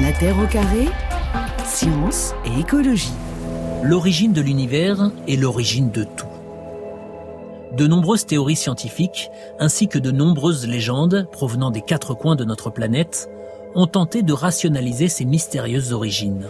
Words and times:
La 0.00 0.12
Terre 0.12 0.38
au 0.38 0.46
carré, 0.46 0.86
science 1.66 2.32
et 2.46 2.60
écologie. 2.60 3.12
L'origine 3.82 4.32
de 4.32 4.40
l'univers 4.40 5.10
est 5.28 5.36
l'origine 5.36 5.90
de 5.90 6.04
tout. 6.04 6.26
De 7.76 7.86
nombreuses 7.86 8.24
théories 8.24 8.56
scientifiques, 8.56 9.28
ainsi 9.58 9.88
que 9.88 9.98
de 9.98 10.10
nombreuses 10.10 10.66
légendes 10.66 11.28
provenant 11.30 11.70
des 11.70 11.82
quatre 11.82 12.14
coins 12.14 12.34
de 12.34 12.44
notre 12.44 12.70
planète, 12.70 13.28
ont 13.74 13.86
tenté 13.86 14.22
de 14.22 14.32
rationaliser 14.32 15.08
ces 15.08 15.26
mystérieuses 15.26 15.92
origines. 15.92 16.46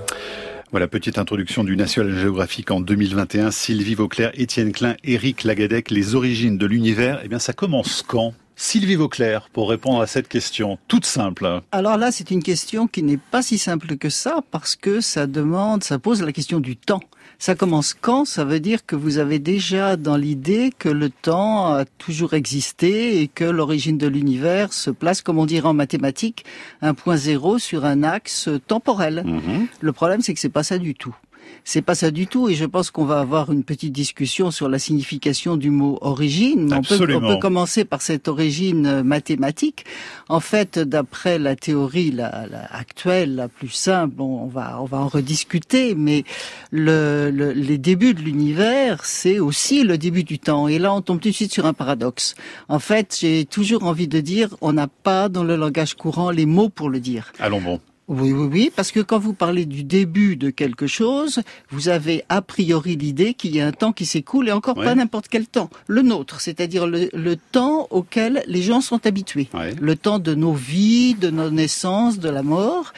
Voilà, 0.70 0.86
petite 0.86 1.18
introduction 1.18 1.64
du 1.64 1.76
National 1.76 2.16
Geographic 2.16 2.70
en 2.70 2.80
2021. 2.80 3.50
Sylvie 3.50 3.96
Vauclair, 3.96 4.30
Étienne 4.34 4.70
Klein, 4.70 4.94
Éric 5.02 5.42
Lagadec, 5.42 5.90
les 5.90 6.14
origines 6.14 6.56
de 6.56 6.66
l'univers. 6.66 7.20
Eh 7.24 7.28
bien, 7.28 7.40
ça 7.40 7.52
commence 7.52 8.04
quand? 8.06 8.32
Sylvie 8.62 8.96
Vauclair, 8.96 9.48
pour 9.54 9.70
répondre 9.70 10.02
à 10.02 10.06
cette 10.06 10.28
question 10.28 10.78
toute 10.86 11.06
simple. 11.06 11.62
Alors 11.72 11.96
là, 11.96 12.12
c'est 12.12 12.30
une 12.30 12.42
question 12.42 12.86
qui 12.86 13.02
n'est 13.02 13.16
pas 13.16 13.40
si 13.40 13.56
simple 13.56 13.96
que 13.96 14.10
ça, 14.10 14.42
parce 14.50 14.76
que 14.76 15.00
ça 15.00 15.26
demande, 15.26 15.82
ça 15.82 15.98
pose 15.98 16.22
la 16.22 16.30
question 16.30 16.60
du 16.60 16.76
temps. 16.76 17.00
Ça 17.38 17.54
commence 17.54 17.94
quand? 17.94 18.26
Ça 18.26 18.44
veut 18.44 18.60
dire 18.60 18.84
que 18.84 18.96
vous 18.96 19.16
avez 19.16 19.38
déjà 19.38 19.96
dans 19.96 20.18
l'idée 20.18 20.72
que 20.78 20.90
le 20.90 21.08
temps 21.08 21.72
a 21.72 21.86
toujours 21.86 22.34
existé 22.34 23.22
et 23.22 23.28
que 23.28 23.44
l'origine 23.44 23.96
de 23.96 24.06
l'univers 24.06 24.74
se 24.74 24.90
place, 24.90 25.22
comme 25.22 25.38
on 25.38 25.46
dirait 25.46 25.66
en 25.66 25.72
mathématiques, 25.72 26.44
un 26.82 26.92
point 26.92 27.16
zéro 27.16 27.58
sur 27.58 27.86
un 27.86 28.02
axe 28.02 28.50
temporel. 28.66 29.22
Mhm. 29.24 29.68
Le 29.80 29.92
problème, 29.92 30.20
c'est 30.20 30.34
que 30.34 30.40
c'est 30.40 30.50
pas 30.50 30.64
ça 30.64 30.76
du 30.76 30.94
tout. 30.94 31.16
C'est 31.64 31.82
pas 31.82 31.94
ça 31.94 32.10
du 32.10 32.26
tout, 32.26 32.48
et 32.48 32.54
je 32.54 32.64
pense 32.64 32.90
qu'on 32.90 33.04
va 33.04 33.20
avoir 33.20 33.52
une 33.52 33.64
petite 33.64 33.92
discussion 33.92 34.50
sur 34.50 34.68
la 34.68 34.78
signification 34.78 35.56
du 35.56 35.70
mot 35.70 35.98
origine. 36.00 36.72
On 36.72 36.82
peut, 36.82 36.96
on 37.16 37.20
peut 37.20 37.38
commencer 37.40 37.84
par 37.84 38.00
cette 38.02 38.28
origine 38.28 38.86
euh, 38.86 39.02
mathématique. 39.02 39.84
En 40.28 40.40
fait, 40.40 40.78
d'après 40.78 41.38
la 41.38 41.56
théorie 41.56 42.10
la, 42.10 42.46
la 42.50 42.64
actuelle, 42.74 43.34
la 43.36 43.48
plus 43.48 43.68
simple, 43.68 44.14
bon, 44.16 44.40
on 44.42 44.46
va 44.46 44.78
on 44.80 44.84
va 44.86 44.98
en 44.98 45.08
rediscuter, 45.08 45.94
mais 45.94 46.24
le, 46.70 47.30
le- 47.30 47.52
les 47.52 47.78
débuts 47.78 48.14
de 48.14 48.20
l'univers, 48.20 49.04
c'est 49.04 49.38
aussi 49.38 49.82
le 49.82 49.98
début 49.98 50.24
du 50.24 50.38
temps. 50.38 50.68
Et 50.68 50.78
là, 50.78 50.92
on 50.94 51.00
tombe 51.02 51.20
tout 51.20 51.28
de 51.28 51.34
suite 51.34 51.52
sur 51.52 51.66
un 51.66 51.72
paradoxe. 51.72 52.34
En 52.68 52.78
fait, 52.78 53.16
j'ai 53.20 53.44
toujours 53.44 53.84
envie 53.84 54.08
de 54.08 54.20
dire, 54.20 54.48
on 54.60 54.72
n'a 54.72 54.86
pas 54.88 55.28
dans 55.28 55.44
le 55.44 55.56
langage 55.56 55.94
courant 55.94 56.30
les 56.30 56.46
mots 56.46 56.68
pour 56.68 56.88
le 56.88 57.00
dire. 57.00 57.32
Allons 57.38 57.60
bon. 57.60 57.80
Oui, 58.10 58.32
oui, 58.32 58.48
oui, 58.50 58.72
parce 58.74 58.90
que 58.90 58.98
quand 58.98 59.20
vous 59.20 59.34
parlez 59.34 59.66
du 59.66 59.84
début 59.84 60.34
de 60.34 60.50
quelque 60.50 60.88
chose, 60.88 61.42
vous 61.70 61.88
avez 61.88 62.24
a 62.28 62.42
priori 62.42 62.96
l'idée 62.96 63.34
qu'il 63.34 63.54
y 63.54 63.60
a 63.60 63.66
un 63.68 63.70
temps 63.70 63.92
qui 63.92 64.04
s'écoule 64.04 64.48
et 64.48 64.52
encore 64.52 64.76
Ouais. 64.76 64.84
pas 64.84 64.96
n'importe 64.96 65.28
quel 65.28 65.46
temps. 65.46 65.70
Le 65.86 66.02
nôtre, 66.02 66.40
c'est-à-dire 66.40 66.88
le, 66.88 67.08
le 67.12 67.36
temps 67.36 67.86
auquel 67.90 68.42
les 68.48 68.62
gens 68.62 68.80
sont 68.80 69.06
habitués. 69.06 69.48
Ouais. 69.54 69.76
Le 69.80 69.94
temps 69.94 70.18
de 70.18 70.34
nos 70.34 70.52
vies, 70.54 71.14
de 71.14 71.30
nos 71.30 71.50
naissances, 71.50 72.18
de 72.18 72.28
la 72.28 72.42
mort. 72.42 72.92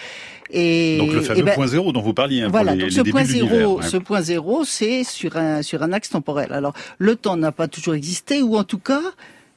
Et, 0.50 0.96
Donc 0.98 1.12
le 1.12 1.20
fameux 1.20 1.40
eh 1.40 1.42
ben, 1.42 1.54
point 1.54 1.66
zéro 1.66 1.92
dont 1.92 2.02
vous 2.02 2.14
parliez 2.14 2.40
hein, 2.42 2.48
voilà, 2.50 2.72
pour 2.72 2.76
les, 2.80 2.82
donc 2.94 3.06
ce 3.06 3.10
point 3.10 3.24
zéro, 3.24 3.78
ouais. 3.78 3.86
ce 3.86 3.96
point 3.98 4.22
zéro, 4.22 4.64
c'est 4.64 5.04
sur 5.04 5.36
un 5.36 5.60
sur 5.62 5.82
un 5.82 5.92
axe 5.92 6.08
temporel. 6.08 6.52
Alors 6.54 6.72
le 6.98 7.16
temps 7.16 7.36
n'a 7.36 7.52
pas 7.52 7.68
toujours 7.68 7.94
existé, 7.94 8.40
ou 8.40 8.56
en 8.56 8.64
tout 8.64 8.78
cas 8.78 9.02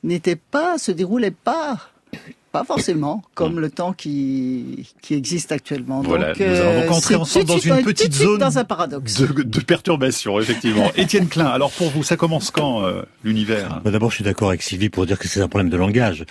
n'était 0.04 0.36
pas, 0.38 0.78
se 0.78 0.92
déroulait 0.92 1.32
pas, 1.32 1.80
pas 2.56 2.64
forcément 2.64 3.22
comme 3.34 3.60
le 3.60 3.70
temps 3.70 3.92
qui 3.92 4.88
qui 5.02 5.14
existe 5.14 5.52
actuellement. 5.52 6.02
Hmm. 6.02 6.08
Voilà, 6.08 6.28
donc, 6.28 6.40
euh, 6.40 6.74
nous 6.74 6.84
allons 6.84 7.00
c'est 7.02 7.16
ensemble 7.16 7.46
dans 7.48 7.58
une 7.58 7.84
petite 7.84 8.14
zone 8.14 8.38
dans 8.38 8.58
un 8.58 8.64
paradoxe. 8.64 9.20
De, 9.20 9.44
de 9.44 9.60
perturbation, 9.60 10.40
effectivement. 10.40 10.90
Étienne 10.96 11.28
Klein, 11.28 11.48
alors 11.48 11.72
pour 11.72 11.90
vous, 11.90 12.02
ça 12.04 12.16
commence 12.16 12.52
quand 12.52 12.86
euh, 12.86 13.02
l'univers? 13.26 13.82
Bah, 13.84 13.92
D'abord, 13.92 14.10
je 14.12 14.16
suis 14.16 14.24
d'accord 14.24 14.48
avec 14.48 14.62
Sylvie 14.62 14.90
pour 14.90 15.06
dire 15.06 15.20
que 15.20 15.28
c'est 15.28 15.42
un 15.42 15.50
problème 15.50 15.70
de 15.70 15.76
langage. 15.76 16.24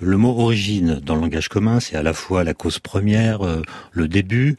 Le 0.00 0.16
mot 0.16 0.30
origine 0.38 1.00
dans 1.04 1.16
le 1.16 1.22
langage 1.22 1.48
commun, 1.48 1.80
c'est 1.80 1.96
à 1.96 2.04
la 2.04 2.12
fois 2.12 2.44
la 2.44 2.54
cause 2.54 2.78
première, 2.78 3.44
euh, 3.44 3.62
le 3.90 4.06
début, 4.06 4.56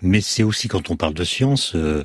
mais 0.00 0.22
c'est 0.22 0.42
aussi 0.42 0.68
quand 0.68 0.90
on 0.90 0.96
parle 0.96 1.12
de 1.12 1.24
science, 1.24 1.72
euh, 1.74 2.02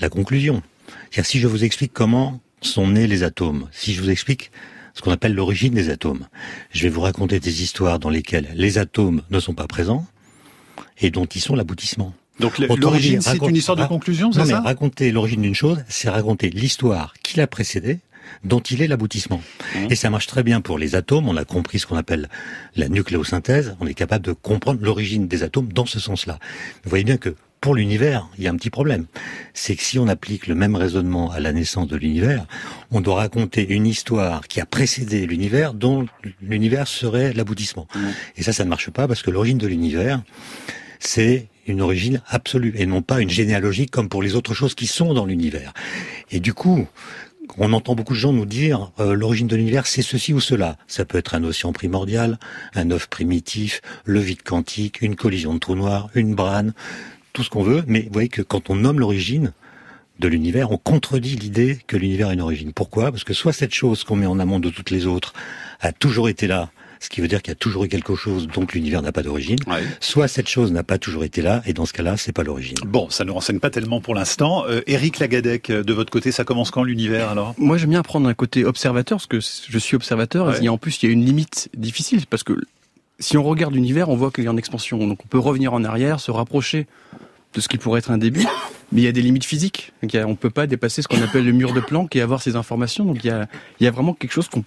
la 0.00 0.08
conclusion. 0.08 0.62
C'est-à-dire 1.10 1.26
si 1.26 1.38
je 1.38 1.48
vous 1.48 1.64
explique 1.64 1.92
comment 1.92 2.40
sont 2.62 2.88
nés 2.88 3.06
les 3.06 3.24
atomes, 3.24 3.68
si 3.72 3.92
je 3.92 4.00
vous 4.00 4.08
explique 4.08 4.50
ce 4.96 5.02
qu'on 5.02 5.10
appelle 5.12 5.34
l'origine 5.34 5.74
des 5.74 5.90
atomes, 5.90 6.26
je 6.72 6.82
vais 6.82 6.88
vous 6.88 7.02
raconter 7.02 7.38
des 7.38 7.62
histoires 7.62 7.98
dans 7.98 8.08
lesquelles 8.08 8.48
les 8.54 8.78
atomes 8.78 9.20
ne 9.30 9.38
sont 9.38 9.52
pas 9.52 9.66
présents 9.66 10.06
et 10.98 11.10
dont 11.10 11.26
ils 11.26 11.40
sont 11.40 11.54
l'aboutissement. 11.54 12.14
Donc 12.40 12.58
l'origine, 12.58 13.20
c'est 13.20 13.36
une 13.36 13.56
histoire 13.56 13.76
de 13.76 13.84
conclusion, 13.84 14.32
c'est 14.32 14.38
Non, 14.38 14.44
mais 14.46 14.52
ça? 14.52 14.60
raconter 14.62 15.12
l'origine 15.12 15.42
d'une 15.42 15.54
chose, 15.54 15.84
c'est 15.88 16.08
raconter 16.08 16.48
l'histoire 16.48 17.12
qui 17.22 17.36
l'a 17.36 17.46
précédée, 17.46 17.98
dont 18.42 18.60
il 18.60 18.80
est 18.80 18.88
l'aboutissement. 18.88 19.42
Mmh. 19.74 19.78
Et 19.90 19.96
ça 19.96 20.08
marche 20.08 20.26
très 20.26 20.42
bien 20.42 20.62
pour 20.62 20.78
les 20.78 20.94
atomes. 20.94 21.28
On 21.28 21.36
a 21.36 21.44
compris 21.44 21.78
ce 21.78 21.86
qu'on 21.86 21.96
appelle 21.96 22.28
la 22.74 22.88
nucléosynthèse. 22.88 23.76
On 23.80 23.86
est 23.86 23.94
capable 23.94 24.24
de 24.24 24.32
comprendre 24.32 24.80
l'origine 24.82 25.28
des 25.28 25.42
atomes 25.42 25.72
dans 25.72 25.86
ce 25.86 26.00
sens-là. 26.00 26.38
Vous 26.84 26.90
voyez 26.90 27.04
bien 27.04 27.18
que 27.18 27.36
pour 27.66 27.74
l'univers, 27.74 28.28
il 28.38 28.44
y 28.44 28.46
a 28.46 28.52
un 28.52 28.54
petit 28.54 28.70
problème. 28.70 29.06
C'est 29.52 29.74
que 29.74 29.82
si 29.82 29.98
on 29.98 30.06
applique 30.06 30.46
le 30.46 30.54
même 30.54 30.76
raisonnement 30.76 31.32
à 31.32 31.40
la 31.40 31.52
naissance 31.52 31.88
de 31.88 31.96
l'univers, 31.96 32.46
on 32.92 33.00
doit 33.00 33.16
raconter 33.16 33.66
une 33.68 33.88
histoire 33.88 34.46
qui 34.46 34.60
a 34.60 34.66
précédé 34.66 35.26
l'univers 35.26 35.74
dont 35.74 36.06
l'univers 36.40 36.86
serait 36.86 37.32
l'aboutissement. 37.32 37.88
Mmh. 37.92 37.98
Et 38.36 38.44
ça, 38.44 38.52
ça 38.52 38.62
ne 38.62 38.68
marche 38.68 38.90
pas 38.90 39.08
parce 39.08 39.22
que 39.24 39.32
l'origine 39.32 39.58
de 39.58 39.66
l'univers, 39.66 40.22
c'est 41.00 41.48
une 41.66 41.80
origine 41.80 42.22
absolue 42.28 42.72
et 42.76 42.86
non 42.86 43.02
pas 43.02 43.20
une 43.20 43.30
généalogie 43.30 43.86
comme 43.86 44.08
pour 44.08 44.22
les 44.22 44.36
autres 44.36 44.54
choses 44.54 44.76
qui 44.76 44.86
sont 44.86 45.12
dans 45.12 45.26
l'univers. 45.26 45.74
Et 46.30 46.38
du 46.38 46.54
coup, 46.54 46.86
on 47.58 47.72
entend 47.72 47.94
beaucoup 47.94 48.14
de 48.14 48.18
gens 48.18 48.32
nous 48.32 48.46
dire 48.46 48.92
euh, 49.00 49.14
l'origine 49.14 49.46
de 49.46 49.56
l'univers 49.56 49.86
c'est 49.86 50.02
ceci 50.02 50.32
ou 50.32 50.40
cela. 50.40 50.76
Ça 50.86 51.04
peut 51.04 51.18
être 51.18 51.34
un 51.34 51.42
océan 51.42 51.72
primordial, 51.72 52.38
un 52.74 52.90
œuf 52.90 53.08
primitif, 53.08 53.80
le 54.04 54.20
vide 54.20 54.42
quantique, 54.42 55.00
une 55.02 55.16
collision 55.16 55.54
de 55.54 55.58
trous 55.58 55.74
noirs, 55.74 56.10
une 56.14 56.34
brane, 56.34 56.74
tout 57.36 57.44
ce 57.44 57.50
qu'on 57.50 57.62
veut. 57.62 57.84
Mais 57.86 58.00
vous 58.02 58.12
voyez 58.12 58.28
que 58.30 58.42
quand 58.42 58.70
on 58.70 58.74
nomme 58.76 58.98
l'origine 58.98 59.52
de 60.18 60.28
l'univers, 60.28 60.72
on 60.72 60.78
contredit 60.78 61.36
l'idée 61.36 61.78
que 61.86 61.98
l'univers 61.98 62.28
a 62.28 62.32
une 62.32 62.40
origine. 62.40 62.72
Pourquoi? 62.72 63.10
Parce 63.12 63.22
que 63.24 63.34
soit 63.34 63.52
cette 63.52 63.74
chose 63.74 64.02
qu'on 64.02 64.16
met 64.16 64.24
en 64.26 64.38
amont 64.40 64.58
de 64.58 64.70
toutes 64.70 64.90
les 64.90 65.06
autres 65.06 65.34
a 65.80 65.92
toujours 65.92 66.30
été 66.30 66.46
là, 66.46 66.70
ce 67.00 67.10
qui 67.10 67.20
veut 67.20 67.28
dire 67.28 67.42
qu'il 67.42 67.50
y 67.50 67.52
a 67.52 67.56
toujours 67.56 67.84
eu 67.84 67.88
quelque 67.88 68.14
chose, 68.14 68.48
donc 68.48 68.72
l'univers 68.72 69.02
n'a 69.02 69.12
pas 69.12 69.22
d'origine. 69.22 69.58
Ouais. 69.66 69.82
Soit 70.00 70.26
cette 70.28 70.48
chose 70.48 70.72
n'a 70.72 70.82
pas 70.82 70.96
toujours 70.96 71.22
été 71.24 71.42
là, 71.42 71.60
et 71.66 71.74
dans 71.74 71.84
ce 71.84 71.92
cas-là, 71.92 72.16
c'est 72.16 72.32
pas 72.32 72.42
l'origine. 72.44 72.76
Bon, 72.86 73.10
ça 73.10 73.26
ne 73.26 73.30
renseigne 73.30 73.58
pas 73.60 73.68
tellement 73.68 74.00
pour 74.00 74.14
l'instant. 74.14 74.64
Euh, 74.66 74.80
Éric 74.86 75.18
Lagadec, 75.18 75.68
euh, 75.68 75.82
de 75.84 75.92
votre 75.92 76.10
côté, 76.10 76.32
ça 76.32 76.44
commence 76.44 76.70
quand 76.70 76.82
l'univers 76.82 77.28
alors? 77.28 77.54
Moi, 77.58 77.76
j'aime 77.76 77.90
bien 77.90 78.02
prendre 78.02 78.26
un 78.26 78.32
côté 78.34 78.64
observateur, 78.64 79.18
parce 79.18 79.26
que 79.26 79.40
je 79.40 79.78
suis 79.78 79.96
observateur, 79.96 80.46
Ouais. 80.46 80.64
et 80.64 80.70
en 80.70 80.78
plus, 80.78 81.02
il 81.02 81.06
y 81.06 81.08
a 81.10 81.12
une 81.12 81.26
limite 81.26 81.68
difficile, 81.76 82.24
parce 82.26 82.42
que 82.42 82.54
si 83.18 83.36
on 83.36 83.42
regarde 83.42 83.74
l'univers, 83.74 84.08
on 84.08 84.16
voit 84.16 84.30
qu'il 84.30 84.44
est 84.44 84.48
en 84.48 84.56
expansion. 84.56 85.06
Donc, 85.06 85.24
on 85.24 85.28
peut 85.28 85.38
revenir 85.38 85.72
en 85.72 85.84
arrière, 85.84 86.20
se 86.20 86.30
rapprocher 86.30 86.86
de 87.54 87.60
ce 87.60 87.68
qui 87.68 87.78
pourrait 87.78 88.00
être 88.00 88.10
un 88.10 88.18
début, 88.18 88.44
mais 88.92 89.00
il 89.00 89.04
y 89.04 89.08
a 89.08 89.12
des 89.12 89.22
limites 89.22 89.46
physiques. 89.46 89.92
On 90.14 90.34
peut 90.34 90.50
pas 90.50 90.66
dépasser 90.66 91.00
ce 91.00 91.08
qu'on 91.08 91.22
appelle 91.22 91.44
le 91.44 91.52
mur 91.52 91.72
de 91.72 91.80
Planck 91.80 92.14
et 92.14 92.20
avoir 92.20 92.42
ces 92.42 92.56
informations. 92.56 93.04
Donc, 93.04 93.24
il 93.24 93.46
y 93.80 93.86
a 93.86 93.90
vraiment 93.90 94.12
quelque 94.12 94.32
chose 94.32 94.48
qu'on 94.48 94.64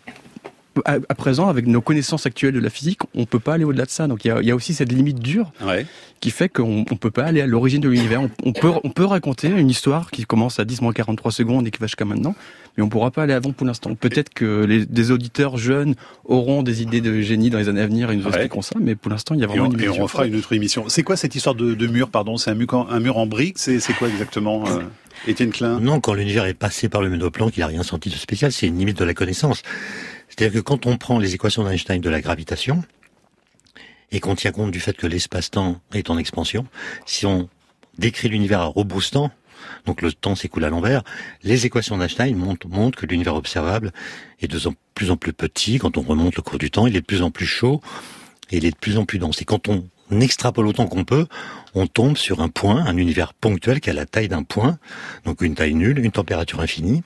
à, 0.86 0.98
à 1.10 1.16
présent, 1.16 1.48
avec 1.48 1.68
nos 1.68 1.82
connaissances 1.82 2.26
actuelles 2.26 2.54
de 2.54 2.60
la 2.60 2.70
physique, 2.70 3.00
on 3.16 3.26
peut 3.26 3.40
pas 3.40 3.54
aller 3.56 3.64
au-delà 3.64 3.86
de 3.86 3.90
ça. 3.90 4.08
Donc, 4.08 4.26
il 4.26 4.30
y 4.30 4.32
a, 4.32 4.42
il 4.42 4.48
y 4.48 4.52
a 4.52 4.56
aussi 4.56 4.74
cette 4.74 4.92
limite 4.92 5.20
dure 5.20 5.52
Ouais. 5.66 5.86
qui 6.20 6.32
fait 6.32 6.50
qu'on 6.50 6.86
on 6.90 6.96
peut 6.96 7.12
pas 7.12 7.24
aller 7.24 7.42
à 7.42 7.48
l'origine 7.48 7.82
de 7.82 7.90
l'univers. 7.90 8.22
On, 8.22 8.30
on 8.44 8.54
peut, 8.54 8.72
on 8.84 8.90
peut 8.90 9.06
raconter 9.06 9.48
une 9.50 9.70
histoire 9.70 10.12
qui 10.12 10.26
commence 10.26 10.60
à 10.60 10.66
10 10.66 10.82
moins 10.82 10.94
43 10.94 11.32
secondes 11.32 11.68
et 11.68 11.72
qui 11.72 11.80
va 11.80 11.88
jusqu'à 11.88 12.06
maintenant, 12.06 12.36
mais 12.78 12.84
on 12.84 12.90
pourra 12.90 13.12
pas 13.12 13.24
aller 13.24 13.34
avant 13.34 13.52
pour 13.52 13.66
l'instant. 13.68 13.94
Peut-être 13.96 14.30
que 14.34 14.64
les, 14.66 14.86
des 14.86 15.12
auditeurs 15.12 15.58
jeunes 15.58 15.96
auront 16.26 16.64
des 16.64 16.82
idées 16.82 17.02
de 17.02 17.22
génie 17.22 17.50
dans 17.50 17.58
les 17.58 17.70
années 17.70 17.82
à 17.82 17.88
venir 17.88 18.12
et 18.12 18.16
nous 18.16 18.24
Ouais. 18.24 18.30
expliqueront 18.30 18.62
ça, 18.62 18.76
mais 18.80 18.96
pour 18.96 19.12
l'instant, 19.12 19.36
il 19.36 19.40
y 19.42 19.44
a 19.44 19.46
Et 19.46 19.48
vraiment 19.48 19.68
on, 19.68 19.72
une 19.72 19.82
et 19.82 19.90
on 19.90 20.04
refera 20.04 20.26
une 20.26 20.36
autre 20.36 20.54
émission. 20.54 20.86
C'est 20.90 21.04
quoi 21.04 21.16
cette 21.16 21.36
histoire 21.36 21.56
de, 21.56 21.74
de 21.74 21.88
mur, 21.88 22.10
pardon? 22.10 22.38
C'est 22.38 22.52
un 22.52 22.56
mur, 22.56 22.74
en- 22.74 22.88
un 22.90 23.00
mur 23.00 23.18
en 23.18 23.26
briques? 23.26 23.58
C'est 23.60 23.80
c'est 23.80 23.94
quoi 23.94 24.08
exactement 24.10 24.66
euh, 24.68 24.82
Étienne 25.28 25.52
Klein? 25.52 25.80
Non, 25.80 26.00
quand 26.00 26.14
l'univers 26.14 26.46
est 26.46 26.54
passé 26.54 26.90
par 26.90 27.02
le 27.02 27.10
ménoplan, 27.10 27.50
qu'il 27.50 27.62
n'a 27.62 27.68
rien 27.68 27.84
senti 27.84 28.10
de 28.10 28.16
spécial, 28.16 28.52
c'est 28.52 28.68
une 28.68 28.78
limite 28.78 28.98
de 29.00 29.04
la 29.06 29.14
connaissance. 29.14 29.62
C'est-à-dire 30.30 30.62
que 30.62 30.64
quand 30.64 30.86
on 30.86 30.98
prend 30.98 31.20
les 31.20 31.36
équations 31.36 31.64
d'Einstein 31.64 32.02
de 32.02 32.10
la 32.10 32.22
gravitation, 32.22 32.84
et 34.12 34.20
qu'on 34.20 34.36
tient 34.36 34.52
compte 34.52 34.72
du 34.72 34.80
fait 34.80 34.94
que 34.94 35.08
l'espace-temps 35.08 35.82
est 35.94 36.10
en 36.10 36.18
expansion, 36.18 36.66
si 37.06 37.26
on 37.26 37.50
décrit 37.98 38.30
l'univers 38.30 38.62
à 38.62 38.66
rebroustant, 38.66 39.32
donc 39.86 40.02
le 40.02 40.12
temps 40.12 40.36
s'écoule 40.36 40.64
à 40.64 40.70
l'envers, 40.70 41.04
les 41.44 41.66
équations 41.66 41.98
d'Einstein 41.98 42.36
montrent, 42.36 42.68
montrent 42.68 42.98
que 42.98 43.06
l'univers 43.06 43.36
observable 43.36 43.92
est 44.42 44.48
de 44.48 44.60
plus 44.96 45.12
en 45.12 45.18
plus 45.18 45.34
petit, 45.34 45.78
quand 45.78 45.98
on 45.98 46.02
remonte 46.02 46.36
le 46.36 46.42
cours 46.42 46.60
du 46.60 46.72
temps, 46.72 46.88
il 46.88 46.96
est 46.96 47.02
de 47.02 47.06
plus 47.06 47.22
en 47.22 47.32
plus 47.32 47.46
chaud, 47.46 47.82
et 48.52 48.58
il 48.58 48.66
est 48.66 48.72
de 48.72 48.78
plus 48.78 48.98
en 48.98 49.06
plus 49.06 49.20
dense. 49.20 49.42
Et 49.42 49.46
quand 49.46 49.68
on 49.68 49.84
extrapole 50.22 50.66
autant 50.66 50.88
qu'on 50.88 51.04
peut, 51.04 51.28
on 51.76 51.86
tombe 51.86 52.18
sur 52.18 52.42
un 52.42 52.50
point, 52.50 52.84
un 52.86 52.98
univers 52.98 53.34
ponctuel 53.34 53.80
qui 53.80 53.90
a 53.90 53.94
la 53.94 54.06
taille 54.06 54.28
d'un 54.28 54.44
point, 54.44 54.80
donc 55.26 55.42
une 55.42 55.56
taille 55.56 55.76
nulle, 55.76 56.00
une 56.00 56.12
température 56.12 56.62
infinie. 56.62 57.04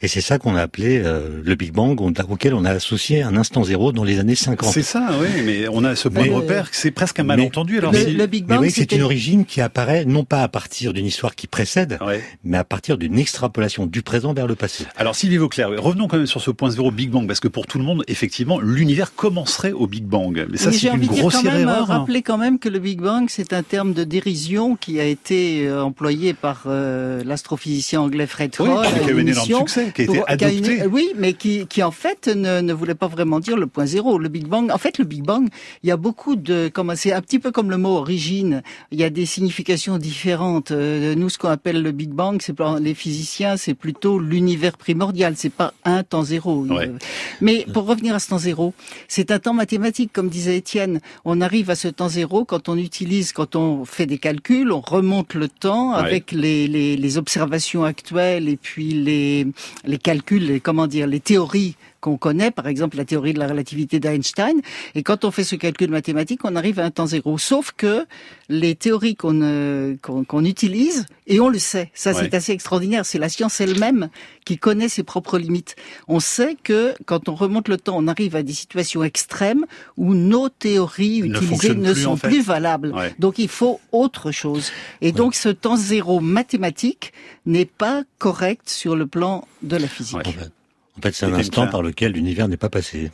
Et 0.00 0.08
c'est 0.08 0.20
ça 0.20 0.38
qu'on 0.38 0.54
a 0.54 0.62
appelé 0.62 1.02
euh, 1.04 1.40
le 1.44 1.54
Big 1.54 1.72
Bang, 1.72 2.00
auquel 2.00 2.54
on 2.54 2.64
a 2.64 2.70
associé 2.70 3.22
un 3.22 3.36
instant 3.36 3.64
zéro 3.64 3.92
dans 3.92 4.04
les 4.04 4.20
années 4.20 4.36
50. 4.36 4.72
C'est 4.72 4.82
ça, 4.82 5.10
oui, 5.20 5.42
mais 5.44 5.68
on 5.68 5.82
a 5.84 5.96
ce 5.96 6.08
point 6.08 6.26
de 6.26 6.32
repère, 6.32 6.68
c'est 6.72 6.90
presque 6.90 7.18
un 7.18 7.24
malentendu. 7.24 7.78
Alors, 7.78 7.92
le, 7.92 8.04
le 8.04 8.26
Big 8.26 8.44
Bang, 8.44 8.60
oui, 8.60 8.70
c'est 8.70 8.92
une 8.92 9.02
origine 9.02 9.44
qui 9.44 9.60
apparaît 9.60 10.04
non 10.04 10.24
pas 10.24 10.42
à 10.42 10.48
partir 10.48 10.92
d'une 10.92 11.06
histoire 11.06 11.34
qui 11.34 11.46
précède, 11.46 11.98
ouais. 12.06 12.22
mais 12.44 12.58
à 12.58 12.64
partir 12.64 12.96
d'une 12.96 13.18
extrapolation 13.18 13.86
du 13.86 14.02
présent 14.02 14.34
vers 14.34 14.46
le 14.46 14.54
passé. 14.54 14.84
Alors 14.96 15.16
Sylvie 15.16 15.36
Vauclair, 15.36 15.70
revenons 15.82 16.08
quand 16.08 16.16
même 16.16 16.26
sur 16.26 16.40
ce 16.40 16.50
point 16.50 16.70
zéro 16.70 16.90
Big 16.90 17.10
Bang, 17.10 17.26
parce 17.26 17.40
que 17.40 17.48
pour 17.48 17.66
tout 17.66 17.78
le 17.78 17.84
monde, 17.84 18.04
effectivement, 18.06 18.60
l'univers 18.60 19.14
commencerait 19.14 19.72
au 19.72 19.86
Big 19.86 20.04
Bang. 20.04 20.46
Mais 20.50 20.58
ça, 20.58 20.72
c'est 20.72 20.88
une 20.88 21.06
grossière 21.06 21.42
quand 21.42 21.58
même, 21.58 21.68
erreur. 21.68 21.90
Hein. 21.90 21.98
Rappeler 21.98 22.22
quand 22.22 22.38
même 22.38 22.58
que 22.58 22.68
le 22.68 22.78
Big 22.78 23.00
Bang, 23.00 23.26
c'est 23.28 23.52
un 23.52 23.62
terme 23.62 23.92
de 23.92 24.04
dérision 24.04 24.76
qui 24.76 25.00
a 25.00 25.04
été 25.04 25.66
euh, 25.66 25.82
employé 25.82 26.34
par 26.34 26.64
euh, 26.66 27.22
l'astrophysicien 27.24 28.00
anglais 28.00 28.26
Fred 28.26 28.54
oui, 28.60 28.68
Hoyle. 28.68 28.88
qui 29.04 29.10
a 29.10 29.12
eu 29.12 29.20
un 29.20 29.26
énorme 29.26 29.48
succès, 29.48 29.87
qui 29.92 30.02
a 30.02 30.04
été 30.04 30.22
adopté. 30.26 30.76
Une, 30.78 30.86
oui, 30.86 31.12
mais 31.16 31.32
qui, 31.32 31.66
qui 31.66 31.82
en 31.82 31.90
fait 31.90 32.28
ne, 32.28 32.60
ne, 32.60 32.72
voulait 32.72 32.94
pas 32.94 33.08
vraiment 33.08 33.40
dire 33.40 33.56
le 33.56 33.66
point 33.66 33.86
zéro. 33.86 34.18
Le 34.18 34.28
Big 34.28 34.46
Bang, 34.46 34.70
en 34.70 34.78
fait, 34.78 34.98
le 34.98 35.04
Big 35.04 35.24
Bang, 35.24 35.48
il 35.82 35.88
y 35.88 35.92
a 35.92 35.96
beaucoup 35.96 36.36
de, 36.36 36.70
comment 36.72 36.94
c'est 36.96 37.12
un 37.12 37.20
petit 37.20 37.38
peu 37.38 37.50
comme 37.50 37.70
le 37.70 37.78
mot 37.78 37.96
origine. 37.96 38.62
Il 38.90 38.98
y 38.98 39.04
a 39.04 39.10
des 39.10 39.26
significations 39.26 39.98
différentes. 39.98 40.70
Euh, 40.70 41.14
nous, 41.14 41.28
ce 41.28 41.38
qu'on 41.38 41.48
appelle 41.48 41.82
le 41.82 41.92
Big 41.92 42.10
Bang, 42.10 42.40
c'est 42.40 42.54
les 42.80 42.94
physiciens, 42.94 43.56
c'est 43.56 43.74
plutôt 43.74 44.18
l'univers 44.18 44.76
primordial. 44.76 45.34
C'est 45.36 45.52
pas 45.52 45.72
un 45.84 46.02
temps 46.02 46.22
zéro. 46.22 46.64
Ouais. 46.64 46.90
Mais 47.40 47.66
pour 47.72 47.86
revenir 47.86 48.14
à 48.14 48.18
ce 48.18 48.28
temps 48.28 48.38
zéro, 48.38 48.74
c'est 49.06 49.30
un 49.30 49.38
temps 49.38 49.54
mathématique, 49.54 50.12
comme 50.12 50.28
disait 50.28 50.56
Étienne. 50.56 51.00
On 51.24 51.40
arrive 51.40 51.70
à 51.70 51.76
ce 51.76 51.88
temps 51.88 52.08
zéro 52.08 52.44
quand 52.44 52.68
on 52.68 52.76
utilise, 52.76 53.32
quand 53.32 53.56
on 53.56 53.84
fait 53.84 54.06
des 54.06 54.18
calculs, 54.18 54.72
on 54.72 54.80
remonte 54.80 55.34
le 55.34 55.48
temps 55.48 55.78
Ouais. 55.88 56.04
avec 56.04 56.32
les, 56.32 56.66
les, 56.66 56.96
les 56.96 57.18
observations 57.18 57.84
actuelles 57.84 58.48
et 58.48 58.56
puis 58.56 58.90
les, 58.92 59.46
les 59.84 59.98
calculs, 59.98 60.44
les, 60.44 60.60
comment 60.60 60.86
dire, 60.86 61.06
les 61.06 61.20
théories 61.20 61.76
qu'on 62.00 62.16
connaît, 62.16 62.50
par 62.50 62.66
exemple 62.68 62.96
la 62.96 63.04
théorie 63.04 63.32
de 63.34 63.38
la 63.38 63.48
relativité 63.48 64.00
d'Einstein. 64.00 64.60
Et 64.94 65.02
quand 65.02 65.24
on 65.24 65.30
fait 65.30 65.44
ce 65.44 65.56
calcul 65.56 65.90
mathématique, 65.90 66.40
on 66.44 66.54
arrive 66.56 66.78
à 66.78 66.84
un 66.84 66.90
temps 66.90 67.06
zéro. 67.06 67.38
Sauf 67.38 67.72
que 67.76 68.06
les 68.48 68.74
théories 68.74 69.16
qu'on 69.16 69.40
euh, 69.42 69.96
qu'on 70.02 70.44
utilise, 70.44 71.06
et 71.26 71.40
on 71.40 71.48
le 71.48 71.58
sait, 71.58 71.90
ça 71.94 72.12
Ouais. 72.12 72.16
c'est 72.22 72.34
assez 72.34 72.52
extraordinaire, 72.52 73.04
c'est 73.04 73.18
la 73.18 73.28
science 73.28 73.60
elle-même 73.60 74.08
qui 74.44 74.56
connaît 74.58 74.88
ses 74.88 75.02
propres 75.02 75.38
limites. 75.38 75.76
On 76.08 76.20
sait 76.20 76.56
que 76.62 76.94
quand 77.04 77.28
on 77.28 77.34
remonte 77.34 77.68
le 77.68 77.76
temps, 77.76 77.96
on 77.98 78.06
arrive 78.08 78.34
à 78.36 78.42
des 78.42 78.52
situations 78.54 79.02
extrêmes 79.04 79.66
où 79.96 80.14
nos 80.14 80.48
théories 80.48 81.18
utilisées 81.18 81.74
ne 81.74 81.92
plus, 81.92 82.02
sont 82.02 82.12
en 82.12 82.16
fait. 82.16 82.28
plus 82.28 82.42
valables. 82.42 82.92
Ouais. 82.94 83.14
Donc 83.18 83.38
il 83.38 83.48
faut 83.48 83.80
autre 83.92 84.30
chose. 84.30 84.70
Et 85.00 85.12
donc 85.12 85.34
ce 85.34 85.48
temps 85.50 85.76
zéro 85.76 86.20
mathématique 86.20 87.12
n'est 87.46 87.64
pas 87.66 88.04
correct 88.18 88.68
sur 88.70 88.96
le 88.96 89.06
plan 89.06 89.46
de 89.62 89.76
la 89.76 89.86
physique. 89.88 90.18
En 90.98 91.02
fait, 91.02 91.14
c'est 91.14 91.26
un 91.26 91.34
instant 91.34 91.62
clair. 91.62 91.70
par 91.70 91.82
lequel 91.82 92.12
l'univers 92.12 92.48
n'est 92.48 92.56
pas 92.56 92.68
passé. 92.68 93.10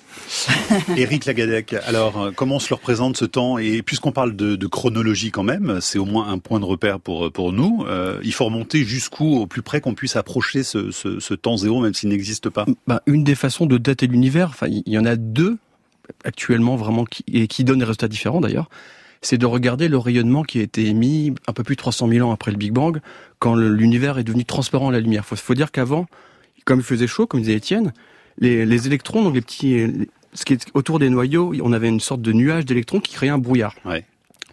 Éric 0.97 1.27
Lagadec, 1.27 1.75
alors 1.87 2.21
euh, 2.21 2.31
comment 2.35 2.57
on 2.57 2.59
se 2.59 2.71
le 2.71 2.77
représente 2.77 3.17
ce 3.17 3.25
temps? 3.25 3.59
Et 3.59 3.83
puisqu'on 3.83 4.13
parle 4.13 4.35
de, 4.37 4.57
de 4.57 4.67
chronologie 4.67 5.31
quand 5.31 5.43
même, 5.43 5.79
c'est 5.81 5.99
au 5.99 6.07
moins 6.07 6.29
un 6.29 6.39
point 6.39 6.61
de 6.61 6.65
repère 6.65 6.99
pour 6.99 7.31
pour 7.31 7.53
nous. 7.53 7.85
Euh, 7.87 8.19
il 8.25 8.33
faut 8.33 8.47
remonter 8.47 8.85
jusqu'où, 8.85 9.37
au 9.37 9.47
plus 9.47 9.63
près 9.63 9.81
qu'on 9.81 9.95
puisse 9.95 10.17
approcher 10.17 10.63
ce, 10.63 10.91
ce, 10.91 11.21
ce 11.21 11.35
temps 11.35 11.57
zéro, 11.57 11.81
même 11.81 11.95
s'il 11.95 12.09
n'existe 12.09 12.49
pas? 12.49 12.65
Bah, 12.87 13.03
une 13.07 13.25
des 13.25 13.35
façons 13.35 13.67
de 13.67 13.77
dater 13.79 14.07
l'univers, 14.07 14.49
enfin, 14.49 14.67
il 14.69 14.83
y 14.87 14.99
en 14.99 15.05
a 15.05 15.17
deux 15.17 15.59
actuellement 16.25 16.77
vraiment 16.77 17.05
qui, 17.05 17.25
et 17.33 17.47
qui 17.49 17.65
donnent 17.65 17.79
des 17.79 17.85
résultats 17.85 18.09
différents 18.09 18.41
d'ailleurs. 18.41 18.69
C'est 19.23 19.39
de 19.39 19.47
regarder 19.47 19.89
le 19.89 19.97
rayonnement 19.97 20.43
qui 20.43 20.59
a 20.59 20.63
été 20.63 20.87
émis 20.87 21.35
un 21.47 21.53
peu 21.53 21.63
plus 21.63 21.77
de 21.77 21.81
300 21.81 22.09
000 22.09 22.29
ans 22.29 22.33
après 22.33 22.51
le 22.51 22.59
Big 22.59 22.73
Bang, 22.73 23.01
quand 23.39 23.55
l'univers 23.55 24.19
est 24.19 24.25
devenu 24.25 24.45
transparent 24.45 24.91
à 24.91 24.93
la 24.93 25.01
lumière. 25.01 25.25
Faut, 25.25 25.37
faut 25.37 25.55
dire 25.55 25.73
qu'avant, 25.73 26.07
comme 26.65 26.81
il 26.81 26.85
faisait 26.85 27.07
chaud, 27.07 27.27
comme 27.27 27.41
disait 27.41 27.55
Étienne, 27.55 27.93
les, 28.39 28.67
les 28.67 28.87
électrons, 28.87 29.23
donc 29.23 29.35
les 29.35 29.41
petits, 29.41 29.75
les- 29.87 30.09
ce 30.33 30.45
qui 30.45 30.55
est 30.55 30.67
autour 30.75 30.99
des 30.99 31.09
noyaux, 31.11 31.53
on 31.63 31.73
avait 31.73 31.89
une 31.89 32.01
sorte 32.01 32.21
de 32.23 32.33
nuage 32.33 32.65
d'électrons 32.65 33.01
qui 33.01 33.13
créait 33.15 33.29
un 33.29 33.39
brouillard. 33.39 33.75
Ouais. 33.85 34.05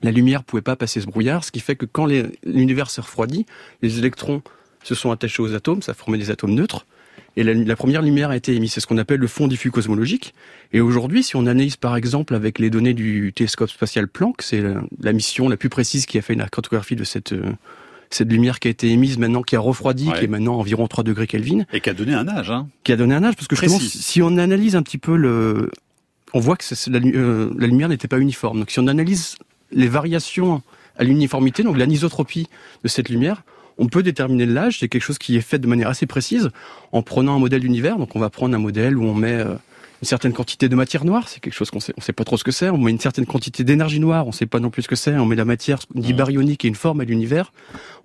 La 0.03 0.11
lumière 0.11 0.43
pouvait 0.43 0.61
pas 0.61 0.75
passer 0.75 1.01
ce 1.01 1.07
brouillard, 1.07 1.43
ce 1.43 1.51
qui 1.51 1.59
fait 1.59 1.75
que 1.75 1.85
quand 1.85 2.05
les- 2.05 2.25
l'univers 2.45 2.89
s'est 2.89 3.01
refroidi, 3.01 3.45
les 3.81 3.97
électrons 3.99 4.41
se 4.83 4.95
sont 4.95 5.11
attachés 5.11 5.41
aux 5.41 5.53
atomes, 5.53 5.81
ça 5.81 5.93
formait 5.93 6.17
des 6.17 6.31
atomes 6.31 6.53
neutres, 6.53 6.85
et 7.37 7.43
la, 7.43 7.53
la 7.53 7.75
première 7.75 8.01
lumière 8.01 8.29
a 8.31 8.35
été 8.35 8.55
émise. 8.55 8.73
C'est 8.73 8.81
ce 8.81 8.87
qu'on 8.87 8.97
appelle 8.97 9.19
le 9.19 9.27
fond 9.27 9.47
diffus 9.47 9.71
cosmologique. 9.71 10.33
Et 10.73 10.81
aujourd'hui, 10.81 11.23
si 11.23 11.35
on 11.35 11.45
analyse 11.45 11.77
par 11.77 11.95
exemple 11.95 12.35
avec 12.35 12.59
les 12.59 12.69
données 12.69 12.93
du 12.93 13.31
télescope 13.33 13.69
spatial 13.69 14.07
Planck, 14.07 14.41
c'est 14.41 14.59
la, 14.61 14.81
la 15.01 15.13
mission 15.13 15.47
la 15.47 15.55
plus 15.55 15.69
précise 15.69 16.05
qui 16.05 16.17
a 16.17 16.21
fait 16.21 16.35
la 16.35 16.49
cartographie 16.49 16.95
de 16.97 17.03
cette 17.05 17.31
euh, 17.33 17.53
cette 18.11 18.31
lumière 18.31 18.59
qui 18.59 18.67
a 18.67 18.71
été 18.71 18.89
émise 18.89 19.17
maintenant, 19.17 19.41
qui 19.41 19.55
a 19.55 19.59
refroidi, 19.59 20.09
Ouais. 20.09 20.19
qui 20.19 20.25
est 20.25 20.27
maintenant 20.27 20.55
environ 20.59 20.87
3 20.87 21.03
degrés 21.03 21.27
Kelvin, 21.27 21.63
Et 21.73 21.79
qui 21.81 21.89
a 21.89 21.93
donné 21.93 22.13
un 22.13 22.27
âge. 22.27 22.49
Hein. 22.51 22.67
qui 22.83 22.91
a 22.91 22.97
donné 22.97 23.15
un 23.15 23.23
âge, 23.23 23.35
parce 23.35 23.47
que 23.47 23.55
justement, 23.55 23.77
Précis. 23.79 23.97
si 23.99 24.21
on 24.21 24.37
analyse 24.37 24.75
un 24.75 24.83
petit 24.83 24.97
peu 24.97 25.15
le, 25.15 25.71
on 26.33 26.39
voit 26.39 26.55
que 26.57 26.63
la, 26.89 26.99
euh, 26.99 27.51
la 27.57 27.67
lumière 27.67 27.89
n'était 27.89 28.07
pas 28.07 28.19
uniforme. 28.19 28.59
Donc 28.59 28.71
si 28.71 28.79
on 28.79 28.87
analyse 28.87 29.35
les 29.71 29.87
variations 29.87 30.61
à 30.97 31.03
l'uniformité, 31.03 31.63
donc 31.63 31.77
l'anisotropie 31.77 32.47
de 32.83 32.87
cette 32.87 33.09
lumière, 33.09 33.43
on 33.77 33.87
peut 33.87 34.03
déterminer 34.03 34.45
l'âge. 34.45 34.79
C'est 34.79 34.89
quelque 34.89 35.01
chose 35.03 35.17
qui 35.17 35.37
est 35.37 35.41
fait 35.41 35.57
de 35.57 35.67
manière 35.67 35.87
assez 35.87 36.05
précise 36.05 36.49
en 36.91 37.01
prenant 37.01 37.35
un 37.35 37.39
modèle 37.39 37.61
d'univers. 37.61 37.97
Donc 37.97 38.15
on 38.15 38.19
va 38.19 38.29
prendre 38.29 38.53
un 38.55 38.59
modèle 38.59 38.97
où 38.97 39.03
on 39.05 39.13
met 39.15 39.31
euh, 39.33 39.55
une 40.01 40.07
certaine 40.07 40.33
quantité 40.33 40.67
de 40.67 40.75
matière 40.75 41.05
noire, 41.05 41.29
c'est 41.29 41.39
quelque 41.39 41.53
chose 41.53 41.69
qu'on 41.69 41.79
sait, 41.79 41.93
on 41.95 42.01
sait 42.01 42.11
pas 42.13 42.23
trop 42.23 42.35
ce 42.37 42.43
que 42.43 42.51
c'est. 42.51 42.69
On 42.69 42.77
met 42.79 42.89
une 42.89 42.99
certaine 42.99 43.25
quantité 43.27 43.63
d'énergie 43.63 43.99
noire, 43.99 44.25
on 44.25 44.31
sait 44.31 44.47
pas 44.47 44.59
non 44.59 44.71
plus 44.71 44.81
ce 44.81 44.87
que 44.87 44.95
c'est. 44.95 45.13
On 45.15 45.25
met 45.27 45.35
la 45.35 45.45
matière 45.45 45.79
dit 45.93 46.11
Mhm. 46.13 46.17
baryonique 46.17 46.65
et 46.65 46.67
une 46.67 46.75
forme 46.75 47.01
à 47.01 47.03
l'univers. 47.03 47.53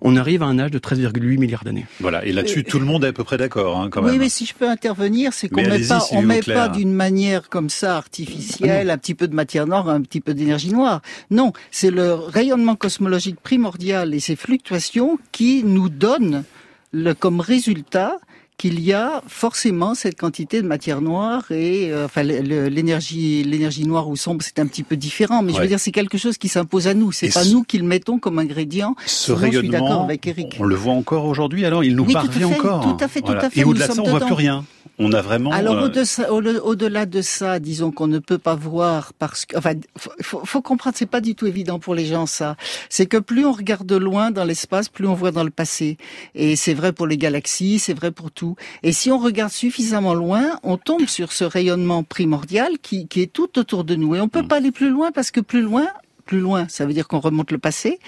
On 0.01 0.15
arrive 0.15 0.43
à 0.43 0.45
un 0.45 0.59
âge 0.59 0.69
de 0.69 0.77
13,8 0.77 1.37
milliards 1.39 1.63
d'années. 1.63 1.87
Voilà. 1.99 2.23
Et 2.23 2.31
là-dessus, 2.33 2.63
tout 2.63 2.77
le 2.77 2.85
monde 2.85 3.03
est 3.03 3.07
à 3.07 3.13
peu 3.13 3.23
près 3.23 3.37
d'accord, 3.37 3.79
hein, 3.79 3.89
quand 3.89 4.03
oui, 4.03 4.11
même. 4.11 4.19
mais 4.19 4.29
si 4.29 4.45
je 4.45 4.53
peux 4.53 4.69
intervenir, 4.69 5.33
c'est 5.33 5.49
qu'on 5.49 5.61
met 5.63 5.79
pas, 5.87 6.05
on 6.11 6.21
met 6.21 6.41
pas 6.41 6.69
d'une 6.69 6.93
manière 6.93 7.49
comme 7.49 7.69
ça 7.69 7.97
artificielle, 7.97 8.91
un 8.91 8.97
petit 8.99 9.15
peu 9.15 9.27
de 9.27 9.33
matière 9.35 9.65
noire, 9.65 9.89
un 9.89 10.01
petit 10.01 10.21
peu 10.21 10.33
d'énergie 10.35 10.71
noire. 10.71 11.01
Non, 11.31 11.51
c'est 11.71 11.89
le 11.91 12.13
rayonnement 12.13 12.75
cosmologique 12.75 13.39
primordial 13.41 14.13
et 14.13 14.19
ses 14.19 14.35
fluctuations 14.35 15.17
qui 15.31 15.63
nous 15.63 15.89
donnent 15.89 16.43
le, 16.91 17.13
comme 17.13 17.39
résultat 17.39 18.17
qu'il 18.57 18.79
y 18.79 18.91
a 18.91 19.21
forcément 19.27 19.93
cette 19.93 20.19
quantité 20.19 20.63
de 20.63 20.67
matière 20.67 20.99
noire 21.01 21.45
et 21.51 21.91
euh, 21.91 22.05
enfin 22.05 22.23
l'énergie 22.23 23.43
l'énergie 23.43 23.85
noire 23.85 24.09
ou 24.09 24.15
sombre 24.15 24.43
c'est 24.43 24.57
un 24.59 24.65
petit 24.65 24.83
peu 24.83 24.95
différent 24.95 25.43
mais 25.43 25.53
je 25.53 25.59
veux 25.61 25.67
dire 25.67 25.79
c'est 25.79 25.91
quelque 25.91 26.17
chose 26.17 26.37
qui 26.39 26.47
s'impose 26.47 26.87
à 26.87 26.93
nous 26.95 27.11
c'est 27.11 27.29
pas 27.31 27.43
ce- 27.43 27.53
nous 27.53 27.63
qui 27.63 27.77
le 27.77 27.83
mettons 27.85 28.17
comme 28.17 28.39
ingrédient 28.39 28.95
Ce 29.05 29.35
Sinon, 29.35 29.51
je 29.51 29.59
suis 29.59 29.69
d'accord 29.69 30.01
avec 30.03 30.25
Eric. 30.25 30.57
on 30.59 30.63
le 30.63 30.75
voit 30.75 30.93
encore 30.93 31.25
aujourd'hui. 31.25 31.65
Alors, 31.65 31.83
il 31.83 31.95
nous 31.95 32.03
Oui, 32.05 32.13
tout 32.13 32.17
à 32.19 32.21
parvient 32.23 32.49
fait, 32.49 32.55
encore. 32.59 32.81
tout 32.97 33.03
à 33.03 33.07
fait, 33.07 33.21
tout 33.21 33.31
à 33.31 33.49
fait, 33.49 33.59
Et 33.59 33.63
au-delà 33.63 33.87
de 33.87 33.93
ça, 33.93 34.01
on 34.01 34.05
voit 34.09 34.15
dedans. 34.19 34.25
plus 34.27 34.33
rien. 34.35 34.65
On 34.99 35.11
a 35.13 35.21
vraiment. 35.21 35.51
Alors 35.51 35.75
euh, 35.75 35.87
au-delà 36.29 36.59
au- 36.63 36.69
au-delà 36.71 37.05
de 37.05 37.21
ça, 37.21 37.59
disons 37.59 37.91
qu'on 37.91 38.07
ne 38.07 38.17
peut 38.19 38.39
pas 38.39 38.55
voir 38.55 39.13
parce 39.13 39.45
que, 39.45 39.55
enfin, 39.55 39.73
faut, 39.95 40.41
faut, 40.43 40.61
comprendre, 40.63 40.95
c'est 40.97 41.05
pas 41.05 41.21
du 41.21 41.35
tout 41.35 41.45
évident 41.45 41.77
pour 41.77 41.93
les 41.93 42.05
gens 42.05 42.25
ça. 42.25 42.55
C'est 42.89 43.05
que 43.05 43.17
plus 43.17 43.45
on 43.45 43.51
regarde 43.51 43.85
de 43.85 43.95
loin 43.95 44.31
dans 44.31 44.43
l'espace, 44.43 44.89
plus 44.89 45.05
on 45.07 45.13
voit 45.13 45.31
dans 45.31 45.43
le 45.43 45.51
passé. 45.51 45.97
Et 46.33 46.55
c'est 46.55 46.73
vrai 46.73 46.93
pour 46.93 47.05
les 47.05 47.17
galaxies, 47.17 47.77
c'est 47.77 47.93
vrai 47.93 48.09
pour 48.11 48.31
tout. 48.31 48.55
Et 48.81 48.91
si 48.91 49.11
on 49.11 49.19
regarde 49.19 49.51
suffisamment 49.51 50.15
loin, 50.15 50.57
on 50.63 50.77
tombe 50.77 51.05
sur 51.07 51.31
ce 51.31 51.43
rayonnement 51.43 52.01
primordial 52.03 52.79
qui, 52.81 53.07
qui 53.07 53.21
est 53.21 53.31
tout 53.31 53.59
autour 53.59 53.83
de 53.83 53.93
nous. 53.95 54.15
Et 54.15 54.19
on 54.19 54.29
peut 54.29 54.41
Mm. 54.41 54.47
pas 54.47 54.55
aller 54.57 54.71
plus 54.71 54.89
loin 54.89 55.11
parce 55.11 55.29
que 55.29 55.41
plus 55.41 55.61
loin, 55.61 55.85
plus 56.25 56.39
loin, 56.39 56.65
ça 56.69 56.85
veut 56.87 56.93
dire 56.93 57.07
qu'on 57.07 57.19
remonte 57.19 57.51
le 57.51 57.59
passé. 57.59 57.99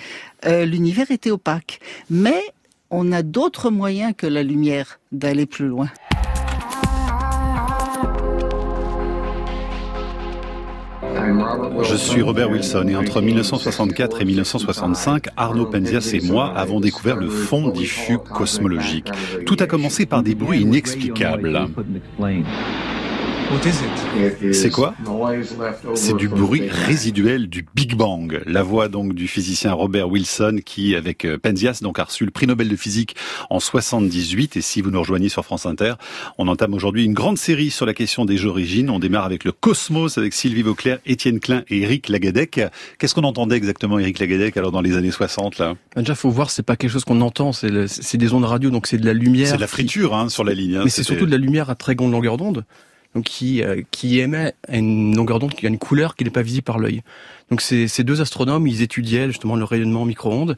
euh, 0.46 0.66
L'univers 0.66 1.12
était 1.12 1.30
opaque, 1.32 1.80
mais 2.10 2.42
on 2.90 3.12
a 3.12 3.22
d'autres 3.22 3.70
moyens 3.70 4.14
que 4.18 4.26
la 4.26 4.42
lumière 4.42 5.00
d'aller 5.12 5.46
plus 5.46 5.68
loin. 5.68 5.90
Je 11.84 11.96
suis 11.96 12.22
Robert 12.22 12.50
Wilson 12.52 12.88
et 12.88 12.96
entre 12.96 13.22
1964 13.22 14.22
et 14.22 14.26
1965, 14.26 15.28
Arnaud 15.38 15.66
Penzias 15.66 16.12
et 16.14 16.22
moi 16.22 16.54
avons 16.56 16.80
découvert 16.80 17.16
le 17.18 17.30
fond 17.30 17.70
diffus 17.70 18.18
cosmologique. 18.18 19.10
Tout 19.46 19.58
a 19.60 19.66
commencé 19.66 20.06
par 20.06 20.24
des 20.24 20.36
bruits 20.36 20.62
inexplicables. 20.62 21.68
C'est 24.54 24.70
quoi 24.70 24.94
C'est 25.96 26.16
du 26.16 26.28
bruit 26.28 26.70
résiduel 26.70 27.48
du 27.50 27.66
Big 27.74 27.96
Bang. 27.96 28.42
La 28.46 28.62
voix 28.62 28.88
donc 28.90 29.14
du 29.16 29.28
physicien 29.28 29.74
Robert 29.74 30.08
Wilson 30.10 30.60
qui, 30.64 30.96
avec 30.96 31.26
euh, 31.26 31.38
Penzias, 31.40 31.80
donc 31.82 31.98
a 32.00 32.04
reçu 32.04 32.26
le 32.26 32.32
prix 32.32 32.46
Nobel 32.46 32.70
de 32.70 32.76
physique 32.76 33.16
en 33.50 33.60
78. 33.60 34.58
Et 34.58 34.62
si 34.62 34.82
vous 34.82 34.92
nous 34.92 35.00
rejoignez 35.00 35.30
sur 35.30 35.44
France 35.44 35.66
Inter, 35.66 35.94
on 36.38 36.48
entame 36.48 36.74
aujourd'hui 36.76 37.04
une 37.06 37.14
grande 37.14 37.38
série 37.40 37.72
sur 37.72 37.86
la 37.88 37.94
question 37.96 38.24
des 38.26 38.46
origines. 38.46 38.90
On 38.90 39.00
démarre 39.00 39.26
avec 39.26 39.44
le 39.44 39.52
cosmos 39.52 40.18
avec 40.20 40.34
Sylvie 40.34 40.62
Vauclair, 40.62 41.00
Étienne 41.08 41.40
Klein 41.40 41.64
et 41.70 41.82
Eric 41.82 42.08
Lagadec. 42.10 42.62
Qu'est-ce 43.00 43.16
qu'on 43.16 43.24
entendait 43.24 43.56
exactement, 43.58 43.98
Eric 43.98 44.20
Lagadec, 44.20 44.58
alors 44.58 44.72
dans 44.72 44.82
les 44.82 44.96
années 44.96 45.12
60 45.12 45.58
là? 45.58 45.74
Déjà, 45.96 46.14
faut 46.14 46.30
voir, 46.30 46.52
c'est 46.52 46.64
pas 46.64 46.76
quelque 46.76 46.92
chose 46.92 47.04
qu'on 47.06 47.22
entend, 47.22 47.52
c'est 47.52 48.18
des 48.18 48.34
ondes 48.34 48.46
radio, 48.46 48.70
donc 48.70 48.86
c'est 48.86 48.98
de 49.00 49.06
la 49.06 49.14
lumière. 49.14 49.48
C'est 49.48 49.56
de 49.56 49.62
la 49.62 49.66
qui- 49.68 49.72
friture 49.74 50.16
hein, 50.16 50.30
sur 50.30 50.44
la 50.44 50.54
ligne. 50.54 50.76
hein. 50.76 50.82
Mais 50.84 50.90
c'est 50.92 51.04
surtout 51.04 51.26
de 51.26 51.32
la 51.32 51.38
lumière 51.38 51.70
à 51.70 51.76
très 51.76 51.96
grande 51.96 52.12
longueur 52.12 52.38
d'onde, 52.38 52.64
donc 53.16 53.26
qui 53.26 53.64
euh, 53.64 53.82
qui 53.92 54.20
émet 54.20 54.54
une 54.72 55.16
longueur 55.16 55.40
d'onde 55.40 55.54
qui 55.54 55.66
a 55.66 55.70
une 55.70 55.80
couleur 55.80 56.16
qui 56.16 56.24
n'est 56.24 56.30
pas 56.30 56.42
visible 56.42 56.64
par 56.64 56.80
l'œil. 56.80 57.02
Donc 57.50 57.62
ces, 57.62 57.88
ces 57.88 58.04
deux 58.04 58.22
astronomes, 58.22 58.68
ils 58.68 58.82
étudiaient 58.82 59.28
justement 59.28 59.56
le 59.56 59.64
rayonnement 59.64 60.04
en 60.04 60.06
micro-ondes 60.06 60.58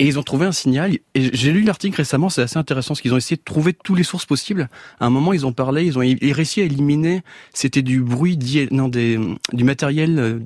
Et 0.00 0.06
ils 0.08 0.18
ont 0.18 0.22
trouvé 0.22 0.46
un 0.46 0.52
signal. 0.52 0.98
Et 1.14 1.30
j'ai 1.36 1.52
lu 1.52 1.62
l'article 1.62 1.96
récemment, 1.96 2.28
c'est 2.28 2.42
assez 2.42 2.58
intéressant, 2.58 2.94
parce 2.94 3.00
qu'ils 3.00 3.14
ont 3.14 3.16
essayé 3.16 3.36
de 3.36 3.44
trouver 3.44 3.72
toutes 3.74 3.96
les 3.96 4.02
sources 4.04 4.26
possibles. 4.26 4.68
À 4.98 5.06
un 5.06 5.10
moment, 5.10 5.32
ils 5.32 5.46
ont 5.46 5.52
parlé, 5.52 5.84
ils 5.84 5.96
ont 5.96 6.00
réussi 6.00 6.62
à 6.62 6.64
éliminer, 6.64 7.22
c'était 7.52 7.82
du 7.82 8.00
bruit, 8.00 8.38
non, 8.72 8.88
des, 8.88 9.20
du 9.52 9.64
matériel 9.64 10.18
euh, 10.18 10.40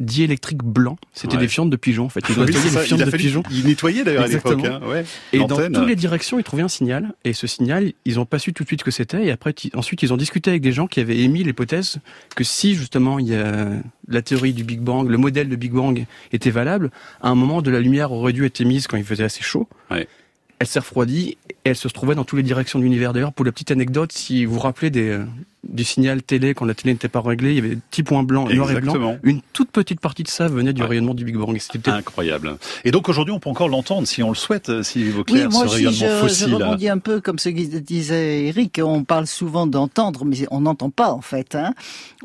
diélectrique 0.00 0.62
blanc. 0.62 0.96
C'était 1.12 1.36
des 1.36 1.48
fientes 1.48 1.70
de 1.70 1.76
pigeons, 1.76 2.06
en 2.06 2.08
fait. 2.08 2.20
Ils 2.28 2.38
ont 2.38 2.44
nettoyé 2.44 2.70
les 2.70 2.78
fientes 2.78 3.00
de 3.00 3.10
pigeons. 3.10 3.42
Ils 3.50 3.66
nettoyaient 3.66 4.04
d'ailleurs 4.04 4.24
à 4.24 4.28
l'époque. 4.28 4.64
Hein. 4.64 4.80
Ouais. 4.86 5.04
Et 5.32 5.38
dans 5.38 5.56
toutes 5.56 5.88
les 5.88 5.96
directions, 5.96 6.38
ils 6.38 6.44
trouvaient 6.44 6.62
un 6.62 6.68
signal. 6.68 7.14
Et 7.24 7.32
ce 7.32 7.46
signal, 7.46 7.92
ils 8.04 8.16
n'ont 8.16 8.26
pas 8.26 8.38
su 8.38 8.52
tout 8.52 8.62
de 8.62 8.68
suite 8.68 8.80
ce 8.80 8.84
que 8.84 8.90
c'était. 8.90 9.24
Et 9.24 9.30
après, 9.30 9.54
ensuite, 9.74 10.02
ils 10.02 10.12
ont 10.12 10.16
discuté 10.16 10.50
avec 10.50 10.62
des 10.62 10.72
gens 10.72 10.86
qui 10.86 11.00
avaient 11.00 11.18
émis 11.18 11.42
l'hypothèse 11.42 11.98
que 12.34 12.44
si 12.44 12.74
justement 12.74 13.18
il 13.18 13.28
y 13.28 13.34
a 13.34 13.68
la 14.08 14.22
théorie 14.22 14.52
du 14.52 14.64
Big 14.64 14.80
Bang, 14.80 15.08
le 15.08 15.18
modèle 15.18 15.48
de 15.48 15.56
Big 15.56 15.72
Bang 15.72 16.04
était 16.32 16.50
valable, 16.50 16.90
à 17.20 17.28
un 17.28 17.34
moment 17.34 17.62
de 17.62 17.70
la 17.70 17.80
lumière 17.80 18.12
aurait 18.12 18.32
dû 18.32 18.44
être 18.44 18.60
émise 18.60 18.86
quand 18.86 18.96
il 18.96 19.04
faisait 19.04 19.24
assez 19.24 19.42
chaud. 19.42 19.68
Ouais 19.90 20.06
elle 20.58 20.66
s'est 20.66 20.78
refroidie 20.78 21.36
et 21.50 21.70
elle 21.70 21.76
se 21.76 21.88
trouvait 21.88 22.14
dans 22.14 22.24
toutes 22.24 22.38
les 22.38 22.42
directions 22.42 22.78
de 22.78 22.84
l'univers. 22.84 23.12
D'ailleurs, 23.12 23.32
pour 23.32 23.44
la 23.44 23.52
petite 23.52 23.70
anecdote, 23.70 24.12
si 24.12 24.44
vous 24.44 24.54
vous 24.54 24.60
rappelez 24.60 24.90
des, 24.90 25.10
euh, 25.10 25.24
du 25.68 25.84
signal 25.84 26.22
télé 26.22 26.54
quand 26.54 26.64
la 26.64 26.74
télé 26.74 26.92
n'était 26.92 27.08
pas 27.08 27.20
réglée, 27.20 27.50
il 27.50 27.56
y 27.56 27.58
avait 27.58 27.70
des 27.70 27.76
petits 27.76 28.02
points 28.02 28.22
blancs, 28.22 28.52
noir 28.52 28.70
et 28.70 28.80
blanc. 28.80 29.18
Une 29.22 29.40
toute 29.52 29.70
petite 29.70 30.00
partie 30.00 30.22
de 30.22 30.28
ça 30.28 30.48
venait 30.48 30.72
du 30.72 30.82
rayonnement 30.82 31.14
du 31.14 31.24
Big 31.24 31.36
Bang. 31.36 31.56
C'était 31.58 31.90
incroyable. 31.90 32.56
Et 32.84 32.90
donc 32.90 33.08
aujourd'hui, 33.08 33.32
on 33.32 33.40
peut 33.40 33.50
encore 33.50 33.68
l'entendre 33.68 34.06
si 34.06 34.22
on 34.22 34.28
le 34.30 34.34
souhaite, 34.34 34.68
euh, 34.68 34.82
si 34.82 35.10
Vauclair, 35.10 35.48
oui, 35.48 35.54
moi, 35.54 35.68
ce 35.68 35.74
rayonnement 35.74 36.20
fossile. 36.20 36.48
Je 36.48 36.54
rebondis 36.54 36.88
un 36.88 36.98
peu 36.98 37.20
comme 37.20 37.38
ce 37.38 37.48
que 37.48 37.78
disait 37.78 38.46
Eric. 38.46 38.80
On 38.82 39.04
parle 39.04 39.26
souvent 39.26 39.66
d'entendre, 39.66 40.24
mais 40.24 40.46
on 40.50 40.60
n'entend 40.60 40.90
pas 40.90 41.10
en 41.12 41.20
fait. 41.20 41.54
Hein. 41.54 41.74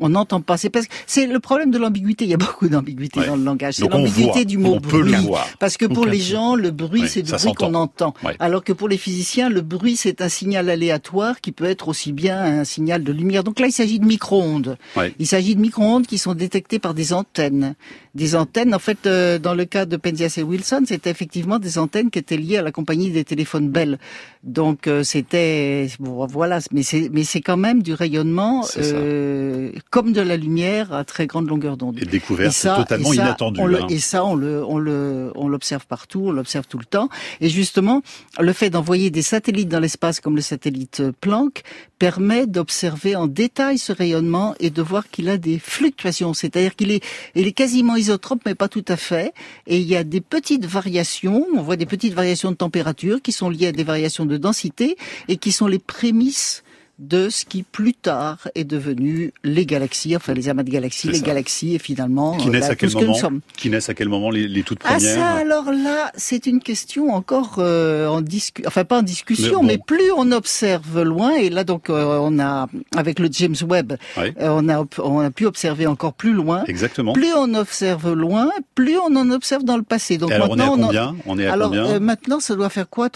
On 0.00 0.10
n'entend 0.10 0.40
pas. 0.40 0.56
C'est 0.56 0.70
parce 0.70 0.86
que 0.86 0.94
c'est 1.06 1.26
le 1.26 1.40
problème 1.40 1.70
de 1.70 1.78
l'ambiguïté. 1.78 2.24
Il 2.24 2.30
y 2.30 2.34
a 2.34 2.38
beaucoup 2.38 2.68
d'ambiguïté 2.68 3.24
dans 3.26 3.36
le 3.36 3.44
langage. 3.44 3.74
C'est 3.74 3.88
l'ambiguïté 3.88 4.44
du 4.44 4.58
mot 4.58 4.74
on 4.74 4.80
bruit. 4.80 5.02
Peut 5.02 5.10
le 5.10 5.16
voir. 5.16 5.48
Parce 5.58 5.76
que 5.76 5.86
pour 5.86 6.06
les 6.06 6.20
gens, 6.20 6.54
le 6.54 6.70
bruit, 6.70 7.08
c'est 7.08 7.22
du 7.22 7.32
bruit 7.32 7.54
qu'on 7.54 7.74
entend. 7.74 8.14
Alors 8.38 8.64
que 8.64 8.72
pour 8.72 8.88
les 8.88 8.98
physiciens, 8.98 9.48
le 9.48 9.60
bruit, 9.60 9.96
c'est 9.96 10.20
un 10.20 10.28
signal 10.28 10.70
aléatoire 10.70 11.40
qui 11.40 11.52
peut 11.52 11.64
être 11.64 11.88
aussi 11.88 12.12
bien 12.12 12.40
un 12.42 12.64
signal 12.64 13.04
de 13.04 13.12
lumière. 13.12 13.31
Donc 13.42 13.58
là, 13.58 13.66
il 13.66 13.72
s'agit 13.72 13.98
de 13.98 14.04
micro-ondes. 14.04 14.76
Il 15.18 15.26
s'agit 15.26 15.54
de 15.54 15.60
micro-ondes 15.60 16.06
qui 16.06 16.18
sont 16.18 16.34
détectées 16.34 16.78
par 16.78 16.92
des 16.92 17.12
antennes. 17.12 17.74
Des 18.14 18.34
antennes, 18.34 18.74
en 18.74 18.78
fait, 18.78 19.06
euh, 19.06 19.38
dans 19.38 19.54
le 19.54 19.64
cas 19.64 19.86
de 19.86 19.96
Penzias 19.96 20.34
et 20.36 20.42
Wilson, 20.42 20.82
c'était 20.86 21.08
effectivement 21.08 21.58
des 21.58 21.78
antennes 21.78 22.10
qui 22.10 22.18
étaient 22.18 22.36
liées 22.36 22.58
à 22.58 22.62
la 22.62 22.70
compagnie 22.70 23.10
des 23.10 23.24
téléphones 23.24 23.70
Bell. 23.70 23.98
Donc 24.42 24.86
euh, 24.86 25.02
c'était, 25.02 25.88
bon, 25.98 26.26
voilà, 26.26 26.58
mais 26.72 26.82
c'est 26.82 27.08
mais 27.10 27.24
c'est 27.24 27.40
quand 27.40 27.56
même 27.56 27.82
du 27.82 27.94
rayonnement 27.94 28.66
euh, 28.76 29.70
comme 29.90 30.12
de 30.12 30.20
la 30.20 30.36
lumière 30.36 30.92
à 30.92 31.04
très 31.04 31.26
grande 31.26 31.48
longueur 31.48 31.78
d'onde. 31.78 31.98
Et 32.02 32.04
découvert, 32.04 32.52
c'est 32.52 32.74
totalement 32.74 33.14
inattendu. 33.14 33.60
Hein. 33.60 33.86
Et 33.88 33.98
ça, 33.98 34.24
on 34.24 34.34
le 34.34 34.62
on 34.64 34.78
le 34.78 35.32
on 35.34 35.48
l'observe 35.48 35.86
partout, 35.86 36.24
on 36.26 36.32
l'observe 36.32 36.66
tout 36.66 36.78
le 36.78 36.84
temps. 36.84 37.08
Et 37.40 37.48
justement, 37.48 38.02
le 38.38 38.52
fait 38.52 38.68
d'envoyer 38.68 39.10
des 39.10 39.22
satellites 39.22 39.68
dans 39.68 39.80
l'espace 39.80 40.20
comme 40.20 40.36
le 40.36 40.42
satellite 40.42 41.02
Planck 41.20 41.62
permet 41.98 42.48
d'observer 42.48 43.14
en 43.14 43.28
détail 43.28 43.78
ce 43.78 43.92
rayonnement 43.92 44.56
et 44.58 44.70
de 44.70 44.82
voir 44.82 45.08
qu'il 45.08 45.28
a 45.28 45.36
des 45.36 45.60
fluctuations, 45.60 46.34
c'est-à-dire 46.34 46.74
qu'il 46.74 46.90
est, 46.90 47.00
il 47.36 47.46
est 47.46 47.52
quasiment 47.52 47.94
isotrope, 48.02 48.42
mais 48.46 48.54
pas 48.54 48.68
tout 48.68 48.84
à 48.88 48.96
fait. 48.96 49.32
Et 49.66 49.78
il 49.78 49.88
y 49.88 49.96
a 49.96 50.04
des 50.04 50.20
petites 50.20 50.66
variations, 50.66 51.46
on 51.54 51.62
voit 51.62 51.76
des 51.76 51.86
petites 51.86 52.14
variations 52.14 52.50
de 52.50 52.56
température 52.56 53.22
qui 53.22 53.32
sont 53.32 53.48
liées 53.48 53.68
à 53.68 53.72
des 53.72 53.84
variations 53.84 54.26
de 54.26 54.36
densité 54.36 54.96
et 55.28 55.36
qui 55.36 55.52
sont 55.52 55.66
les 55.66 55.78
prémices 55.78 56.62
de 56.98 57.30
ce 57.30 57.44
qui 57.44 57.62
plus 57.62 57.94
tard 57.94 58.48
est 58.54 58.64
devenu 58.64 59.32
les 59.44 59.66
galaxies, 59.66 60.14
enfin 60.14 60.34
les 60.34 60.48
amas 60.48 60.62
de 60.62 60.70
galaxies, 60.70 61.08
les 61.08 61.20
galaxies 61.20 61.74
et 61.74 61.78
finalement 61.78 62.36
qui 62.36 62.50
naissent, 62.50 62.66
bah, 62.66 62.72
à, 62.72 62.76
quel 62.76 62.92
moment, 62.92 63.18
qui 63.56 63.70
naissent 63.70 63.88
à 63.88 63.94
quel 63.94 64.08
moment 64.08 64.30
les, 64.30 64.62
toutes 64.62 64.80
premières 64.80 64.98
Ah 64.98 65.00
ça 65.00 65.26
alors 65.40 65.72
là 65.72 66.12
c'est 66.16 66.46
une 66.46 66.60
question 66.60 67.12
encore 67.12 67.56
euh, 67.58 68.06
en 68.06 68.20
discussion, 68.20 68.68
enfin 68.68 68.84
pas 68.84 68.98
en 68.98 69.02
discussion, 69.02 69.62
mais, 69.62 69.78
plus 69.78 70.12
on 70.16 70.30
observe 70.32 71.02
loin 71.02 71.32
et 71.32 71.50
là 71.50 71.64
donc 71.64 71.88
euh, 71.88 72.18
on 72.20 72.38
a 72.38 72.68
avec 72.94 73.18
le 73.18 73.28
James 73.32 73.56
Webb, 73.66 73.94
euh, 74.18 74.30
on 74.38 74.68
a 74.68 74.84
on 74.98 75.20
a 75.20 75.30
pu 75.30 75.46
observer 75.46 75.86
encore 75.86 76.12
plus 76.12 76.32
loin. 76.32 76.64
Exactement. 76.66 77.14
Plus 77.14 77.32
on 77.34 77.54
observe 77.54 78.12
loin, 78.12 78.50
plus 78.74 78.98
on 78.98 79.16
en 79.16 79.30
observe 79.30 79.64
dans 79.64 79.76
le 79.76 79.82
passé. 79.82 80.18
Donc 80.18 80.30
maintenant 80.30 80.76
on 80.78 80.78
est 80.78 80.82
à 80.82 80.86
combien? 80.86 81.16
On, 81.26 81.38
est 81.38 81.46
à 81.46 81.54
alors 81.54 81.70
combien? 81.70 81.98
maintenant 82.00 82.38
ça 82.38 82.54
doit 82.54 82.70
faire 82.70 82.88
quoi 82.88 83.08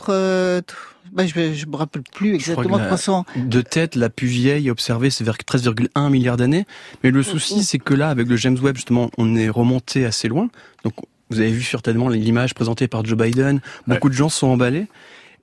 bah, 1.13 1.27
je 1.27 1.39
ne 1.39 1.71
me 1.71 1.77
rappelle 1.77 2.03
plus 2.03 2.35
exactement 2.35 2.79
300. 2.79 3.25
De 3.37 3.61
tête, 3.61 3.95
la 3.95 4.11
plus 4.11 4.27
vieille 4.27 4.71
observée, 4.71 5.11
c'est 5.11 5.25
vers 5.25 5.37
13,1 5.37 6.11
milliards 6.11 6.37
d'années. 6.37 6.67
Mais 7.03 7.11
le 7.11 7.23
souci, 7.23 7.65
c'est 7.65 7.79
que 7.79 7.95
là, 7.95 8.11
avec 8.11 8.29
le 8.29 8.37
James 8.37 8.59
Webb, 8.61 8.77
justement, 8.77 9.11
on 9.19 9.37
est 9.37 9.49
remonté 9.49 10.05
assez 10.05 10.29
loin. 10.29 10.49
Donc, 10.85 10.95
vous 11.31 11.41
avez 11.41 11.51
vu 11.51 11.63
certainement 11.63 12.09
l'image 12.09 12.55
présentée 12.55 12.87
par 12.87 13.05
Joe 13.05 13.19
Biden. 13.19 13.61
Beaucoup 13.87 14.09
de 14.09 14.15
gens 14.15 14.29
sont 14.29 14.47
emballés. 14.47 14.87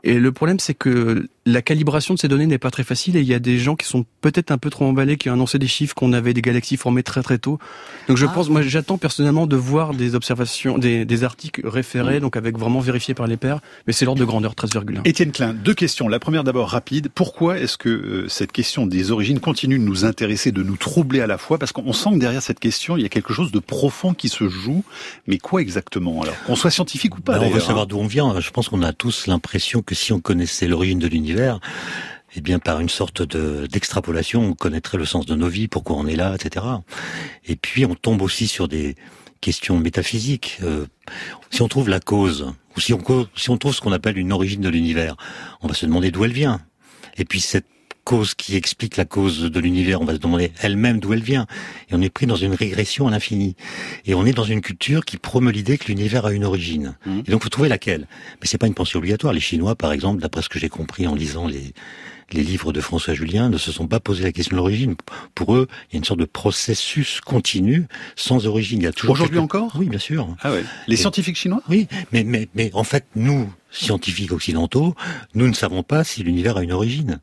Et 0.03 0.19
le 0.19 0.31
problème, 0.31 0.59
c'est 0.59 0.73
que 0.73 1.27
la 1.45 1.61
calibration 1.61 2.13
de 2.13 2.19
ces 2.19 2.27
données 2.27 2.45
n'est 2.45 2.57
pas 2.57 2.71
très 2.71 2.83
facile 2.83 3.17
et 3.17 3.21
il 3.21 3.27
y 3.27 3.33
a 3.33 3.39
des 3.39 3.57
gens 3.57 3.75
qui 3.75 3.85
sont 3.85 4.05
peut-être 4.21 4.51
un 4.51 4.57
peu 4.57 4.69
trop 4.69 4.85
emballés, 4.85 5.17
qui 5.17 5.29
ont 5.29 5.33
annoncé 5.33 5.59
des 5.59 5.67
chiffres 5.67 5.93
qu'on 5.93 6.13
avait 6.13 6.33
des 6.33 6.41
galaxies 6.41 6.77
formées 6.77 7.03
très 7.03 7.21
très 7.21 7.37
tôt. 7.37 7.59
Donc 8.07 8.17
je 8.17 8.25
ah. 8.25 8.31
pense, 8.33 8.49
moi 8.49 8.61
j'attends 8.61 8.97
personnellement 8.97 9.45
de 9.45 9.55
voir 9.55 9.93
des 9.93 10.15
observations, 10.15 10.77
des, 10.77 11.03
des 11.05 11.23
articles 11.23 11.67
référés, 11.67 12.19
donc 12.19 12.37
avec 12.37 12.57
vraiment 12.57 12.79
vérifiés 12.79 13.13
par 13.13 13.27
les 13.27 13.37
pairs, 13.37 13.59
mais 13.87 13.93
c'est 13.93 14.05
l'ordre 14.05 14.21
de 14.21 14.25
grandeur 14.25 14.53
13,1. 14.53 15.01
Étienne 15.05 15.31
Klein, 15.31 15.53
deux 15.53 15.73
questions. 15.73 16.07
La 16.07 16.19
première 16.19 16.43
d'abord 16.43 16.69
rapide. 16.69 17.09
Pourquoi 17.13 17.59
est-ce 17.59 17.77
que 17.77 17.89
euh, 17.89 18.29
cette 18.29 18.51
question 18.51 18.85
des 18.85 19.11
origines 19.11 19.39
continue 19.39 19.77
de 19.77 19.83
nous 19.83 20.05
intéresser, 20.05 20.51
de 20.51 20.63
nous 20.63 20.77
troubler 20.77 21.19
à 21.19 21.27
la 21.27 21.37
fois? 21.37 21.57
Parce 21.57 21.73
qu'on 21.73 21.93
sent 21.93 22.11
que 22.11 22.19
derrière 22.19 22.41
cette 22.41 22.59
question, 22.59 22.95
il 22.95 23.03
y 23.03 23.05
a 23.05 23.09
quelque 23.09 23.33
chose 23.33 23.51
de 23.51 23.59
profond 23.59 24.13
qui 24.13 24.29
se 24.29 24.47
joue. 24.47 24.83
Mais 25.27 25.37
quoi 25.39 25.61
exactement 25.61 26.21
alors? 26.21 26.35
Qu'on 26.45 26.55
soit 26.55 26.71
scientifique 26.71 27.17
ou 27.17 27.21
pas 27.21 27.37
ben, 27.37 27.47
On 27.47 27.49
veut 27.49 27.59
savoir 27.59 27.87
d'où 27.87 27.97
on 27.97 28.07
vient. 28.07 28.39
Je 28.39 28.51
pense 28.51 28.69
qu'on 28.69 28.81
a 28.81 28.93
tous 28.93 29.27
l'impression 29.27 29.81
que 29.81 29.92
si 29.93 30.13
on 30.13 30.19
connaissait 30.19 30.67
l'origine 30.67 30.99
de 30.99 31.07
l'univers, 31.07 31.59
eh 32.35 32.41
bien, 32.41 32.59
par 32.59 32.79
une 32.79 32.89
sorte 32.89 33.21
de 33.21 33.67
d'extrapolation, 33.67 34.43
on 34.43 34.53
connaîtrait 34.53 34.97
le 34.97 35.05
sens 35.05 35.25
de 35.25 35.35
nos 35.35 35.47
vies, 35.47 35.67
pourquoi 35.67 35.97
on 35.97 36.07
est 36.07 36.15
là, 36.15 36.35
etc. 36.35 36.65
Et 37.45 37.55
puis, 37.55 37.85
on 37.85 37.95
tombe 37.95 38.21
aussi 38.21 38.47
sur 38.47 38.67
des 38.67 38.95
questions 39.41 39.77
métaphysiques. 39.77 40.57
Euh, 40.63 40.87
si 41.51 41.61
on 41.61 41.67
trouve 41.67 41.89
la 41.89 41.99
cause, 41.99 42.53
ou 42.75 42.79
si 42.79 42.93
on, 42.93 43.27
si 43.35 43.49
on 43.49 43.57
trouve 43.57 43.75
ce 43.75 43.81
qu'on 43.81 43.91
appelle 43.91 44.17
une 44.17 44.31
origine 44.31 44.61
de 44.61 44.69
l'univers, 44.69 45.15
on 45.61 45.67
va 45.67 45.73
se 45.73 45.85
demander 45.85 46.11
d'où 46.11 46.23
elle 46.25 46.33
vient. 46.33 46.61
Et 47.17 47.25
puis, 47.25 47.39
cette 47.39 47.67
cause 48.03 48.33
qui 48.35 48.55
explique 48.55 48.97
la 48.97 49.05
cause 49.05 49.41
de 49.41 49.59
l'univers, 49.59 50.01
on 50.01 50.05
va 50.05 50.13
se 50.13 50.19
demander 50.19 50.51
elle-même 50.61 50.99
d'où 50.99 51.13
elle 51.13 51.23
vient. 51.23 51.47
Et 51.89 51.95
on 51.95 52.01
est 52.01 52.09
pris 52.09 52.25
dans 52.25 52.35
une 52.35 52.53
régression 52.53 53.07
à 53.07 53.11
l'infini. 53.11 53.55
Et 54.05 54.13
on 54.13 54.25
est 54.25 54.33
dans 54.33 54.43
une 54.43 54.61
culture 54.61 55.05
qui 55.05 55.17
promeut 55.17 55.51
l'idée 55.51 55.77
que 55.77 55.87
l'univers 55.87 56.25
a 56.25 56.33
une 56.33 56.43
origine. 56.43 56.95
Mmh. 57.05 57.19
Et 57.27 57.31
donc, 57.31 57.43
faut 57.43 57.49
trouver 57.49 57.69
laquelle. 57.69 58.07
Mais 58.41 58.47
c'est 58.47 58.57
pas 58.57 58.67
une 58.67 58.73
pensée 58.73 58.97
obligatoire. 58.97 59.33
Les 59.33 59.39
Chinois, 59.39 59.75
par 59.75 59.91
exemple, 59.91 60.21
d'après 60.21 60.41
ce 60.41 60.49
que 60.49 60.59
j'ai 60.59 60.69
compris 60.69 61.07
en 61.07 61.15
lisant 61.15 61.47
les, 61.47 61.73
les 62.31 62.43
livres 62.43 62.73
de 62.73 62.81
François 62.81 63.13
Julien 63.13 63.49
ne 63.49 63.57
se 63.57 63.71
sont 63.71 63.87
pas 63.87 63.99
posé 63.99 64.23
la 64.23 64.31
question 64.31 64.55
de 64.55 64.57
l'origine. 64.57 64.95
Pour 65.35 65.55
eux, 65.55 65.67
il 65.89 65.93
y 65.93 65.97
a 65.97 65.99
une 65.99 66.03
sorte 66.03 66.19
de 66.19 66.25
processus 66.25 67.21
continu, 67.21 67.87
sans 68.15 68.47
origine. 68.47 68.79
Il 68.79 68.85
y 68.85 68.87
a 68.87 68.91
toujours 68.91 69.13
aujourd'hui 69.13 69.39
encore. 69.39 69.73
Oui, 69.75 69.87
bien 69.87 69.99
sûr. 69.99 70.27
Ah 70.41 70.51
ouais. 70.51 70.63
Les 70.87 70.95
scientifiques 70.95 71.37
chinois. 71.37 71.61
Oui, 71.69 71.87
mais 72.11 72.23
mais 72.23 72.47
mais 72.55 72.71
en 72.73 72.83
fait, 72.83 73.05
nous, 73.15 73.51
scientifiques 73.71 74.31
occidentaux, 74.31 74.95
nous 75.33 75.47
ne 75.47 75.53
savons 75.53 75.83
pas 75.83 76.03
si 76.03 76.23
l'univers 76.23 76.57
a 76.57 76.63
une 76.63 76.71
origine. 76.71 77.19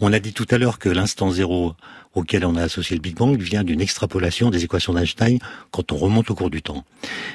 On 0.00 0.12
a 0.12 0.18
dit 0.18 0.32
tout 0.32 0.46
à 0.50 0.58
l'heure 0.58 0.78
que 0.78 0.88
l'instant 0.88 1.30
zéro 1.30 1.74
auquel 2.14 2.44
on 2.44 2.56
a 2.56 2.62
associé 2.62 2.96
le 2.96 3.02
Big 3.02 3.16
Bang 3.16 3.40
vient 3.40 3.62
d'une 3.62 3.80
extrapolation 3.80 4.50
des 4.50 4.64
équations 4.64 4.94
d'Einstein 4.94 5.38
quand 5.70 5.92
on 5.92 5.96
remonte 5.96 6.30
au 6.30 6.34
cours 6.34 6.50
du 6.50 6.62
temps. 6.62 6.84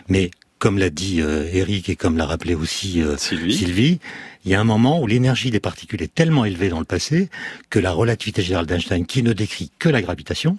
Mais 0.10 0.32
comme 0.60 0.78
l'a 0.78 0.90
dit 0.90 1.22
euh, 1.22 1.50
Eric 1.52 1.90
et 1.90 1.96
comme 1.96 2.18
l'a 2.18 2.26
rappelé 2.26 2.56
aussi 2.56 3.02
euh, 3.02 3.18
Sylvie. 3.18 4.00
il 4.46 4.52
y 4.52 4.56
a 4.56 4.60
un 4.60 4.64
moment 4.64 5.02
où 5.02 5.08
l'énergie 5.08 5.52
des 5.52 5.60
particules 5.60 6.02
est 6.02 6.14
tellement 6.14 6.46
élevée 6.46 6.70
dans 6.70 6.80
le 6.80 6.86
passé 6.86 7.30
que 7.70 7.80
la 7.80 7.92
relativité 7.92 8.42
générale 8.42 8.66
d'Einstein, 8.66 9.06
qui 9.06 9.24
ne 9.24 9.34
décrit 9.34 9.72
que 9.80 9.90
la 9.90 10.02
gravitation, 10.02 10.58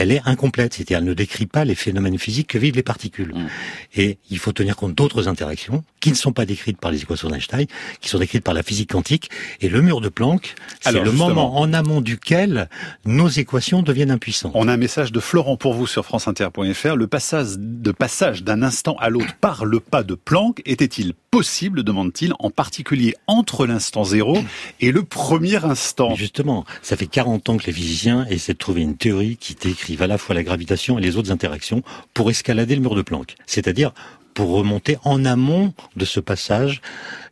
elle 0.00 0.12
est 0.12 0.22
incomplète, 0.24 0.74
c'est-à-dire 0.74 0.98
elle 0.98 1.04
ne 1.04 1.12
décrit 1.12 1.44
pas 1.46 1.66
les 1.66 1.74
phénomènes 1.74 2.18
physiques 2.18 2.48
que 2.48 2.58
vivent 2.58 2.74
les 2.74 2.82
particules. 2.82 3.34
Mm. 3.34 3.48
Et 3.96 4.18
il 4.30 4.38
faut 4.38 4.52
tenir 4.52 4.74
compte 4.74 4.94
d'autres 4.94 5.28
interactions 5.28 5.84
qui 6.00 6.08
ne 6.08 6.14
sont 6.14 6.32
pas 6.32 6.46
décrites 6.46 6.78
par 6.78 6.90
les 6.90 7.02
équations 7.02 7.28
d'Einstein, 7.28 7.66
qui 8.00 8.08
sont 8.08 8.18
décrites 8.18 8.42
par 8.42 8.54
la 8.54 8.62
physique 8.62 8.90
quantique. 8.90 9.28
Et 9.60 9.68
le 9.68 9.82
mur 9.82 10.00
de 10.00 10.08
Planck, 10.08 10.54
c'est 10.80 10.92
le 10.92 11.12
moment 11.12 11.58
en 11.58 11.74
amont 11.74 12.00
duquel 12.00 12.70
nos 13.04 13.28
équations 13.28 13.82
deviennent 13.82 14.10
impuissantes. 14.10 14.52
On 14.54 14.68
a 14.68 14.72
un 14.72 14.78
message 14.78 15.12
de 15.12 15.20
Florent 15.20 15.58
pour 15.58 15.74
vous 15.74 15.86
sur 15.86 16.06
franceinter.fr. 16.06 16.96
Le 16.96 17.06
passage 17.06 17.58
de 17.58 17.92
passage 17.92 18.42
d'un 18.42 18.62
instant 18.62 18.96
à 18.98 19.10
l'autre 19.10 19.34
par 19.38 19.66
le 19.66 19.80
pas 19.80 20.02
de 20.02 20.14
Planck 20.14 20.62
était-il 20.64 21.12
possible, 21.30 21.84
demande-t-il, 21.84 22.34
en 22.40 22.50
particulier 22.50 23.14
entre 23.28 23.64
l'instant 23.66 24.02
zéro 24.02 24.36
et 24.80 24.90
le 24.90 25.04
premier 25.04 25.64
instant 25.64 26.16
Justement, 26.16 26.64
ça 26.82 26.96
fait 26.96 27.06
40 27.06 27.48
ans 27.50 27.56
que 27.56 27.66
les 27.66 27.72
physiciens 27.72 28.26
essaient 28.26 28.54
de 28.54 28.58
trouver 28.58 28.82
une 28.82 28.96
théorie 28.96 29.36
qui 29.36 29.54
décrive 29.54 30.02
à 30.02 30.08
la 30.08 30.18
fois 30.18 30.34
la 30.34 30.42
gravitation 30.42 30.98
et 30.98 31.02
les 31.02 31.16
autres 31.16 31.30
interactions 31.30 31.82
pour 32.14 32.30
escalader 32.30 32.74
le 32.74 32.80
mur 32.80 32.96
de 32.96 33.02
Planck. 33.02 33.36
C'est-à-dire 33.46 33.92
pour 34.34 34.50
remonter 34.50 34.96
en 35.04 35.24
amont 35.24 35.72
de 35.96 36.04
ce 36.04 36.18
passage 36.18 36.80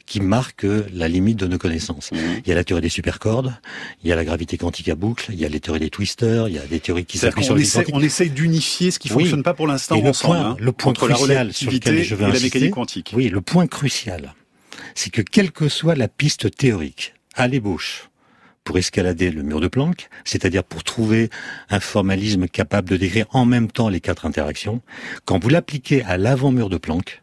qui 0.09 0.21
marquent 0.21 0.67
la 0.95 1.07
limite 1.07 1.37
de 1.39 1.47
nos 1.47 1.59
connaissances. 1.59 2.11
Mhm. 2.13 2.19
Il 2.45 2.49
y 2.49 2.53
a 2.53 2.55
la 2.55 2.65
théorie 2.65 2.81
des 2.83 2.89
supercordes, 2.89 3.55
il 4.03 4.09
y 4.09 4.13
a 4.13 4.17
la 4.17 4.25
gravité 4.25 4.57
quantique 4.57 4.89
à 4.89 4.95
boucle, 4.95 5.27
il 5.33 5.39
y 5.39 5.45
a 5.45 5.49
les 5.49 5.61
théories 5.61 5.81
des 5.81 5.91
twisters, 5.91 6.49
il 6.49 6.55
y 6.55 6.59
a 6.59 6.67
des 6.67 6.81
théories 6.81 7.05
qui 7.05 7.19
s'appuient 7.19 7.45
sur 7.45 7.55
les 7.55 7.63
essaie, 7.63 7.85
on 7.93 8.01
essaye 8.01 8.31
d'unifier 8.31 8.91
ce 8.91 8.99
qui 8.99 9.09
Oui. 9.13 9.25
fonctionne 9.25 9.43
pas 9.43 9.55
pour 9.55 9.67
l'instant 9.67 9.97
ensemble, 9.97 10.13
point- 10.39 10.51
hein, 10.53 10.57
le 10.59 10.73
point 10.73 10.93
la 10.93 11.15
crucial 11.15 11.53
sur 11.53 11.71
lequel 11.71 12.03
je 12.03 12.15
veux 12.15 12.23
et 12.23 12.25
la 12.25 12.31
insister, 12.31 12.47
mécanique 12.59 12.75
quantique. 12.75 13.13
Oui, 13.15 13.29
le 13.29 13.41
point 13.43 13.67
crucial, 13.67 14.35
c'est 14.95 15.11
que 15.11 15.21
quelle 15.23 15.53
que 15.53 15.69
soit 15.69 15.95
la 15.95 16.09
piste 16.09 16.57
théorique, 16.57 17.15
à 17.35 17.47
l'ébauche, 17.49 18.09
pour 18.65 18.77
escalader 18.79 19.31
le 19.31 19.43
mur 19.43 19.61
de 19.61 19.69
Planck, 19.69 20.09
c'est-à-dire 20.25 20.63
pour 20.65 20.85
trouver 20.85 21.31
un 21.71 21.81
formalisme 21.81 22.49
capable 22.49 22.89
de 22.91 22.97
décrire 22.97 23.27
en 23.31 23.45
même 23.47 23.71
temps 23.71 23.89
les 23.89 24.01
quatre 24.01 24.27
interactions, 24.27 24.83
quand 25.25 25.43
vous 25.43 25.49
l'appliquez 25.49 26.03
à 26.05 26.17
l'avant-mur 26.19 26.69
de 26.69 26.77
Planck, 26.77 27.21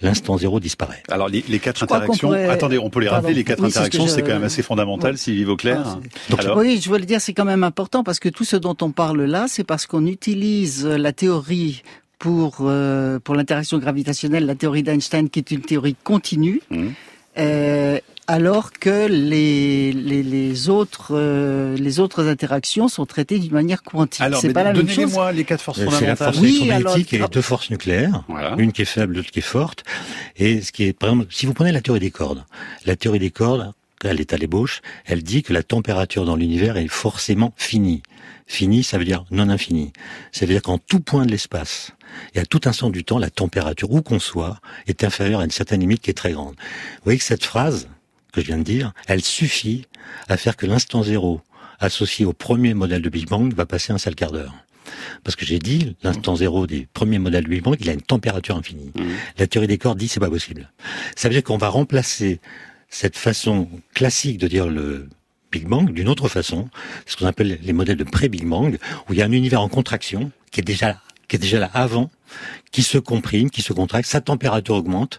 l'instant 0.00 0.36
zéro 0.36 0.58
disparaît. 0.60 1.02
Alors 1.10 1.28
les, 1.28 1.44
les 1.48 1.58
quatre 1.58 1.78
Je 1.80 1.84
interactions, 1.84 2.28
pourrait- 2.28 2.48
attendez, 2.48 2.78
on 2.78 2.90
peut 2.90 3.00
les 3.00 3.08
rappeler, 3.08 3.22
Pardon. 3.28 3.36
les 3.38 3.44
quatre 3.44 3.62
Oui, 3.62 3.70
c'est 3.70 3.74
ce 3.74 3.78
que 3.78 3.86
interactions, 3.86 4.06
je- 4.06 4.12
c'est 4.12 4.22
quand 4.22 4.32
même 4.38 4.44
assez 4.44 4.62
fondamental. 4.62 5.16
Sylvie 5.18 5.44
Vauclair. 5.44 5.98
Ah, 6.38 6.54
Oui, 6.56 6.80
je 6.82 6.90
veux 6.90 6.98
le 6.98 7.04
dire, 7.04 7.20
c'est 7.20 7.32
quand 7.34 7.44
même 7.44 7.64
important 7.64 8.02
parce 8.02 8.18
que 8.18 8.28
tout 8.28 8.44
ce 8.44 8.56
dont 8.56 8.76
on 8.80 8.90
parle 8.90 9.22
là, 9.24 9.46
c'est 9.48 9.64
parce 9.64 9.86
qu'on 9.86 10.06
utilise 10.06 10.84
la 10.86 11.12
théorie 11.12 11.82
pour 12.18 12.58
euh, 12.60 13.18
pour 13.18 13.34
l'interaction 13.34 13.78
gravitationnelle, 13.78 14.46
la 14.46 14.54
théorie 14.54 14.82
d'Einstein, 14.82 15.28
qui 15.28 15.38
est 15.40 15.50
une 15.50 15.62
théorie 15.62 15.96
continue, 16.04 16.60
Mhm. 16.70 16.92
euh, 17.38 17.98
alors 18.28 18.72
que 18.72 19.06
les 19.08 19.92
les, 19.92 20.22
les 20.22 20.68
autres 20.68 21.08
euh, 21.12 21.76
les 21.76 21.98
autres 22.00 22.26
interactions 22.28 22.88
sont 22.88 23.04
traitées 23.06 23.38
d'une 23.38 23.52
manière 23.52 23.82
quantique. 23.82 24.20
alors 24.20 24.40
c'est 24.40 24.48
mais 24.48 24.54
pas 24.54 24.62
la 24.62 24.72
même 24.72 24.86
chose. 24.88 24.96
donnez-moi 24.96 25.32
les 25.32 25.44
quatre 25.44 25.60
forces 25.62 25.78
Euh, 25.80 25.84
C'est 25.84 26.06
la 26.06 26.14
fondamentales. 26.16 26.26
force 26.34 26.38
Oui, 26.38 26.48
électromagnétique 26.62 27.14
alors- 27.14 27.26
et 27.26 27.28
les 27.30 27.34
deux 27.34 27.42
forces 27.42 27.70
nucléaires. 27.70 28.22
Voilà. 28.28 28.54
Une 28.58 28.72
qui 28.72 28.82
est 28.82 28.86
faible, 28.86 29.16
l'autre 29.16 29.30
qui 29.30 29.40
est 29.40 29.42
forte. 29.42 29.84
Et 30.36 30.60
ce 30.60 30.70
qui 30.72 30.84
est, 30.84 30.92
par 30.92 31.10
exemple, 31.10 31.26
si 31.30 31.46
vous 31.46 31.52
prenez 31.54 31.72
la 31.72 31.80
théorie 31.80 32.00
des 32.00 32.10
cordes, 32.10 32.44
la 32.86 32.96
théorie 32.96 33.18
des 33.18 33.30
cordes, 33.30 33.72
elle 34.04 34.20
est 34.20 34.32
à 34.32 34.36
l'ébauche, 34.36 34.80
elle 35.04 35.22
dit 35.22 35.42
que 35.42 35.52
la 35.52 35.62
température 35.62 36.24
dans 36.24 36.34
l'univers 36.36 36.76
est 36.76 36.88
forcément 36.88 37.52
finie. 37.56 38.02
Fini, 38.46 38.82
ça 38.82 38.98
veut 38.98 39.04
dire 39.04 39.24
non 39.30 39.48
infini. 39.48 39.92
Ça 40.32 40.44
veut 40.46 40.52
dire 40.52 40.62
qu'en 40.62 40.78
tout 40.78 41.00
point 41.00 41.24
de 41.24 41.30
l'espace 41.30 41.92
et 42.34 42.40
à 42.40 42.44
tout 42.46 42.60
instant 42.66 42.90
du 42.90 43.04
temps, 43.04 43.18
la 43.18 43.30
température, 43.30 43.90
où 43.92 44.02
qu'on 44.02 44.18
soit, 44.18 44.58
est 44.86 45.04
inférieure 45.04 45.40
à 45.40 45.44
une 45.44 45.50
certaine 45.50 45.80
limite 45.80 46.00
qui 46.02 46.10
est 46.10 46.14
très 46.14 46.32
grande. 46.32 46.54
Vous 46.56 47.04
voyez 47.04 47.18
que 47.18 47.24
cette 47.24 47.44
phrase 47.44 47.88
que 48.32 48.40
je 48.40 48.46
viens 48.46 48.58
de 48.58 48.64
dire, 48.64 48.92
elle 49.06 49.22
suffit 49.22 49.86
à 50.28 50.36
faire 50.36 50.56
que 50.56 50.66
l'instant 50.66 51.02
zéro 51.02 51.40
associé 51.78 52.24
au 52.24 52.32
premier 52.32 52.74
modèle 52.74 53.02
de 53.02 53.08
Big 53.08 53.28
Bang 53.28 53.52
va 53.54 53.66
passer 53.66 53.92
un 53.92 53.98
seul 53.98 54.14
quart 54.14 54.32
d'heure. 54.32 54.54
Parce 55.24 55.36
que 55.36 55.44
j'ai 55.44 55.58
dit, 55.58 55.96
l'instant 56.02 56.36
zéro 56.36 56.66
des 56.66 56.86
premiers 56.92 57.18
modèles 57.18 57.44
de 57.44 57.50
Big 57.50 57.62
Bang, 57.62 57.76
il 57.80 57.88
a 57.90 57.92
une 57.92 58.02
température 58.02 58.56
infinie. 58.56 58.90
Mhm. 58.96 59.10
La 59.38 59.46
théorie 59.46 59.66
des 59.66 59.78
cordes 59.78 59.98
dit 59.98 60.08
c'est 60.08 60.20
pas 60.20 60.30
possible. 60.30 60.70
Ça 61.16 61.28
veut 61.28 61.34
dire 61.34 61.42
qu'on 61.42 61.58
va 61.58 61.68
remplacer 61.68 62.40
cette 62.88 63.16
façon 63.16 63.68
classique 63.94 64.38
de 64.38 64.48
dire 64.48 64.66
le 64.66 65.08
Big 65.50 65.66
Bang 65.66 65.92
d'une 65.92 66.08
autre 66.08 66.28
façon, 66.28 66.68
ce 67.06 67.16
qu'on 67.16 67.26
appelle 67.26 67.58
les 67.62 67.72
modèles 67.72 67.96
de 67.96 68.04
pré-Big 68.04 68.46
Bang, 68.46 68.78
où 69.08 69.12
il 69.12 69.18
y 69.18 69.22
a 69.22 69.26
un 69.26 69.32
univers 69.32 69.60
en 69.60 69.68
contraction 69.68 70.30
qui 70.50 70.60
est 70.60 70.64
déjà 70.64 71.00
qui 71.28 71.36
est 71.36 71.38
déjà 71.38 71.58
là 71.58 71.70
avant, 71.72 72.10
qui 72.72 72.82
se 72.82 72.98
comprime, 72.98 73.48
qui 73.48 73.62
se 73.62 73.72
contracte, 73.72 74.06
sa 74.06 74.20
température 74.20 74.74
augmente 74.74 75.18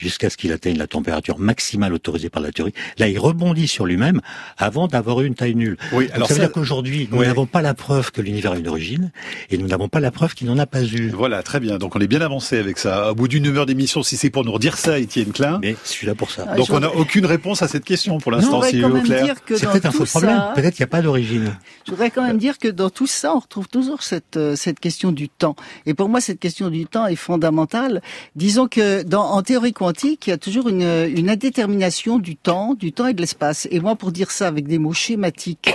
jusqu'à 0.00 0.30
ce 0.30 0.36
qu'il 0.36 0.50
atteigne 0.52 0.76
la 0.78 0.86
température 0.86 1.38
maximale 1.38 1.92
autorisée 1.94 2.30
par 2.30 2.42
la 2.42 2.50
théorie. 2.50 2.72
Là, 2.98 3.06
il 3.08 3.18
rebondit 3.18 3.68
sur 3.68 3.86
lui-même 3.86 4.20
avant 4.58 4.88
d'avoir 4.88 5.20
eu 5.20 5.26
une 5.26 5.34
taille 5.34 5.54
nulle. 5.54 5.76
Oui, 5.92 6.06
Donc, 6.06 6.14
alors 6.16 6.28
ça 6.28 6.34
veut 6.34 6.40
ça- 6.40 6.46
dire 6.46 6.52
qu'aujourd'hui, 6.52 7.08
nous 7.12 7.22
n'avons 7.22 7.46
pas 7.46 7.62
la 7.62 7.74
preuve 7.74 8.10
que 8.10 8.20
l'univers 8.20 8.52
a 8.52 8.56
une 8.56 8.66
origine, 8.68 9.12
et 9.50 9.58
nous 9.58 9.66
n'avons 9.68 9.88
pas 9.88 10.00
la 10.00 10.10
preuve 10.10 10.34
qu'il 10.34 10.46
n'en 10.48 10.58
a 10.58 10.66
pas 10.66 10.82
eu. 10.82 11.10
Voilà, 11.10 11.42
très 11.42 11.60
bien. 11.60 11.78
Donc 11.78 11.94
on 11.94 12.00
est 12.00 12.06
bien 12.08 12.20
avancé 12.22 12.58
avec 12.58 12.78
ça. 12.78 13.12
Au 13.12 13.14
bout 13.14 13.28
d'une 13.28 13.46
heure 13.56 13.66
d'émission, 13.66 14.02
si 14.02 14.16
c'est 14.16 14.30
pour 14.30 14.44
nous 14.44 14.52
redire 14.52 14.76
ça, 14.78 14.98
Étienne 14.98 15.32
Klein. 15.32 15.58
Mais 15.60 15.76
je 15.84 15.88
suis 15.90 16.06
là 16.06 16.14
pour 16.14 16.30
ça. 16.30 16.46
Ah, 16.48 16.56
Donc 16.56 16.70
on 16.70 16.80
n'a 16.80 16.90
aucune 16.94 17.26
réponse 17.26 17.62
à 17.62 17.68
cette 17.68 17.84
question 17.84 18.18
pour 18.18 18.32
l'instant, 18.32 18.60
Vauclair. 18.60 19.24
dire 19.24 19.44
que 19.44 19.56
C'est 19.56 19.66
peut-être 19.70 19.86
un 19.86 19.90
faux 19.90 20.04
problème. 20.04 20.40
Peut-être 20.54 20.74
qu'il 20.74 20.82
n'y 20.82 20.88
a 20.88 20.94
pas 20.94 21.02
d'origine. 21.02 21.56
Je 21.86 21.90
voudrais 21.90 22.10
quand 22.10 22.22
même 22.22 22.38
dire 22.38 22.58
que 22.58 22.68
dans 22.68 22.90
tout 22.90 23.06
ça, 23.06 23.34
on 23.34 23.40
retrouve 23.40 23.68
toujours 23.68 24.02
cette, 24.02 24.36
euh, 24.36 24.56
cette 24.56 24.80
question 24.80 25.12
du 25.12 25.28
temps. 25.28 25.56
Et 25.86 25.94
pour 25.94 26.08
moi, 26.08 26.20
cette 26.20 26.38
question 26.40 26.68
du 26.70 26.86
temps 26.86 27.06
est 27.06 27.16
fondamentale. 27.16 28.00
Disons 28.36 28.68
que 28.68 29.02
dans, 29.02 29.22
en 29.24 29.42
théorie 29.42 29.72
quantique, 29.72 29.89
il 30.02 30.30
y 30.30 30.32
a 30.32 30.38
toujours 30.38 30.68
une, 30.68 31.28
indétermination 31.28 32.18
du 32.18 32.36
temps, 32.36 32.74
du 32.74 32.92
temps 32.92 33.06
et 33.06 33.14
de 33.14 33.20
l'espace. 33.20 33.68
Et 33.70 33.80
moi, 33.80 33.96
pour 33.96 34.12
dire 34.12 34.30
ça 34.30 34.46
avec 34.46 34.66
des 34.66 34.78
mots 34.78 34.92
schématiques, 34.92 35.74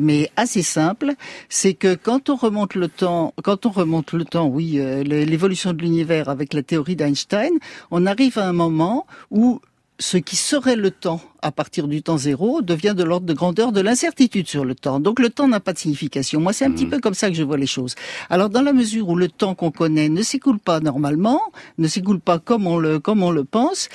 mais 0.00 0.30
assez 0.36 0.62
simple, 0.62 1.12
c'est 1.48 1.74
que 1.74 1.94
quand 1.94 2.28
on 2.30 2.36
remonte 2.36 2.74
le 2.74 2.88
temps, 2.88 3.32
quand 3.42 3.66
on 3.66 3.70
remonte 3.70 4.12
le 4.12 4.24
temps, 4.24 4.46
oui, 4.46 4.78
euh, 4.78 5.02
l'évolution 5.02 5.72
de 5.72 5.82
l'univers 5.82 6.28
avec 6.28 6.52
la 6.54 6.62
théorie 6.62 6.96
d'Einstein, 6.96 7.52
on 7.90 8.06
arrive 8.06 8.38
à 8.38 8.48
un 8.48 8.52
moment 8.52 9.06
où 9.30 9.60
ce 9.98 10.16
qui 10.18 10.36
serait 10.36 10.76
le 10.76 10.90
temps 10.90 11.20
à 11.42 11.52
partir 11.52 11.88
du 11.88 12.02
temps 12.02 12.18
zéro 12.18 12.60
devient 12.60 12.94
de 12.96 13.04
l'ordre 13.04 13.26
de 13.26 13.32
grandeur 13.32 13.72
de 13.72 13.80
l'incertitude 13.80 14.48
sur 14.48 14.64
le 14.64 14.74
temps. 14.74 15.00
Donc 15.00 15.20
le 15.20 15.30
temps 15.30 15.48
n'a 15.48 15.60
pas 15.60 15.72
de 15.72 15.78
signification. 15.78 16.40
Moi, 16.40 16.52
c'est 16.52 16.64
un 16.64 16.70
petit 16.70 16.86
peu 16.86 16.98
comme 16.98 17.14
ça 17.14 17.28
que 17.28 17.36
je 17.36 17.42
vois 17.42 17.56
les 17.56 17.66
choses. 17.66 17.94
Alors 18.28 18.50
dans 18.50 18.62
la 18.62 18.72
mesure 18.72 19.08
où 19.08 19.16
le 19.16 19.28
temps 19.28 19.54
qu'on 19.54 19.70
connaît 19.70 20.08
ne 20.08 20.22
s'écoule 20.22 20.58
pas 20.58 20.80
normalement, 20.80 21.40
ne 21.78 21.88
s'écoule 21.88 22.20
pas 22.20 22.38
comme 22.38 22.66
on 22.66 22.78
le 22.78 22.98
comme 22.98 23.22
on 23.22 23.30
le 23.30 23.44
pense, 23.44 23.88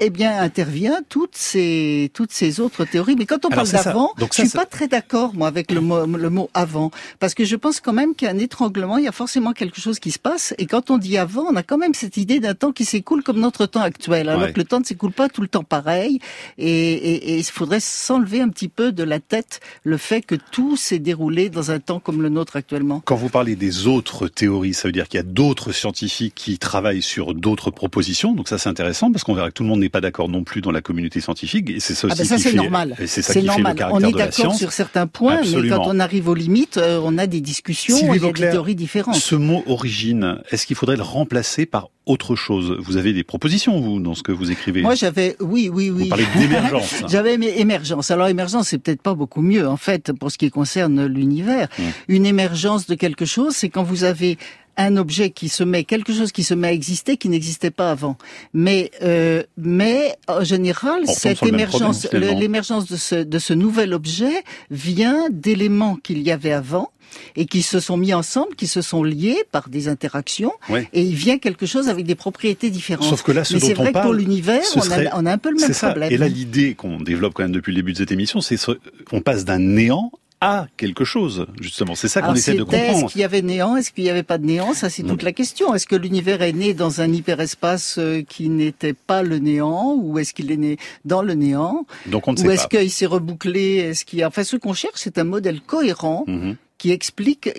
eh 0.00 0.10
bien 0.10 0.40
intervient 0.40 1.00
toutes 1.08 1.36
ces 1.36 2.10
toutes 2.14 2.32
ces 2.32 2.58
autres 2.60 2.84
théories. 2.84 3.16
Mais 3.16 3.26
quand 3.26 3.44
on 3.44 3.48
Alors, 3.50 3.64
parle 3.70 3.84
d'avant, 3.84 4.10
je 4.18 4.24
suis 4.32 4.48
ça- 4.48 4.58
pas 4.60 4.66
très 4.66 4.88
d'accord 4.88 5.34
moi 5.34 5.46
avec 5.48 5.70
le 5.70 5.80
mot 5.80 6.06
le 6.06 6.30
mot 6.30 6.50
avant 6.54 6.90
parce 7.18 7.34
que 7.34 7.44
je 7.44 7.56
pense 7.56 7.80
quand 7.80 7.92
même 7.92 8.14
qu'il 8.14 8.26
y 8.26 8.30
a 8.30 8.34
un 8.34 8.38
étranglement, 8.38 8.98
il 8.98 9.04
y 9.04 9.08
a 9.08 9.12
forcément 9.12 9.52
quelque 9.52 9.80
chose 9.80 9.98
qui 9.98 10.10
se 10.10 10.18
passe 10.18 10.54
et 10.58 10.66
quand 10.66 10.90
on 10.90 10.98
dit 10.98 11.18
avant, 11.18 11.44
on 11.50 11.56
a 11.56 11.62
quand 11.62 11.78
même 11.78 11.94
cette 11.94 12.16
idée 12.16 12.40
d'un 12.40 12.54
temps 12.54 12.72
qui 12.72 12.84
s'écoule 12.84 13.22
comme 13.22 13.38
notre 13.40 13.66
temps 13.66 13.80
actuel 13.82 14.28
alors 14.28 14.42
Ouais. 14.42 14.52
que 14.52 14.58
le 14.58 14.64
temps 14.64 14.80
ne 14.80 14.84
s'écoule 14.84 15.12
pas 15.12 15.28
tout 15.28 15.42
le 15.42 15.48
temps 15.48 15.64
pareil 15.64 16.18
et 16.58 17.38
il 17.38 17.44
faudrait 17.44 17.80
s'enlever 17.80 18.40
un 18.40 18.48
petit 18.48 18.68
peu 18.68 18.92
de 18.92 19.02
la 19.02 19.20
tête 19.20 19.60
le 19.84 19.96
fait 19.96 20.22
que 20.22 20.34
tout 20.34 20.76
s'est 20.76 20.98
déroulé 20.98 21.48
dans 21.50 21.70
un 21.70 21.78
temps 21.80 22.00
comme 22.00 22.22
le 22.22 22.28
nôtre 22.28 22.56
actuellement. 22.56 23.02
Quand 23.04 23.16
vous 23.16 23.28
parlez 23.28 23.56
des 23.56 23.86
autres 23.86 24.28
théories, 24.28 24.74
ça 24.74 24.88
veut 24.88 24.92
dire 24.92 25.08
qu'il 25.08 25.18
y 25.18 25.20
a 25.20 25.24
d'autres 25.26 25.72
scientifiques 25.72 26.34
qui 26.34 26.58
travaillent 26.58 27.02
sur 27.02 27.34
d'autres 27.34 27.70
propositions. 27.70 28.32
Donc 28.34 28.48
ça, 28.48 28.56
c'est 28.58 28.68
intéressant 28.68 29.10
parce 29.12 29.24
qu'on 29.24 29.34
verra 29.34 29.48
que 29.48 29.54
tout 29.54 29.62
le 29.62 29.68
monde 29.68 29.80
n'est 29.80 29.88
pas 29.90 30.00
d'accord 30.00 30.28
non 30.28 30.44
plus 30.44 30.60
dans 30.60 30.70
la 30.70 30.80
communauté 30.80 31.20
scientifique. 31.20 31.68
Et 31.70 31.80
c'est 31.80 31.94
ça 31.94 32.08
Ah 32.10 32.14
ben 32.16 32.24
ça 32.24 32.36
qui 32.36 32.42
c'est 32.42 32.54
normal. 32.54 32.96
c'est 33.06 33.22
ça 33.22 33.32
fait 33.32 33.42
normal. 33.42 33.76
le 33.78 33.84
On 33.92 34.00
est 34.00 34.12
d'accord 34.12 34.54
sur 34.54 34.72
certains 34.72 35.06
points, 35.06 35.36
Absolument. 35.38 35.62
mais 35.62 35.84
quand 35.84 35.90
on 35.94 36.00
arrive 36.00 36.28
aux 36.28 36.34
limites, 36.34 36.78
euh, 36.78 37.00
on 37.02 37.18
a 37.18 37.26
des 37.26 37.40
discussions, 37.40 37.96
y 38.14 38.16
a 38.16 38.32
des 38.32 38.32
théories 38.32 38.74
différentes. 38.74 39.16
Ce 39.16 39.34
mot 39.34 39.62
origine, 39.66 40.38
est-ce 40.50 40.66
qu'il 40.66 40.76
faudrait 40.76 40.96
le 40.96 41.02
remplacer 41.02 41.66
par 41.66 41.90
autre 42.06 42.34
chose? 42.36 42.76
Vous 42.80 42.96
avez 42.96 43.12
des 43.12 43.24
propositions, 43.24 43.80
vous, 43.80 44.00
dans 44.00 44.14
ce 44.14 44.22
que 44.22 44.32
vous 44.32 44.50
écrivez? 44.50 44.82
Moi 44.82 44.94
j'avais, 44.94 45.36
oui, 45.40 45.68
oui, 45.72 45.90
Vous 45.90 46.00
oui. 46.02 46.08
parlez 46.08 46.26
d'émergence. 46.38 46.94
J'avais 47.08 47.34
aimé 47.34 47.52
émergence. 47.56 48.10
Alors 48.10 48.28
émergence, 48.28 48.68
c'est 48.68 48.78
peut-être 48.78 49.02
pas 49.02 49.14
beaucoup 49.14 49.42
mieux 49.42 49.68
en 49.68 49.76
fait 49.76 50.12
pour 50.12 50.30
ce 50.30 50.38
qui 50.38 50.50
concerne 50.50 51.06
l'univers. 51.06 51.68
Mm. 51.78 51.82
Une 52.08 52.26
émergence 52.26 52.86
de 52.86 52.94
quelque 52.94 53.24
chose, 53.24 53.54
c'est 53.54 53.68
quand 53.68 53.82
vous 53.82 54.04
avez 54.04 54.38
un 54.84 54.96
objet 54.96 55.30
qui 55.30 55.48
se 55.48 55.64
met, 55.64 55.84
quelque 55.84 56.12
chose 56.12 56.32
qui 56.32 56.44
se 56.44 56.54
met 56.54 56.68
à 56.68 56.72
exister 56.72 57.16
qui 57.16 57.28
n'existait 57.28 57.70
pas 57.70 57.90
avant. 57.90 58.16
Mais 58.54 58.90
euh, 59.02 59.42
mais 59.56 60.14
en 60.28 60.44
général, 60.44 61.02
On 61.06 61.12
cette 61.12 61.42
émergence, 61.42 62.08
l'émergence 62.12 62.86
de 62.86 62.96
ce 62.96 63.16
de 63.16 63.38
ce 63.38 63.52
nouvel 63.54 63.92
objet 63.94 64.42
vient 64.70 65.28
d'éléments 65.30 65.96
qu'il 65.96 66.22
y 66.22 66.30
avait 66.30 66.52
avant 66.52 66.90
et 67.34 67.46
qui 67.46 67.62
se 67.62 67.80
sont 67.80 67.96
mis 67.96 68.14
ensemble, 68.14 68.54
qui 68.54 68.68
se 68.68 68.82
sont 68.82 69.02
liés 69.02 69.38
par 69.50 69.68
des 69.68 69.88
interactions, 69.88 70.52
Ouais. 70.68 70.88
et 70.92 71.02
il 71.02 71.14
vient 71.16 71.38
quelque 71.38 71.66
chose 71.66 71.88
avec 71.88 72.06
des 72.06 72.14
propriétés 72.14 72.70
différentes. 72.70 73.08
Sauf 73.08 73.22
que 73.24 73.32
là, 73.32 73.42
ce 73.42 73.54
Mais 73.54 73.60
c'est 73.60 73.74
vrai 73.74 73.92
que 73.92 74.00
pour 74.00 74.12
l'univers, 74.14 74.62
on, 74.76 74.80
serait- 74.80 75.08
a, 75.08 75.18
on 75.18 75.26
a 75.26 75.32
un 75.32 75.38
peu 75.38 75.50
le 75.50 75.56
même 75.60 75.72
ça. 75.72 75.88
problème. 75.88 76.12
Et 76.12 76.16
là, 76.16 76.28
l'idée 76.28 76.74
qu'on 76.74 76.98
développe 77.00 77.34
quand 77.34 77.42
même 77.42 77.50
depuis 77.52 77.72
le 77.72 77.76
début 77.76 77.92
de 77.94 77.98
cette 77.98 78.12
émission, 78.12 78.40
c'est 78.40 78.56
ce- 78.56 78.78
on 79.10 79.20
passe 79.20 79.44
d'un 79.44 79.58
néant 79.58 80.12
à 80.42 80.66
quelque 80.78 81.04
chose, 81.04 81.46
justement. 81.60 81.94
C'est 81.94 82.08
ça 82.08 82.22
qu'on 82.22 82.34
essaie 82.34 82.54
de 82.54 82.60
c'était, 82.64 82.76
Est-ce 82.76 82.86
comprendre. 82.92 83.12
qu'il 83.12 83.20
y 83.20 83.24
avait 83.24 83.42
néant 83.42 83.76
Est-ce 83.76 83.92
qu'il 83.92 84.04
n'y 84.04 84.10
avait 84.10 84.22
pas 84.22 84.38
de 84.38 84.46
néant? 84.46 84.72
Ça, 84.72 84.88
c'est 84.88 85.02
toute 85.02 85.22
la 85.22 85.32
question. 85.32 85.74
Est-ce 85.74 85.86
que 85.86 85.96
l'univers 85.96 86.40
est 86.42 86.52
né 86.52 86.72
dans 86.72 87.00
un 87.02 87.12
hyperespace 87.12 87.96
euh, 87.98 88.22
qui 88.22 88.48
n'était 88.48 88.94
pas 88.94 89.22
le 89.22 89.38
néant 89.38 89.94
Ou 89.96 90.18
est-ce 90.18 90.32
qu'il 90.32 90.50
est 90.50 90.56
né 90.56 90.78
dans 91.04 91.20
le 91.22 91.34
néant? 91.34 91.84
Donc 92.06 92.26
on 92.28 92.32
ne 92.32 92.38
Ou 92.38 92.42
sait 92.42 92.54
est-ce 92.54 92.68
pas. 92.68 92.78
qu'il 92.78 92.90
s'est 92.90 93.06
rebouclé? 93.06 93.76
Est-ce 93.76 94.04
qu'il 94.06 94.18
y 94.18 94.22
a... 94.22 94.28
Enfin, 94.28 94.44
ce 94.44 94.56
qu'on 94.56 94.72
cherche, 94.72 94.94
c'est 94.96 95.18
un 95.18 95.24
modèle 95.24 95.60
cohérent 95.60 96.24
Mhm. 96.26 96.56
qui 96.78 96.90
explique 96.90 97.50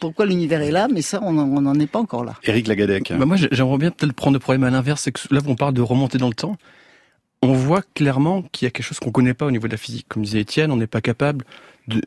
pourquoi 0.00 0.26
l'univers 0.26 0.60
est 0.60 0.72
là, 0.72 0.88
mais 0.92 1.02
ça, 1.02 1.20
on 1.22 1.32
n'en 1.32 1.74
est 1.78 1.86
pas 1.86 2.00
encore 2.00 2.24
là. 2.24 2.34
Éric 2.42 2.66
Lagadec. 2.66 3.12
Bah 3.16 3.26
moi, 3.26 3.36
j'ai- 3.36 3.48
j'aimerais 3.52 3.78
bien 3.78 3.92
peut-être 3.92 4.12
prendre 4.12 4.34
le 4.34 4.40
problème 4.40 4.64
à 4.64 4.70
l'inverse. 4.70 5.02
C'est 5.02 5.12
que 5.12 5.20
là, 5.32 5.40
on 5.46 5.54
parle 5.54 5.72
de 5.72 5.82
remonter 5.82 6.18
dans 6.18 6.26
le 6.28 6.34
temps. 6.34 6.56
On 7.42 7.52
voit 7.52 7.82
clairement 7.94 8.42
qu'il 8.50 8.66
y 8.66 8.68
a 8.68 8.70
quelque 8.70 8.84
chose 8.86 8.98
qu'on 8.98 9.12
connaît 9.12 9.34
pas 9.34 9.46
au 9.46 9.50
niveau 9.52 9.66
de 9.68 9.72
la 9.72 9.78
physique. 9.78 10.06
Comme 10.08 10.24
disait 10.24 10.40
Étienne, 10.40 10.72
on 10.72 10.76
n'est 10.76 10.86
pas 10.88 11.00
capable 11.00 11.44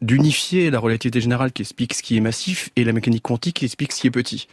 d'unifier 0.01 0.69
la 0.71 0.79
relativité 0.79 1.21
générale 1.21 1.51
qui 1.51 1.61
explique 1.61 1.93
ce 1.93 2.01
qui 2.03 2.17
est 2.17 2.21
massif 2.21 2.69
et 2.75 2.83
la 2.83 2.93
mécanique 2.93 3.23
quantique 3.23 3.57
qui 3.57 3.65
explique 3.65 3.91
ce 3.91 4.01
qui 4.01 4.07
est 4.07 4.11
petit. 4.11 4.47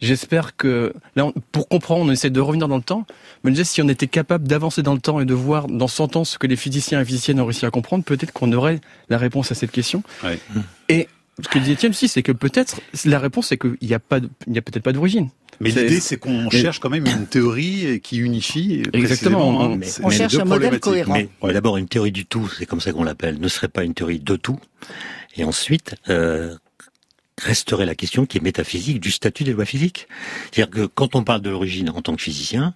J'espère 0.00 0.56
que 0.56 0.92
là, 1.14 1.26
on- 1.26 1.32
pour 1.52 1.68
comprendre, 1.68 2.04
on 2.04 2.10
essaie 2.10 2.28
de 2.28 2.40
revenir 2.40 2.68
dans 2.68 2.76
le 2.76 2.82
temps. 2.82 3.06
Mais 3.44 3.50
disais, 3.50 3.64
si 3.64 3.80
on 3.80 3.88
était 3.88 4.06
capable 4.08 4.46
d'avancer 4.46 4.82
dans 4.82 4.92
le 4.92 5.00
temps 5.00 5.20
et 5.20 5.24
de 5.24 5.32
voir 5.32 5.68
dans 5.68 5.88
100 5.88 6.16
ans 6.16 6.24
ce 6.24 6.36
que 6.38 6.46
les 6.46 6.56
physiciens 6.56 7.00
et 7.00 7.04
physiciennes 7.04 7.40
ont 7.40 7.46
réussi 7.46 7.64
à 7.64 7.70
comprendre, 7.70 8.04
peut-être 8.04 8.32
qu'on 8.32 8.52
aurait 8.52 8.80
la 9.08 9.16
réponse 9.16 9.52
à 9.52 9.54
cette 9.54 9.70
question. 9.70 10.02
Ouais. 10.22 10.38
Et 10.90 11.08
ce 11.42 11.48
que 11.48 11.58
disait 11.58 11.72
Étienne 11.72 11.90
aussi, 11.92 12.08
c'est 12.08 12.22
que 12.22 12.32
peut-être 12.32 12.80
la 13.06 13.18
réponse, 13.18 13.46
c'est 13.48 13.56
qu'il 13.58 13.76
n'y 13.82 13.94
a 13.94 13.98
pas, 13.98 14.18
il 14.46 14.52
y 14.54 14.58
a 14.58 14.62
peut-être 14.62 14.82
pas 14.82 14.92
d'origine. 14.92 15.30
Mais 15.60 15.70
l'idée, 15.70 16.00
c'est 16.00 16.16
qu'on 16.16 16.50
cherche 16.50 16.80
quand 16.80 16.90
même 16.90 17.06
une 17.06 17.26
théorie 17.26 18.00
qui 18.00 18.18
unifie. 18.18 18.82
Exactement. 18.92 19.48
On, 19.48 19.80
on 20.02 20.10
cherche 20.10 20.34
un 20.34 20.44
modèle 20.44 20.80
cohérent. 20.80 21.14
Mais, 21.14 21.52
d'abord, 21.52 21.76
une 21.76 21.88
théorie 21.88 22.12
du 22.12 22.26
tout, 22.26 22.48
c'est 22.58 22.66
comme 22.66 22.80
ça 22.80 22.92
qu'on 22.92 23.04
l'appelle, 23.04 23.40
ne 23.40 23.48
serait 23.48 23.68
pas 23.68 23.84
une 23.84 23.94
théorie 23.94 24.20
de 24.20 24.36
tout. 24.36 24.58
Et 25.36 25.44
ensuite, 25.44 25.94
euh, 26.08 26.56
resterait 27.40 27.86
la 27.86 27.94
question 27.94 28.26
qui 28.26 28.38
est 28.38 28.40
métaphysique 28.40 29.00
du 29.00 29.10
statut 29.10 29.44
des 29.44 29.52
lois 29.52 29.64
physiques. 29.64 30.08
C'est-à-dire 30.50 30.70
que 30.70 30.86
quand 30.86 31.14
on 31.14 31.24
parle 31.24 31.42
de 31.42 31.50
l'origine 31.50 31.90
en 31.90 32.02
tant 32.02 32.16
que 32.16 32.22
physicien, 32.22 32.74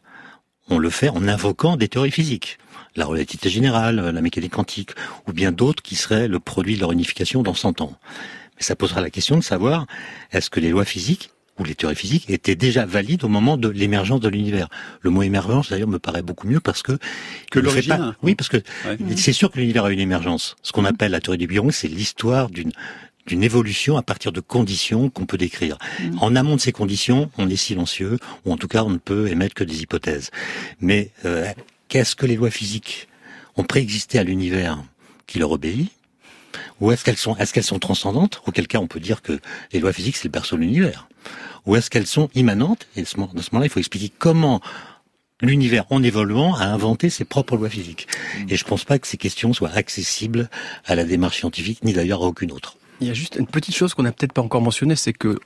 on 0.68 0.78
le 0.78 0.90
fait 0.90 1.08
en 1.08 1.26
invoquant 1.26 1.76
des 1.76 1.88
théories 1.88 2.10
physiques. 2.10 2.58
La 2.96 3.06
relativité 3.06 3.50
générale, 3.50 3.96
la 3.96 4.20
mécanique 4.20 4.52
quantique, 4.52 4.90
ou 5.26 5.32
bien 5.32 5.52
d'autres 5.52 5.82
qui 5.82 5.96
seraient 5.96 6.28
le 6.28 6.40
produit 6.40 6.74
de 6.74 6.80
leur 6.80 6.92
unification 6.92 7.42
dans 7.42 7.54
100 7.54 7.80
ans. 7.80 7.96
Mais 8.56 8.62
ça 8.62 8.76
posera 8.76 9.00
la 9.00 9.10
question 9.10 9.36
de 9.36 9.42
savoir, 9.42 9.86
est-ce 10.32 10.50
que 10.50 10.60
les 10.60 10.70
lois 10.70 10.84
physiques 10.84 11.30
ou 11.60 11.64
les 11.64 11.74
théories 11.74 11.94
physiques 11.94 12.28
étaient 12.30 12.56
déjà 12.56 12.86
valides 12.86 13.22
au 13.22 13.28
moment 13.28 13.56
de 13.56 13.68
l'émergence 13.68 14.20
de 14.20 14.28
l'univers. 14.28 14.68
Le 15.02 15.10
mot 15.10 15.22
émergence, 15.22 15.70
d'ailleurs, 15.70 15.88
me 15.88 15.98
paraît 15.98 16.22
beaucoup 16.22 16.48
mieux 16.48 16.60
parce 16.60 16.82
que 16.82 16.98
que 17.50 17.60
l'origine. 17.60 18.14
Oui, 18.22 18.34
parce 18.34 18.48
que 18.48 18.56
c'est 19.16 19.32
sûr 19.32 19.50
que 19.50 19.58
l'univers 19.58 19.84
a 19.84 19.92
une 19.92 20.00
émergence. 20.00 20.56
Ce 20.62 20.72
qu'on 20.72 20.84
appelle 20.84 21.12
la 21.12 21.20
théorie 21.20 21.38
du 21.38 21.46
Big 21.46 21.60
c'est 21.70 21.88
l'histoire 21.88 22.48
d'une 22.48 22.72
d'une 23.26 23.44
évolution 23.44 23.96
à 23.96 24.02
partir 24.02 24.32
de 24.32 24.40
conditions 24.40 25.10
qu'on 25.10 25.26
peut 25.26 25.36
décrire. 25.36 25.76
Mm. 26.00 26.18
En 26.20 26.34
amont 26.34 26.56
de 26.56 26.60
ces 26.60 26.72
conditions, 26.72 27.30
on 27.36 27.48
est 27.48 27.54
silencieux, 27.56 28.18
ou 28.44 28.52
en 28.52 28.56
tout 28.56 28.66
cas, 28.66 28.82
on 28.82 28.90
ne 28.90 28.96
peut 28.96 29.28
émettre 29.28 29.54
que 29.54 29.62
des 29.62 29.82
hypothèses. 29.82 30.30
Mais 30.80 31.10
euh, 31.26 31.46
qu'est-ce 31.88 32.16
que 32.16 32.26
les 32.26 32.34
lois 32.36 32.50
physiques 32.50 33.08
ont 33.56 33.62
préexisté 33.62 34.18
à 34.18 34.24
l'univers 34.24 34.82
qui 35.26 35.38
leur 35.38 35.52
obéit? 35.52 35.92
Ou 36.80 36.92
est-ce 36.92 37.04
qu'elles 37.04 37.16
sont, 37.16 37.36
est-ce 37.36 37.52
qu'elles 37.52 37.62
sont 37.62 37.78
transcendantes? 37.78 38.42
Auquel 38.46 38.66
cas, 38.66 38.78
on 38.78 38.86
peut 38.86 39.00
dire 39.00 39.22
que 39.22 39.38
les 39.72 39.80
lois 39.80 39.92
physiques, 39.92 40.16
c'est 40.16 40.28
le 40.28 40.32
berceau 40.32 40.56
de 40.56 40.62
l'univers. 40.62 41.08
Ou 41.66 41.76
est-ce 41.76 41.90
qu'elles 41.90 42.06
sont 42.06 42.30
immanentes? 42.34 42.86
Et 42.96 43.02
à 43.02 43.04
ce 43.04 43.18
moment-là, 43.18 43.66
il 43.66 43.68
faut 43.68 43.80
expliquer 43.80 44.10
comment 44.18 44.60
l'univers, 45.42 45.84
en 45.90 46.02
évoluant, 46.02 46.54
a 46.54 46.64
inventé 46.64 47.10
ses 47.10 47.24
propres 47.24 47.56
lois 47.56 47.68
physiques. 47.68 48.06
Mm. 48.38 48.46
Et 48.50 48.56
je 48.56 48.64
ne 48.64 48.68
pense 48.68 48.84
pas 48.84 48.98
que 48.98 49.06
ces 49.06 49.16
questions 49.16 49.52
soient 49.52 49.70
accessibles 49.70 50.48
à 50.86 50.94
la 50.94 51.04
démarche 51.04 51.38
scientifique, 51.38 51.84
ni 51.84 51.92
d'ailleurs 51.92 52.22
à 52.22 52.26
aucune 52.26 52.52
autre. 52.52 52.76
Il 53.00 53.06
y 53.06 53.10
a 53.10 53.14
juste 53.14 53.36
une 53.36 53.46
petite 53.46 53.74
chose 53.74 53.94
qu'on 53.94 54.02
n'a 54.02 54.12
peut-être 54.12 54.32
pas 54.32 54.42
encore 54.42 54.60
mentionnée, 54.60 54.96
c'est 54.96 55.14
que 55.14 55.38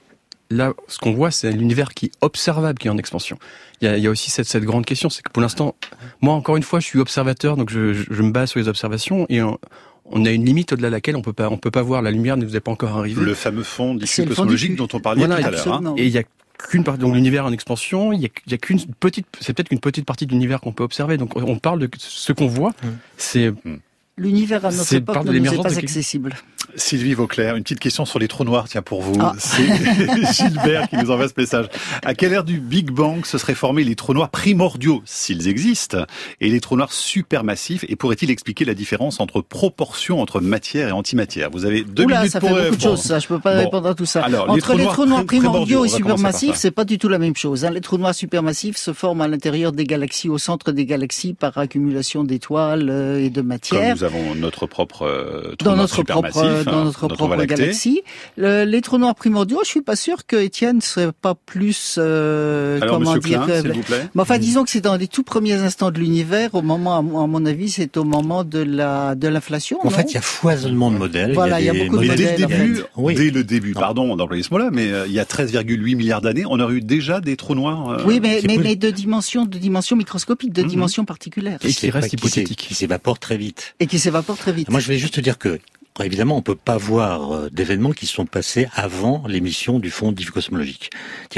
là, 0.51 0.73
ce 0.89 0.99
qu'on 0.99 1.13
voit, 1.13 1.31
c'est 1.31 1.53
l'univers 1.53 1.95
qui 1.95 2.07
est 2.07 2.13
observable, 2.21 2.79
qui 2.79 2.89
est 2.89 2.91
en 2.91 2.99
expansion. 2.99 3.39
Il 3.81 3.87
y 3.87 3.89
a, 3.89 3.97
il 3.97 4.03
y 4.03 4.07
a 4.07 4.11
aussi 4.11 4.31
cette, 4.31 4.47
cette, 4.47 4.65
grande 4.65 4.85
question, 4.85 5.09
c'est 5.09 5.23
que 5.23 5.31
pour 5.31 5.41
l'instant, 5.41 5.77
moi, 6.21 6.35
encore 6.35 6.57
une 6.57 6.63
fois, 6.63 6.81
je 6.81 6.87
suis 6.87 6.99
observateur, 6.99 7.57
donc 7.57 7.71
je, 7.71 7.93
je, 7.93 8.23
me 8.23 8.31
base 8.31 8.51
sur 8.51 8.61
les 8.61 8.69
observations, 8.69 9.27
et 9.29 9.43
on, 9.43 9.59
on 10.07 10.25
a 10.25 10.31
une 10.31 10.45
limite 10.45 10.73
au-delà 10.73 10.89
de 10.89 10.93
laquelle 10.93 11.17
on 11.17 11.23
peut 11.23 11.33
pas, 11.33 11.49
on 11.49 11.57
peut 11.57 11.71
pas 11.71 11.83
voir. 11.83 12.03
La 12.03 12.11
lumière 12.11 12.37
ne 12.37 12.45
nous 12.45 12.57
est 12.57 12.61
pas 12.61 12.71
encore 12.71 12.97
arrivée. 12.97 13.23
Le 13.23 13.35
fameux 13.35 13.63
fond 13.63 13.95
d'issue 13.95 14.27
cosmologique 14.27 14.77
dont 14.77 14.89
on 14.93 15.01
parlait 15.01 15.27
tout 15.27 15.33
à 15.33 15.51
l'heure. 15.51 15.73
Hein. 15.73 15.95
Et 15.97 16.07
il 16.07 16.13
y 16.13 16.19
a 16.19 16.23
qu'une 16.59 16.85
partie, 16.85 17.01
donc 17.01 17.15
l'univers 17.15 17.45
en 17.45 17.53
expansion, 17.53 18.13
il 18.13 18.21
y 18.21 18.27
a, 18.27 18.55
a 18.55 18.57
qu'une 18.59 18.81
petite, 19.01 19.27
c'est 19.41 19.53
peut-être 19.53 19.69
qu'une 19.69 19.81
petite 19.81 20.05
partie 20.05 20.27
de 20.27 20.33
l'univers 20.33 20.61
qu'on 20.61 20.73
peut 20.73 20.85
observer. 20.85 21.17
Donc 21.17 21.37
on 21.37 21.59
parle 21.59 21.81
de 21.81 21.89
ce 21.99 22.33
qu'on 22.33 22.47
voit, 22.47 22.71
mmh. 22.71 22.89
c'est 23.17 23.51
mmh. 23.51 23.77
L'univers 24.17 24.65
à 24.65 24.71
notre 24.71 24.93
époque 24.95 25.25
ne 25.25 25.39
nous 25.39 25.55
est 25.55 25.63
pas 25.63 25.77
accessible. 25.77 26.37
Sylvie 26.77 27.15
Vauclair, 27.15 27.57
une 27.57 27.63
petite 27.63 27.81
question 27.81 28.05
sur 28.05 28.19
les 28.19 28.29
trous 28.29 28.45
noirs, 28.45 28.67
tiens, 28.69 28.83
pour 28.83 29.03
vous. 29.03 29.19
Ah. 29.21 29.35
C'est 29.39 29.65
Gilbert 30.33 30.89
qui 30.89 30.97
nous 30.97 31.11
envoie 31.11 31.29
ce 31.29 31.35
message. 31.37 31.67
À 32.05 32.15
quelle 32.15 32.33
ère 32.33 32.45
du 32.45 32.59
Big 32.59 32.91
Bang 32.91 33.25
se 33.25 33.39
seraient 33.39 33.55
formés 33.55 33.85
les 33.85 33.95
trous 33.95 34.15
noirs 34.15 34.31
primordiaux, 34.31 35.03
s'ils 35.05 35.49
existent, 35.49 36.05
et 36.41 36.49
les 36.51 36.61
trous 36.61 36.77
noirs 36.77 36.93
supermassifs 36.93 37.85
Et 37.89 37.97
pourrait-il 37.97 38.31
expliquer 38.31 38.65
la 38.65 38.75
différence 38.75 39.21
entre 39.21 39.41
proportion 39.41 40.21
entre 40.21 40.41
matière 40.41 40.89
et 40.89 40.93
antimatière? 40.93 41.51
Vous 41.51 41.65
avez 41.65 41.83
deux 41.83 42.05
Oula, 42.05 42.19
minutes 42.19 42.33
ça 42.33 42.41
pour 42.41 42.51
fait 42.51 42.65
beaucoup 42.65 42.77
de 42.77 42.81
choses, 42.81 43.03
ça. 43.03 43.19
Je 43.19 43.27
peux 43.27 43.41
pas 43.41 43.53
répondre 43.53 43.89
à 43.89 43.95
tout 43.95 44.07
ça. 44.07 44.23
Alors, 44.23 44.51
entre 44.51 44.75
les 44.75 44.85
trous, 44.85 45.07
noirs, 45.07 45.25
primordiaux 45.27 45.85
et 45.85 45.89
supermassifs, 45.89 46.57
c'est 46.57 46.71
pas 46.71 46.85
du 46.85 46.99
tout 46.99 47.09
la 47.09 47.19
même 47.19 47.37
chose. 47.37 47.65
Hein. 47.65 47.71
Les 47.71 47.81
trous 47.81 47.99
noirs 47.99 48.15
supermassifs 48.15 48.77
se 48.77 48.93
forment 48.93 49.23
à 49.23 49.29
l'intérieur 49.29 49.73
des 49.73 49.85
galaxies, 49.85 50.29
au 50.29 50.39
centre 50.39 50.73
des 50.73 50.87
galaxies, 50.87 51.35
par 51.35 51.57
accumulation 51.59 52.25
d'étoiles 52.25 52.91
euh, 52.91 53.21
et 53.21 53.31
de 53.31 53.43
matière 53.43 53.97
nous 54.05 54.19
avons 54.19 54.35
notre 54.35 54.67
propre 54.67 55.03
euh, 55.03 55.55
trou 55.57 55.65
dans 55.65 55.77
notre 55.77 56.03
propre 56.03 56.39
hein, 56.39 56.63
dans 56.65 56.85
notre, 56.85 57.09
propre 57.09 57.45
galaxie. 57.45 58.03
Le, 58.37 58.65
les 58.65 58.81
trous 58.81 58.99
noirs 58.99 59.15
primordiaux, 59.15 59.61
je 59.63 59.69
suis 59.69 59.83
pas 59.83 59.97
sûr 59.97 60.27
que 60.27 60.37
Étienne 60.37 60.81
serait 60.81 61.13
pas 61.13 61.35
plus 61.35 61.97
euh, 61.99 62.81
Alors, 62.81 62.99
comment 62.99 63.17
dire 63.17 63.45
Klein, 63.45 63.63
vous 63.63 63.81
plaît. 63.81 64.09
Mais 64.15 64.23
enfin, 64.23 64.39
disons 64.39 64.65
que 64.65 64.71
c'est 64.71 64.81
dans 64.81 64.97
les 64.97 65.09
tout 65.09 65.23
premiers 65.23 65.55
instants 65.55 65.91
de 65.91 65.99
l'univers. 65.99 66.55
Au 66.55 66.63
moment, 66.63 66.99
à 66.99 67.03
mon 67.03 67.47
avis, 67.47 67.71
c'est 67.71 67.97
au 67.97 68.05
moment 68.05 68.45
de 68.45 68.59
la 68.59 69.15
de 69.15 69.29
l'inflation. 69.29 69.79
En 69.83 69.91
fait, 69.91 70.11
il 70.11 70.15
y 70.15 70.19
a 70.19 70.23
foisonnement 70.23 70.91
de 70.91 70.99
modèles. 70.99 71.33
Voilà, 71.33 71.61
il 71.61 71.67
y 71.67 71.71
a, 71.71 71.73
beaucoup 71.73 71.99
de 71.99 72.09
modèles. 72.09 72.37
Dès 72.37 72.43
le 72.43 72.47
début, 72.47 72.83
oui. 72.97 73.15
dès 73.15 73.31
le 73.31 73.45
début, 73.45 73.73
pardon 73.73 74.17
d'employer 74.17 74.43
ce 74.43 74.51
mot-là, 74.51 74.71
mais 74.73 74.91
euh, 74.91 75.07
il 75.07 75.13
y 75.13 75.19
a 75.19 75.25
13,8 75.25 75.97
milliards 75.97 76.21
d'années, 76.21 76.45
on 76.47 76.61
aurait 76.61 76.75
eu 76.75 76.81
déjà 76.81 77.21
des 77.21 77.37
trous 77.37 77.55
noirs. 77.55 77.89
Euh, 77.89 78.03
oui, 78.07 78.21
mais, 78.21 78.41
mais, 78.47 78.59
mais, 78.59 78.77
de 78.77 78.91
dimensions 78.91 79.47
de 79.47 79.59
dimensions 79.59 79.97
microscopiques, 79.97 80.53
de 80.53 80.63
mhm. 80.63 80.69
dimensions 80.69 81.05
particulières. 81.05 81.59
Et 81.63 81.73
qui 81.73 81.91
restent 81.91 82.13
hypothétiques, 82.13 82.59
qui 82.59 82.75
s'évaporent 82.75 83.19
très 83.19 83.37
vite. 83.37 83.75
Et 83.81 83.87
qui 83.95 84.01
s'évaporent 84.01 84.37
très 84.37 84.53
vite. 84.53 84.71
Moi, 84.71 84.81
je 84.81 84.89
vais 84.89 84.99
juste 84.99 85.15
te 85.15 85.21
dire 85.21 85.39
que 85.39 85.61
Évidemment, 86.03 86.37
on 86.37 86.43
peut 86.43 86.57
pas 86.57 86.77
voir 86.77 87.31
euh, 87.33 87.51
d'événements 87.51 87.93
qui 87.93 88.07
sont 88.07 88.27
passés 88.27 88.67
avant 88.75 89.23
l'émission 89.29 89.79
du 89.79 89.91
fond 89.91 90.13
cosmologique. 90.13 90.91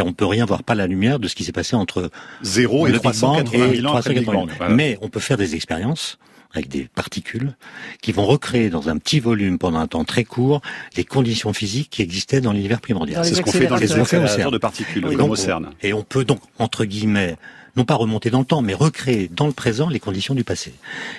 On 0.03 0.15
peut 0.15 0.25
rien 0.25 0.47
voir 0.47 0.63
pas 0.63 0.75
la 0.75 0.87
lumière 0.87 1.19
de 1.19 1.29
ce 1.29 1.35
qui 1.35 1.45
s'est 1.45 1.53
passé 1.53 1.77
entre 1.77 2.11
0 2.41 2.87
et 2.87 2.93
380 2.93 3.83
000 3.83 4.49
Mais 4.71 4.97
on 5.03 5.11
peut 5.11 5.21
faire 5.21 5.37
des 5.37 5.57
expériences 5.57 6.17
avec 6.55 6.69
des 6.69 6.89
particules 6.95 7.55
qui 8.01 8.13
vont 8.13 8.25
recréer 8.25 8.71
dans 8.71 8.89
un 8.89 8.97
petit 8.97 9.21
volume 9.21 9.59
pendant 9.59 9.79
un 9.79 9.89
temps 9.89 10.05
très 10.05 10.25
court 10.25 10.63
les 10.97 11.05
conditions 11.05 11.53
physiques 11.53 11.91
qui 11.91 12.01
existaient 12.01 12.41
dans 12.41 12.53
l'univers 12.53 12.81
primordial. 12.81 13.27
C'est 13.27 13.35
ce 13.35 13.43
qu'on 13.43 13.53
fait 13.53 13.67
dans 13.67 13.77
les 13.77 13.93
accélérateurs 13.93 14.51
de 14.51 14.57
particules, 14.57 15.05
comme 15.19 15.31
au 15.33 15.37
CERN. 15.37 15.69
Et 15.83 15.93
on 15.93 16.03
peut 16.03 16.25
donc, 16.25 16.41
entre 16.59 16.87
guillemets, 16.87 17.37
non 17.77 17.85
pas 17.85 17.95
remonter 17.95 18.31
dans 18.31 18.41
le 18.41 18.45
temps, 18.45 18.63
mais 18.63 18.75
recréer 18.75 19.29
dans 19.29 19.47
le 19.47 19.53
présent 19.53 19.89
les 19.89 20.01
conditions 20.01 20.35
du 20.35 20.45
passé. 20.45 20.73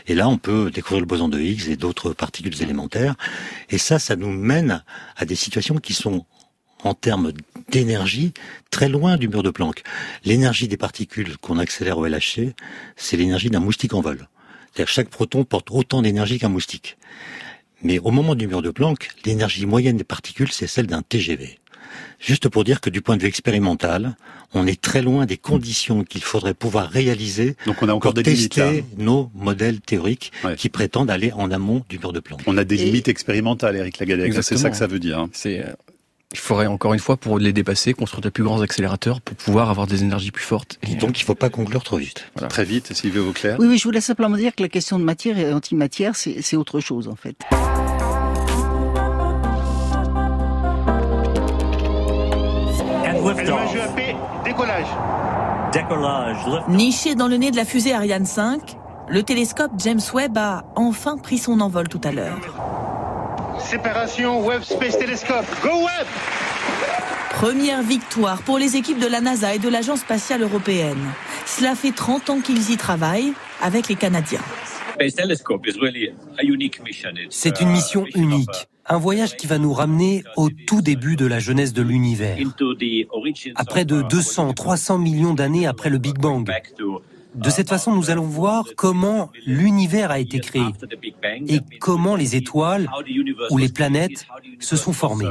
Et 0.08 0.16
là, 0.16 0.28
on 0.28 0.38
peut 0.38 0.72
découvrir 0.72 1.02
le 1.02 1.06
boson 1.06 1.30
de 1.30 1.40
Higgs 1.40 1.70
et 1.70 1.78
d'autres 1.78 2.14
particules 2.14 2.62
élémentaires. 2.62 3.16
Et 3.70 3.78
ça, 3.78 4.00
ça 4.00 4.16
nous 4.16 4.32
mène 4.32 4.84
à 5.16 5.26
des 5.26 5.36
situations 5.36 5.78
qui 5.78 5.94
sont 5.94 6.26
en 6.84 6.94
termes 6.94 7.34
d'énergie, 7.70 8.34
très 8.70 8.90
loin 8.90 9.18
du 9.18 9.28
mur 9.28 9.44
de 9.44 9.50
Planck. 9.50 9.84
L'énergie 10.26 10.68
des 10.68 10.78
particules 10.78 11.38
qu'on 11.38 11.58
accélère 11.58 11.98
au 11.98 12.06
LHC, 12.06 12.54
c'est 12.96 13.18
l'énergie 13.18 13.50
d'un 13.50 13.60
moustique 13.60 13.94
en 13.94 14.02
vol. 14.02 14.28
C'est-à-dire 14.74 14.94
chaque 14.94 15.10
proton 15.10 15.44
porte 15.44 15.72
autant 15.72 16.02
d'énergie 16.02 16.40
qu'un 16.40 16.50
moustique. 16.50 16.98
Mais 17.82 18.00
au 18.00 18.12
moment 18.12 18.36
du 18.36 18.48
mur 18.48 18.62
de 18.62 18.70
Planck, 18.70 19.10
l'énergie 19.26 19.66
moyenne 19.66 19.98
des 19.98 20.04
particules, 20.04 20.52
c'est 20.52 20.68
celle 20.68 20.88
d'un 20.88 21.02
TGV. 21.02 21.60
Juste 22.20 22.50
pour 22.50 22.64
dire 22.64 22.82
que 22.82 22.90
du 22.90 23.02
point 23.02 23.18
de 23.18 23.22
vue 23.22 23.28
expérimental, 23.28 24.16
on 24.54 24.66
est 24.66 24.80
très 24.80 25.02
loin 25.02 25.26
des 25.26 25.38
conditions 25.38 26.04
qu'il 26.04 26.24
faudrait 26.24 26.54
pouvoir 26.54 26.90
réaliser 26.90 27.56
Donc 27.66 27.82
on 27.82 27.90
a 27.90 27.94
encore 27.94 28.14
pour 28.14 28.24
des 28.24 28.24
tester 28.24 28.84
nos 28.98 29.30
modèles 29.36 29.82
théoriques 29.82 30.32
qui 30.58 30.70
prétendent 30.70 31.12
aller 31.12 31.32
en 31.34 31.52
amont 31.52 31.84
du 31.90 32.00
mur 32.00 32.14
de 32.14 32.20
Planck. 32.20 32.42
On 32.48 32.58
a 32.58 32.64
des 32.64 32.78
limites 32.78 33.08
expérimentales, 33.08 33.76
Eric 33.76 34.00
Lagadec. 34.00 34.34
C'est 34.42 34.58
ça 34.58 34.70
que 34.70 34.78
ça 34.78 34.88
veut 34.88 35.00
dire. 35.00 35.20
Hein. 35.20 35.30
C'est 35.34 35.60
euh, 35.60 35.74
il 36.34 36.40
faudrait 36.40 36.68
encore 36.68 36.94
une 36.94 37.00
fois, 37.00 37.16
pour 37.16 37.40
les 37.40 37.54
dépasser, 37.54 37.94
construire 37.94 38.22
de 38.22 38.30
plus 38.30 38.44
grands 38.44 38.62
accélérateurs 38.62 39.22
pour 39.22 39.38
pouvoir 39.38 39.70
avoir 39.70 39.88
des 39.88 40.04
énergies 40.04 40.32
plus 40.32 40.44
fortes. 40.44 40.78
Et 40.84 40.96
donc, 40.96 41.20
il 41.20 41.24
ne 41.24 41.26
faut 41.26 41.36
pas 41.36 41.50
conclure 41.50 41.84
trop 41.84 41.98
vite. 41.98 42.30
Très 42.50 42.66
vite, 42.66 42.94
Sylvie 42.94 43.20
Vauclair. 43.20 43.58
Oui, 43.60 43.68
oui, 43.68 43.78
je 43.78 43.84
voulais 43.86 44.02
simplement 44.02 44.36
dire 44.36 44.54
que 44.54 44.62
la 44.62 44.70
question 44.70 45.00
de 45.00 45.06
matière 45.06 45.38
et 45.38 45.54
antimatière, 45.54 46.16
c'est 46.16 46.58
autre 46.58 46.82
chose, 46.82 47.08
en 47.08 47.16
fait. 47.16 47.38
Niché 56.70 57.16
dans 57.16 57.28
le 57.28 57.38
nez 57.38 57.52
de 57.52 57.56
la 57.56 57.66
fusée 57.66 57.94
Ariane 57.94 58.26
5, 58.26 58.78
le 59.10 59.24
télescope 59.24 59.72
James 59.80 60.02
Webb 60.14 60.38
a 60.38 60.64
enfin 60.76 61.18
pris 61.18 61.38
son 61.38 61.60
envol 61.60 61.88
tout 61.88 62.02
à 62.04 62.12
l'heure. 62.12 62.40
Séparation 63.60 64.46
Webb 64.46 64.64
Space 64.64 64.98
Telescope. 64.98 65.46
Go 65.62 65.70
Webb 65.70 66.08
Première 67.32 67.84
victoire 67.84 68.42
pour 68.42 68.58
les 68.58 68.78
équipes 68.78 69.00
de 69.00 69.08
la 69.08 69.22
NASA 69.22 69.54
et 69.54 69.60
de 69.60 69.70
l'Agence 69.70 70.00
spatiale 70.00 70.42
européenne. 70.42 71.12
Cela 71.46 71.76
fait 71.76 71.92
30 71.92 72.30
ans 72.30 72.40
qu'ils 72.40 72.72
y 72.72 72.78
travaillent 72.78 73.34
avec 73.62 73.90
les 73.90 73.96
Canadiens. 73.96 74.42
C'est 77.30 77.62
une 77.62 77.70
mission 77.70 78.06
unique, 78.16 78.68
un 78.90 78.98
voyage 78.98 79.36
qui 79.36 79.48
va 79.48 79.58
nous 79.58 79.74
ramener 79.74 80.24
au 80.36 80.50
tout 80.50 80.82
début 80.82 81.16
de 81.16 81.26
la 81.26 81.40
jeunesse 81.40 81.74
de 81.74 81.82
l'univers, 81.82 82.38
à 83.56 83.66
près 83.66 83.86
de 83.86 84.02
200, 84.02 84.54
300 84.54 84.98
millions 84.98 85.34
d'années 85.34 85.68
après 85.68 85.90
le 85.90 85.98
Big 85.98 86.18
Bang. 86.20 86.50
De 87.36 87.50
cette 87.52 87.70
façon, 87.70 87.94
nous 87.94 88.10
allons 88.10 88.24
voir 88.24 88.66
comment 88.76 89.30
l'univers 89.46 90.10
a 90.10 90.20
été 90.20 90.40
créé 90.40 90.64
et 91.48 91.60
comment 91.80 92.16
les 92.16 92.36
étoiles 92.36 92.90
ou 93.52 93.58
les 93.58 93.70
planètes 93.70 94.26
se 94.60 94.76
sont 94.76 94.94
formées. 94.94 95.30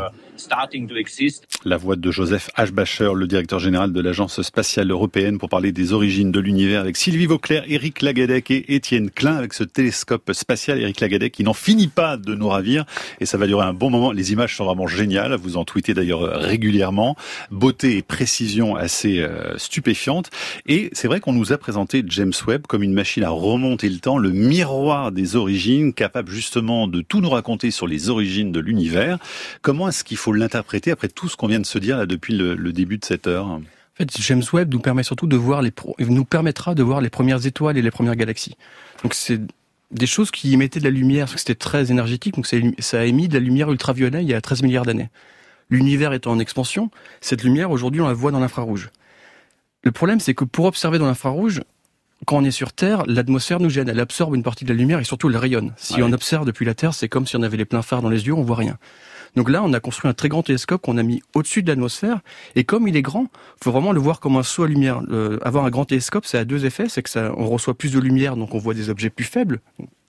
La 1.64 1.76
voix 1.76 1.96
de 1.96 2.10
Joseph 2.10 2.50
H. 2.56 2.70
Bacher, 2.70 3.10
le 3.14 3.26
directeur 3.26 3.58
général 3.58 3.92
de 3.92 4.00
l'Agence 4.00 4.42
spatiale 4.42 4.90
européenne, 4.90 5.38
pour 5.38 5.48
parler 5.48 5.72
des 5.72 5.92
origines 5.92 6.30
de 6.30 6.40
l'univers 6.40 6.80
avec 6.80 6.96
Sylvie 6.96 7.26
Vauclair, 7.26 7.64
Éric 7.66 8.02
Lagadec 8.02 8.50
et 8.50 8.74
Étienne 8.74 9.10
Klein 9.10 9.36
avec 9.36 9.54
ce 9.54 9.64
télescope 9.64 10.32
spatial. 10.32 10.80
Éric 10.80 11.00
Lagadec 11.00 11.32
qui 11.32 11.42
n'en 11.42 11.54
finit 11.54 11.88
pas 11.88 12.16
de 12.16 12.34
nous 12.34 12.48
ravir 12.48 12.84
et 13.20 13.26
ça 13.26 13.38
va 13.38 13.46
durer 13.46 13.64
un 13.64 13.72
bon 13.72 13.90
moment. 13.90 14.12
Les 14.12 14.32
images 14.32 14.56
sont 14.56 14.64
vraiment 14.64 14.86
géniales. 14.86 15.34
Vous 15.34 15.56
en 15.56 15.64
tweetez 15.64 15.94
d'ailleurs 15.94 16.20
régulièrement. 16.20 17.16
Beauté 17.50 17.96
et 17.96 18.02
précision 18.02 18.76
assez 18.76 19.20
euh, 19.20 19.56
stupéfiante. 19.58 20.30
Et 20.66 20.90
c'est 20.92 21.08
vrai 21.08 21.20
qu'on 21.20 21.32
nous 21.32 21.52
a 21.52 21.58
présenté 21.58 22.04
James 22.06 22.32
Webb 22.46 22.66
comme 22.66 22.82
une 22.82 22.92
machine 22.92 23.24
à 23.24 23.30
remonter 23.30 23.88
le 23.88 23.98
temps, 23.98 24.18
le 24.18 24.30
miroir 24.30 25.12
des 25.12 25.36
origines, 25.36 25.92
capable 25.92 26.30
justement 26.30 26.88
de 26.88 27.00
tout 27.00 27.20
nous 27.20 27.30
raconter 27.30 27.70
sur 27.70 27.86
les 27.86 28.10
origines 28.10 28.52
de 28.52 28.60
l'univers. 28.60 29.18
Comment 29.62 29.88
est-ce 29.88 30.04
qu'il 30.04 30.16
faut 30.16 30.25
l'interpréter 30.34 30.90
après 30.90 31.08
tout 31.08 31.28
ce 31.28 31.36
qu'on 31.36 31.46
vient 31.46 31.60
de 31.60 31.66
se 31.66 31.78
dire 31.78 31.96
là 31.96 32.06
depuis 32.06 32.36
le, 32.36 32.54
le 32.54 32.72
début 32.72 32.98
de 32.98 33.04
cette 33.04 33.26
heure 33.26 33.46
En 33.46 33.62
fait, 33.94 34.10
James 34.18 34.42
Webb 34.52 34.72
nous 34.72 34.80
permet 34.80 35.02
surtout 35.02 35.26
de 35.26 35.36
voir 35.36 35.62
les 35.62 35.72
nous 35.98 36.24
permettra 36.24 36.74
de 36.74 36.82
voir 36.82 37.00
les 37.00 37.10
premières 37.10 37.46
étoiles 37.46 37.76
et 37.76 37.82
les 37.82 37.90
premières 37.90 38.16
galaxies. 38.16 38.56
Donc 39.02 39.14
c'est 39.14 39.40
des 39.90 40.06
choses 40.06 40.30
qui 40.30 40.52
émettaient 40.52 40.80
de 40.80 40.84
la 40.84 40.90
lumière, 40.90 41.26
parce 41.26 41.34
que 41.34 41.40
c'était 41.40 41.54
très 41.54 41.90
énergétique, 41.90 42.34
donc 42.34 42.46
ça 42.46 43.00
a 43.00 43.04
émis 43.04 43.28
de 43.28 43.34
la 43.34 43.40
lumière 43.40 43.70
ultraviolet 43.70 44.22
il 44.22 44.28
y 44.28 44.34
a 44.34 44.40
13 44.40 44.62
milliards 44.62 44.84
d'années. 44.84 45.10
L'univers 45.70 46.12
étant 46.12 46.32
en 46.32 46.38
expansion, 46.38 46.90
cette 47.20 47.42
lumière 47.42 47.70
aujourd'hui 47.70 48.00
on 48.00 48.06
la 48.06 48.14
voit 48.14 48.30
dans 48.30 48.40
l'infrarouge. 48.40 48.90
Le 49.82 49.92
problème 49.92 50.20
c'est 50.20 50.34
que 50.34 50.44
pour 50.44 50.64
observer 50.64 50.98
dans 50.98 51.06
l'infrarouge, 51.06 51.62
quand 52.24 52.38
on 52.38 52.44
est 52.44 52.50
sur 52.50 52.72
Terre, 52.72 53.04
l'atmosphère 53.06 53.60
nous 53.60 53.68
gêne, 53.68 53.88
elle 53.88 54.00
absorbe 54.00 54.34
une 54.34 54.42
partie 54.42 54.64
de 54.64 54.72
la 54.72 54.78
lumière 54.78 54.98
et 54.98 55.04
surtout 55.04 55.28
elle 55.28 55.36
rayonne. 55.36 55.74
Si 55.76 56.02
on 56.02 56.12
observe 56.12 56.46
depuis 56.46 56.64
la 56.64 56.74
Terre, 56.74 56.94
c'est 56.94 57.08
comme 57.08 57.26
si 57.26 57.36
on 57.36 57.42
avait 57.42 57.58
les 57.58 57.66
pleins 57.66 57.82
phares 57.82 58.02
dans 58.02 58.08
les 58.08 58.26
yeux, 58.26 58.32
on 58.32 58.42
voit 58.42 58.56
rien. 58.56 58.78
Donc 59.36 59.50
là, 59.50 59.62
on 59.62 59.72
a 59.72 59.80
construit 59.80 60.10
un 60.10 60.14
très 60.14 60.28
grand 60.28 60.42
télescope 60.42 60.82
qu'on 60.82 60.96
a 60.96 61.02
mis 61.02 61.22
au-dessus 61.34 61.62
de 61.62 61.68
l'atmosphère. 61.68 62.20
Et 62.54 62.64
comme 62.64 62.88
il 62.88 62.96
est 62.96 63.02
grand, 63.02 63.26
faut 63.62 63.70
vraiment 63.70 63.92
le 63.92 64.00
voir 64.00 64.18
comme 64.20 64.36
un 64.36 64.42
saut 64.42 64.64
à 64.64 64.68
lumière. 64.68 65.02
avoir 65.42 65.64
un 65.66 65.70
grand 65.70 65.84
télescope, 65.84 66.26
ça 66.26 66.40
a 66.40 66.44
deux 66.44 66.64
effets. 66.64 66.88
C'est 66.88 67.02
que 67.02 67.10
ça, 67.10 67.32
on 67.36 67.46
reçoit 67.46 67.74
plus 67.74 67.92
de 67.92 67.98
lumière, 67.98 68.36
donc 68.36 68.54
on 68.54 68.58
voit 68.58 68.74
des 68.74 68.90
objets 68.90 69.10
plus 69.10 69.24
faibles, 69.24 69.60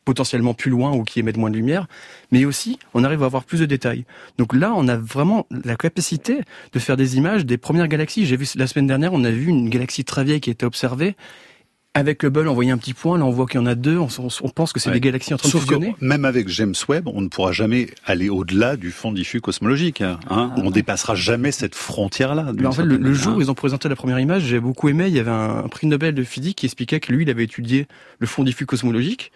potentiellement 0.06 0.54
plus 0.54 0.72
loin 0.72 0.94
ou 0.94 1.04
qui 1.04 1.20
émettent 1.20 1.38
moins 1.38 1.50
de 1.50 1.58
lumière. 1.58 1.88
Mais 2.32 2.46
aussi, 2.46 2.80
on 2.94 3.04
arrive 3.04 3.22
à 3.24 3.26
avoir 3.26 3.44
plus 3.44 3.60
de 3.60 3.66
détails. 3.66 4.06
Donc 4.38 4.56
là, 4.56 4.74
on 4.76 4.88
a 4.88 4.96
vraiment 4.96 5.46
la 5.66 5.76
capacité 5.76 6.40
de 6.72 6.80
faire 6.80 6.96
des 6.96 7.18
images 7.18 7.46
des 7.46 7.58
premières 7.58 7.90
galaxies. 7.90 8.26
J'ai 8.26 8.38
vu 8.38 8.48
la 8.56 8.68
semaine 8.68 8.88
dernière, 8.88 9.12
on 9.13 9.26
a 9.26 9.32
vu 9.32 9.48
une 9.50 9.70
galaxie 9.70 10.06
très 10.06 10.24
vieille 10.24 10.40
qui 10.40 10.50
été 10.50 10.66
observée 10.66 11.18
avec 11.98 12.22
le 12.22 12.30
Hubble, 12.30 12.48
on 12.48 12.54
voyait 12.54 12.72
un 12.72 12.78
petit 12.78 12.94
point, 12.94 13.18
là 13.18 13.26
on 13.26 13.32
voit 13.32 13.48
qu'il 13.48 13.60
y 13.60 13.64
en 13.64 13.66
a 13.66 13.76
deux, 13.76 13.98
on, 13.98 14.08
pense 14.50 14.72
que 14.72 14.80
c'est 14.80 14.92
des 14.92 15.00
galaxies 15.00 15.34
en 15.34 15.38
train 15.38 15.50
de 15.50 15.58
fusionner. 15.58 15.96
même 16.00 16.26
avec 16.26 16.48
James 16.50 16.76
Webb, 16.88 17.08
on 17.08 17.22
ne 17.22 17.28
pourra 17.28 17.52
jamais 17.52 17.88
aller 18.06 18.30
au-delà 18.30 18.78
du 18.78 18.92
fond 18.92 19.12
diffus 19.12 19.42
cosmologique. 19.42 20.02
Hein, 20.02 20.20
hein. 20.30 20.54
Ah. 20.56 20.62
on 20.64 20.70
dépassera 20.70 21.16
jamais 21.16 21.52
cette 21.52 21.76
frontière-là. 21.76 22.52
En 22.66 22.72
fait, 22.72 22.84
le, 22.84 23.14
jour 23.14 23.38
où 23.38 23.42
ils 23.42 23.50
ont 23.50 23.56
présenté 23.56 23.90
la 23.90 23.96
première 23.96 24.20
image, 24.20 24.44
j'ai 24.44 24.60
beaucoup 24.60 24.90
aimé, 24.90 25.08
il 25.08 25.16
y 25.16 25.20
avait 25.20 25.32
un, 25.32 25.68
prix 25.70 25.88
Nobel 25.88 26.14
de 26.14 26.24
physique 26.24 26.58
qui 26.58 26.66
expliquait 26.66 27.00
que 27.00 27.12
lui, 27.12 27.24
il 27.24 27.30
avait 27.30 27.46
étudié 27.46 27.88
le 28.20 28.28
fond 28.28 28.44
diffus 28.44 28.66
cosmologique. 28.66 29.32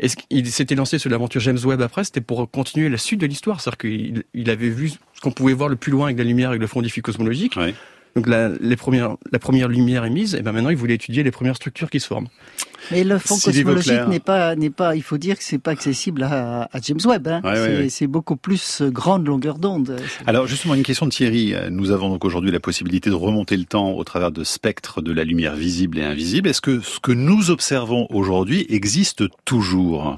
Et 0.00 0.08
il 0.30 0.46
s'était 0.50 0.74
lancé 0.74 0.98
sur 0.98 1.10
l'aventure 1.10 1.40
James 1.40 1.58
Webb 1.64 1.80
après, 1.80 2.04
c'était 2.04 2.20
pour 2.20 2.50
continuer 2.50 2.88
la 2.88 2.98
suite 2.98 3.20
de 3.20 3.26
l'histoire. 3.26 3.60
C'est-à-dire 3.60 3.78
qu'il 3.78 4.24
il 4.34 4.50
avait 4.50 4.68
vu 4.68 4.90
ce 4.90 5.20
qu'on 5.22 5.30
pouvait 5.30 5.54
voir 5.54 5.68
le 5.68 5.76
plus 5.76 5.90
loin 5.90 6.06
avec 6.06 6.18
la 6.18 6.24
lumière, 6.24 6.50
avec 6.50 6.60
le 6.60 6.66
fond 6.66 6.82
diffus 6.82 7.02
cosmologique. 7.02 7.56
Donc 8.16 8.26
la, 8.26 8.48
les 8.48 8.76
premières, 8.76 9.16
la 9.30 9.38
première 9.38 9.68
lumière 9.68 10.04
est 10.04 10.10
mise, 10.10 10.34
et 10.34 10.40
ben 10.40 10.52
maintenant 10.52 10.70
il 10.70 10.76
voulait 10.76 10.94
étudier 10.94 11.22
les 11.22 11.30
premières 11.30 11.54
structures 11.54 11.90
qui 11.90 12.00
se 12.00 12.06
forment. 12.06 12.28
Mais 12.90 13.04
le 13.04 13.18
fond 13.18 13.38
cosmologique 13.38 14.08
n'est 14.08 14.20
pas, 14.20 14.56
n'est 14.56 14.70
pas, 14.70 14.96
il 14.96 15.02
faut 15.02 15.18
dire 15.18 15.36
que 15.36 15.44
c'est 15.44 15.58
pas 15.58 15.72
accessible 15.72 16.22
à, 16.22 16.68
à 16.72 16.80
James 16.80 17.00
Webb. 17.04 17.28
Hein. 17.28 17.42
c'est 17.90 18.06
beaucoup 18.06 18.36
plus 18.36 18.82
grande 18.82 19.26
longueur 19.26 19.58
d'onde. 19.58 19.96
Alors 20.26 20.46
justement 20.46 20.74
une 20.74 20.82
question 20.82 21.04
de 21.04 21.10
Thierry. 21.10 21.54
Nous 21.70 21.90
avons 21.90 22.08
donc 22.08 22.24
aujourd'hui 22.24 22.50
la 22.50 22.60
possibilité 22.60 23.10
de 23.10 23.14
remonter 23.14 23.56
le 23.56 23.64
temps 23.64 23.92
au 23.92 24.04
travers 24.04 24.32
de 24.32 24.44
spectres 24.44 25.02
de 25.02 25.12
la 25.12 25.24
lumière 25.24 25.54
visible 25.54 25.98
et 25.98 26.02
invisible. 26.02 26.48
Est-ce 26.48 26.62
que 26.62 26.80
ce 26.80 27.00
que 27.00 27.12
nous 27.12 27.50
observons 27.50 28.06
aujourd'hui 28.08 28.64
existe 28.70 29.24
toujours? 29.44 30.16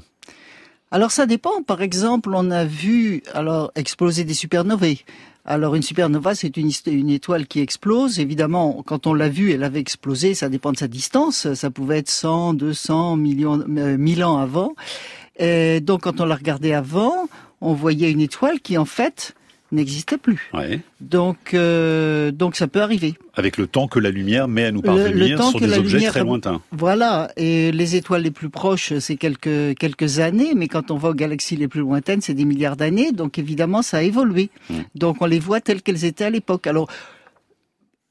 Alors 0.91 1.11
ça 1.11 1.25
dépend. 1.25 1.61
Par 1.63 1.81
exemple, 1.81 2.31
on 2.33 2.49
a 2.49 2.65
vu 2.65 3.23
alors 3.33 3.71
exploser 3.75 4.23
des 4.23 4.33
supernovae. 4.33 5.03
Alors 5.51 5.73
une 5.73 5.81
supernova, 5.81 6.35
c'est 6.35 6.57
une, 6.57 6.69
une, 6.85 7.09
étoile 7.09 7.47
qui 7.47 7.59
explose. 7.59 8.19
Évidemment, 8.19 8.83
quand 8.85 9.07
on 9.07 9.15
l'a 9.15 9.29
vue, 9.29 9.51
elle 9.51 9.63
avait 9.63 9.79
explosé. 9.79 10.35
Ça 10.35 10.47
dépend 10.47 10.71
de 10.71 10.77
sa 10.77 10.87
distance. 10.87 11.55
Ça 11.55 11.71
pouvait 11.71 11.97
être 11.97 12.11
100, 12.11 12.53
200, 12.53 13.15
millions, 13.15 13.59
euh, 13.59 13.97
1000 13.97 14.23
ans 14.23 14.37
avant. 14.37 14.75
Et 15.39 15.79
donc 15.81 16.01
quand 16.03 16.21
on 16.21 16.25
l'a 16.25 16.35
regardée 16.35 16.73
avant, 16.73 17.27
on 17.61 17.73
voyait 17.73 18.11
une 18.11 18.21
étoile 18.21 18.59
qui 18.59 18.77
en 18.77 18.85
fait 18.85 19.33
n'existait 19.71 20.17
plus. 20.17 20.51
Donc, 21.01 21.53
euh, 21.53 22.31
donc 22.31 22.55
ça 22.55 22.67
peut 22.67 22.81
arriver. 22.81 23.15
Avec 23.35 23.57
le 23.57 23.67
temps 23.67 23.87
que 23.87 23.99
la 23.99 24.09
lumière 24.09 24.47
met 24.47 24.65
à 24.65 24.71
nous 24.71 24.81
parvenir 24.81 25.41
sur 25.43 25.59
des 25.59 25.77
objets 25.77 26.07
très 26.07 26.21
lointains. 26.21 26.61
Voilà. 26.71 27.31
Et 27.37 27.71
les 27.71 27.95
étoiles 27.95 28.23
les 28.23 28.31
plus 28.31 28.49
proches, 28.49 28.93
c'est 28.99 29.15
quelques 29.15 29.77
quelques 29.77 30.19
années, 30.19 30.53
mais 30.55 30.67
quand 30.67 30.91
on 30.91 30.97
va 30.97 31.09
aux 31.09 31.13
galaxies 31.13 31.55
les 31.55 31.67
plus 31.67 31.81
lointaines, 31.81 32.21
c'est 32.21 32.33
des 32.33 32.45
milliards 32.45 32.75
d'années. 32.75 33.11
Donc 33.11 33.37
évidemment, 33.37 33.81
ça 33.81 33.97
a 33.97 34.01
évolué. 34.01 34.49
Donc 34.95 35.21
on 35.21 35.25
les 35.25 35.39
voit 35.39 35.61
telles 35.61 35.81
qu'elles 35.81 36.05
étaient 36.05 36.25
à 36.25 36.29
l'époque. 36.29 36.67
Alors 36.67 36.89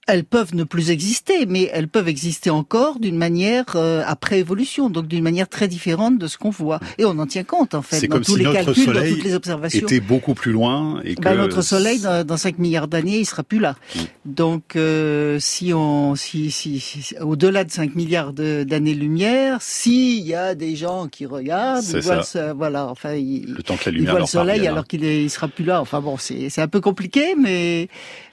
elles 0.08 0.24
peuvent 0.24 0.54
ne 0.54 0.64
plus 0.64 0.90
exister, 0.90 1.44
mais 1.46 1.70
elles 1.72 1.86
peuvent 1.86 2.08
exister 2.08 2.48
encore 2.48 2.98
d'une 2.98 3.16
manière 3.16 3.64
euh, 3.76 4.02
après 4.06 4.40
évolution, 4.40 4.88
donc 4.88 5.06
d'une 5.06 5.22
manière 5.22 5.48
très 5.48 5.68
différente 5.68 6.18
de 6.18 6.26
ce 6.26 6.38
qu'on 6.38 6.50
voit. 6.50 6.80
Et 6.96 7.04
on 7.04 7.18
en 7.18 7.26
tient 7.26 7.44
compte 7.44 7.74
en 7.74 7.82
fait 7.82 8.06
dans 8.06 8.16
comme 8.16 8.24
tous 8.24 8.32
si 8.32 8.38
les 8.38 8.44
notre 8.44 8.64
calculs, 8.64 8.84
soleil 8.84 9.10
dans 9.10 9.16
toutes 9.16 9.24
les 9.24 9.34
observations. 9.34 9.86
Était 9.86 10.00
beaucoup 10.00 10.32
plus 10.32 10.50
loin 10.50 11.00
et 11.04 11.14
ben, 11.14 11.32
que 11.32 11.36
notre 11.36 11.62
Soleil 11.62 12.00
dans, 12.00 12.26
dans 12.26 12.38
5 12.38 12.58
milliards 12.58 12.88
d'années, 12.88 13.18
il 13.18 13.26
sera 13.26 13.42
plus 13.42 13.58
là. 13.58 13.76
Donc 14.24 14.76
euh, 14.76 15.38
si 15.40 15.74
on, 15.74 16.14
si, 16.14 16.50
si, 16.50 17.14
au-delà 17.20 17.64
de 17.64 17.70
5 17.70 17.94
milliards 17.94 18.32
d'années-lumière, 18.32 19.58
s'il 19.60 20.26
y 20.26 20.34
a 20.34 20.54
des 20.54 20.74
gens 20.74 21.08
qui 21.08 21.26
regardent, 21.26 21.84
ils 21.84 22.00
voient 22.00 22.22
le, 22.34 22.52
voilà, 22.52 22.86
enfin, 22.86 23.12
ils, 23.12 23.52
le 23.52 23.62
temps 23.62 23.76
que 23.76 23.84
la 23.86 23.92
lumière 23.92 24.08
ils 24.08 24.10
voient 24.12 24.20
le 24.20 24.26
Soleil 24.26 24.66
alors 24.66 24.86
qu'il 24.86 25.04
il 25.04 25.28
sera 25.28 25.48
plus 25.48 25.64
là. 25.64 25.82
Enfin 25.82 26.00
bon, 26.00 26.16
c'est 26.18 26.58
un 26.58 26.68
peu 26.68 26.80
compliqué, 26.80 27.34
mais 27.38 27.88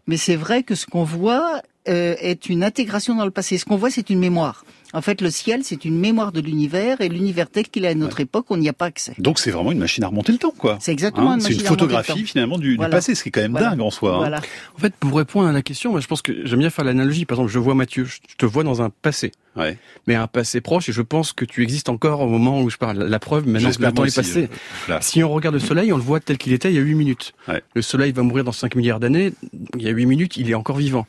mais 0.07 0.17
c'est 0.17 0.35
vrai 0.35 0.63
que 0.63 0.75
ce 0.75 0.85
qu'on 0.85 1.03
voit 1.03 1.61
euh, 1.87 2.15
est 2.19 2.49
une 2.49 2.63
intégration 2.63 3.15
dans 3.15 3.25
le 3.25 3.31
passé. 3.31 3.57
Ce 3.57 3.65
qu'on 3.65 3.77
voit, 3.77 3.89
c'est 3.89 4.09
une 4.09 4.19
mémoire. 4.19 4.65
En 4.93 5.01
fait, 5.01 5.19
le 5.21 5.29
ciel, 5.29 5.61
c'est 5.63 5.83
une 5.83 5.99
mémoire 5.99 6.31
de 6.31 6.39
l'univers 6.39 7.01
et 7.01 7.09
l'univers 7.09 7.49
tel 7.49 7.67
qu'il 7.67 7.83
est 7.83 7.89
à 7.89 7.95
notre 7.95 8.21
époque, 8.21 8.45
on 8.49 8.55
n'y 8.55 8.69
a 8.69 8.73
pas 8.73 8.85
accès. 8.85 9.13
Donc 9.17 9.39
c'est 9.39 9.51
vraiment 9.51 9.73
une 9.73 9.77
machine 9.79 10.03
à 10.05 10.07
remonter 10.07 10.31
le 10.31 10.37
temps, 10.37 10.53
quoi. 10.57 10.77
C'est 10.79 10.93
exactement 10.93 11.31
hein, 11.31 11.35
une 11.35 11.43
machine 11.43 11.57
C'est 11.57 11.63
une 11.63 11.67
photographie 11.67 12.23
finalement 12.23 12.57
du, 12.57 12.77
passé, 12.77 13.13
ce 13.13 13.23
qui 13.23 13.27
est 13.29 13.31
quand 13.33 13.41
même 13.41 13.53
dingue 13.53 13.81
en 13.81 13.91
soi. 13.91 14.15
Hein. 14.15 14.19
Voilà. 14.19 14.41
En 14.77 14.79
fait, 14.79 14.95
pour 14.95 15.17
répondre 15.17 15.49
à 15.49 15.51
la 15.51 15.61
question, 15.61 15.91
moi, 15.91 15.99
je 15.99 16.07
pense 16.07 16.21
que 16.21 16.45
j'aime 16.45 16.59
bien 16.59 16.69
faire 16.69 16.85
l'analogie. 16.85 17.25
Par 17.25 17.37
exemple, 17.37 17.51
je 17.51 17.59
vois 17.59 17.75
Mathieu, 17.75 18.05
je 18.05 18.19
te 18.37 18.45
vois 18.45 18.63
dans 18.63 18.81
un 18.81 18.89
passé. 18.89 19.33
Ouais. 19.57 19.77
Mais 20.07 20.15
un 20.15 20.27
passé 20.27 20.61
proche, 20.61 20.87
et 20.87 20.93
je 20.93 21.01
pense 21.01 21.33
que 21.33 21.43
tu 21.43 21.61
existes 21.61 21.89
encore 21.89 22.21
au 22.21 22.29
moment 22.29 22.61
où 22.61 22.69
je 22.69 22.77
parle. 22.77 23.03
La 23.03 23.19
preuve, 23.19 23.47
maintenant 23.47 23.71
que 23.71 23.81
le 23.81 23.91
temps 23.91 24.05
est 24.05 24.15
passé. 24.15 24.49
Euh, 24.89 24.97
si 25.01 25.23
on 25.23 25.29
regarde 25.33 25.55
le 25.55 25.59
Soleil, 25.59 25.91
on 25.91 25.97
le 25.97 26.03
voit 26.03 26.21
tel 26.21 26.37
qu'il 26.37 26.53
était 26.53 26.71
il 26.71 26.75
y 26.75 26.79
a 26.79 26.81
8 26.81 26.95
minutes. 26.95 27.33
Ouais. 27.49 27.61
Le 27.73 27.81
Soleil 27.81 28.13
va 28.13 28.21
mourir 28.21 28.45
dans 28.45 28.53
5 28.53 28.75
milliards 28.75 29.01
d'années. 29.01 29.33
Il 29.77 29.83
y 29.83 29.87
a 29.89 29.91
8 29.91 30.05
minutes, 30.05 30.37
il 30.37 30.49
est 30.49 30.55
encore 30.55 30.77
vivant. 30.77 31.05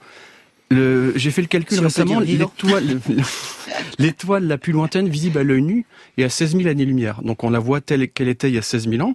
J'ai 0.70 1.30
fait 1.30 1.42
le 1.42 1.48
calcul 1.48 1.80
récemment, 1.80 2.20
l'étoile 3.98 4.46
la 4.46 4.58
plus 4.58 4.72
lointaine 4.72 5.08
visible 5.08 5.38
à 5.38 5.42
l'œil 5.44 5.62
nu 5.62 5.86
est 6.18 6.24
à 6.24 6.28
16 6.28 6.56
000 6.56 6.68
années-lumière. 6.68 7.22
Donc 7.22 7.44
on 7.44 7.50
la 7.50 7.58
voit 7.58 7.80
telle 7.80 8.08
qu'elle 8.08 8.28
était 8.28 8.48
il 8.48 8.54
y 8.54 8.58
a 8.58 8.62
16 8.62 8.88
000 8.88 9.06
ans. 9.06 9.14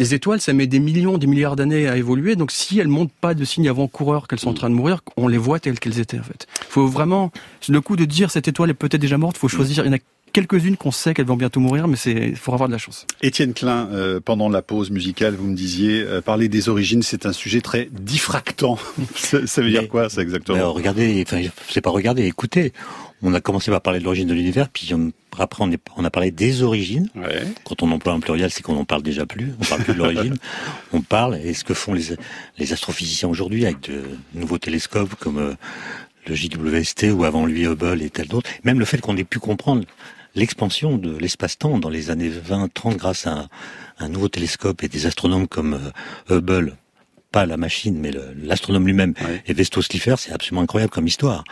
Les 0.00 0.14
étoiles, 0.14 0.40
ça 0.40 0.54
met 0.54 0.66
des 0.66 0.80
millions, 0.80 1.18
des 1.18 1.26
milliards 1.26 1.56
d'années 1.56 1.86
à 1.86 1.98
évoluer. 1.98 2.34
Donc 2.34 2.52
si 2.52 2.78
elles 2.78 2.88
montrent 2.88 3.12
pas 3.20 3.34
de 3.34 3.44
signes 3.44 3.68
avant-coureurs 3.68 4.28
qu'elles 4.28 4.38
sont 4.38 4.48
en 4.48 4.54
train 4.54 4.70
de 4.70 4.74
mourir, 4.74 5.02
on 5.18 5.28
les 5.28 5.36
voit 5.36 5.60
telles 5.60 5.78
qu'elles 5.78 6.00
étaient 6.00 6.18
en 6.18 6.22
fait. 6.22 6.46
Faut 6.68 6.86
vraiment, 6.86 7.30
le 7.68 7.80
coup 7.82 7.96
de 7.96 8.06
dire 8.06 8.30
cette 8.30 8.48
étoile 8.48 8.70
est 8.70 8.74
peut-être 8.74 9.00
déjà 9.00 9.18
morte, 9.18 9.36
faut 9.36 9.48
choisir. 9.48 9.84
Il 9.84 9.88
y 9.88 9.90
en 9.90 9.96
a 9.96 9.98
quelques-unes 10.32 10.76
qu'on 10.76 10.90
sait 10.90 11.14
qu'elles 11.14 11.26
vont 11.26 11.36
bientôt 11.36 11.60
mourir, 11.60 11.88
mais 11.88 11.96
c'est 11.96 12.12
il 12.12 12.36
faut 12.36 12.52
avoir 12.52 12.68
de 12.68 12.72
la 12.72 12.78
chance. 12.78 13.06
Étienne 13.22 13.54
Klein, 13.54 13.88
euh, 13.92 14.20
pendant 14.20 14.48
la 14.48 14.62
pause 14.62 14.90
musicale, 14.90 15.34
vous 15.34 15.46
me 15.46 15.56
disiez 15.56 16.02
euh, 16.02 16.20
parler 16.20 16.48
des 16.48 16.68
origines, 16.68 17.02
c'est 17.02 17.26
un 17.26 17.32
sujet 17.32 17.60
très 17.60 17.88
diffractant. 17.92 18.78
ça, 19.14 19.62
veut 19.62 19.70
dire 19.70 19.88
quoi, 19.88 20.08
ça 20.08 20.22
exactement 20.22 20.72
Regardez, 20.72 21.22
enfin, 21.26 21.42
c'est 21.68 21.80
pas 21.80 21.90
regarder, 21.90 22.24
écoutez. 22.24 22.72
On 23.22 23.34
a 23.34 23.40
commencé 23.42 23.70
par 23.70 23.82
parler 23.82 23.98
de 23.98 24.04
l'origine 24.04 24.28
de 24.28 24.32
l'univers, 24.32 24.70
puis 24.70 24.94
après 25.38 25.62
on, 25.62 25.70
on, 25.96 26.04
a 26.04 26.10
parlé 26.10 26.30
des 26.30 26.62
origines. 26.62 27.10
Ouais. 27.14 27.42
Quand 27.64 27.82
on 27.82 27.90
emploie 27.90 28.14
un 28.14 28.20
pluriel, 28.20 28.50
c'est 28.50 28.62
qu'on 28.62 28.72
n'en 28.72 28.86
parle 28.86 29.02
déjà 29.02 29.26
plus. 29.26 29.52
On 29.60 29.64
parle 29.64 29.82
plus 29.82 29.92
de 29.92 29.98
l'origine. 29.98 30.36
on 30.94 31.02
parle. 31.02 31.36
Et 31.36 31.52
ce 31.52 31.62
que 31.62 31.74
font 31.74 31.92
les, 31.92 32.16
les 32.56 32.72
astrophysiciens 32.72 33.28
aujourd'hui 33.28 33.66
avec 33.66 33.82
de 33.90 34.02
nouveaux 34.34 34.56
télescopes 34.56 35.14
comme 35.16 35.38
euh, 35.38 35.54
le 36.26 36.34
JWST 36.34 37.08
ou 37.12 37.24
avant 37.24 37.44
lui 37.44 37.66
Hubble 37.66 38.02
et 38.02 38.10
tel 38.10 38.26
d'autres. 38.26 38.48
Même 38.64 38.78
le 38.78 38.84
fait 38.84 39.00
qu'on 39.00 39.16
ait 39.16 39.24
pu 39.24 39.38
comprendre 39.38 39.84
l'expansion 40.34 40.96
de 40.96 41.16
l'espace-temps 41.16 41.78
dans 41.78 41.88
les 41.88 42.10
années 42.10 42.30
20-30 42.30 42.96
grâce 42.96 43.26
à 43.26 43.48
un, 43.98 44.08
nouveau 44.08 44.28
télescope 44.28 44.82
et 44.82 44.88
des 44.88 45.06
astronomes 45.06 45.46
comme 45.46 45.92
euh, 46.30 46.38
Hubble, 46.38 46.76
pas 47.32 47.46
la 47.46 47.56
machine, 47.56 47.98
mais 47.98 48.10
l'astronome 48.42 48.86
lui-même, 48.86 49.14
et 49.46 49.52
Vestos 49.52 49.82
Slipher, 49.82 50.16
c'est 50.18 50.32
absolument 50.32 50.62
incroyable 50.62 50.92
comme 50.92 51.06
histoire. 51.06 51.44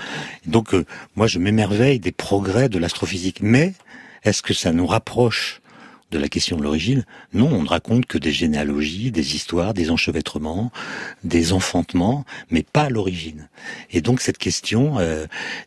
Donc, 0.47 0.75
euh, 0.75 0.85
moi, 1.15 1.27
je 1.27 1.39
m'émerveille 1.39 2.01
des 2.01 2.11
progrès 2.11 2.69
de 2.69 2.79
l'astrophysique. 2.79 3.39
Mais, 3.43 3.75
est-ce 4.25 4.43
que 4.43 4.55
ça 4.55 4.73
nous 4.73 4.87
rapproche 4.87 5.61
de 6.11 6.19
la 6.19 6.29
question 6.29 6.57
de 6.57 6.63
l'origine. 6.63 7.05
Non, 7.33 7.49
on 7.53 7.63
ne 7.63 7.69
raconte 7.69 8.07
que 8.07 8.19
des 8.19 8.33
généalogies, 8.33 9.11
des 9.11 9.35
histoires, 9.35 9.75
des 9.75 9.91
enchevêtrements, 9.91 10.73
des 11.25 11.53
enfantements, 11.53 12.25
mais 12.51 12.63
pas 12.63 12.89
l'origine. 12.89 13.49
Et 13.91 14.01
donc 14.01 14.21
cette 14.21 14.39
question, 14.39 14.99
euh, 14.99 15.27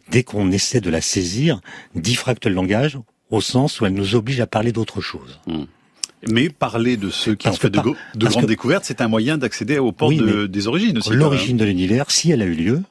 dès 0.10 0.24
qu'on 0.24 0.52
essaie 0.52 0.82
de 0.82 0.90
la 0.90 1.02
saisir, 1.02 1.62
diffracte 1.96 2.46
le 2.46 2.54
langage 2.54 2.98
au 3.30 3.42
sens 3.42 3.80
où 3.80 3.86
elle 3.86 3.94
nous 3.94 4.16
oblige 4.16 4.42
à 4.42 4.48
parler 4.48 4.72
d'autre 4.72 5.02
chose. 5.02 5.40
Hmm. 5.48 5.64
Mais 6.30 6.50
parler 6.50 6.98
de 6.98 7.10
ceux 7.10 7.34
qui 7.34 7.48
ont 7.48 7.54
fait 7.54 7.72
de, 7.72 7.80
grandes 8.16 8.46
découvertes, 8.46 8.86
c'est 8.86 9.02
un 9.02 9.08
moyen 9.08 9.40
d'accéder 9.40 9.80
au 9.80 9.92
port 9.92 10.12
des 10.12 10.68
origines 10.68 10.98
aussi. 11.00 11.14
L'origine 11.14 11.58
de 11.58 11.66
l'univers, 11.66 12.12
si 12.12 12.30
elle 12.30 12.44
a 12.44 12.46
eu 12.46 12.54
lieu, 12.54 12.84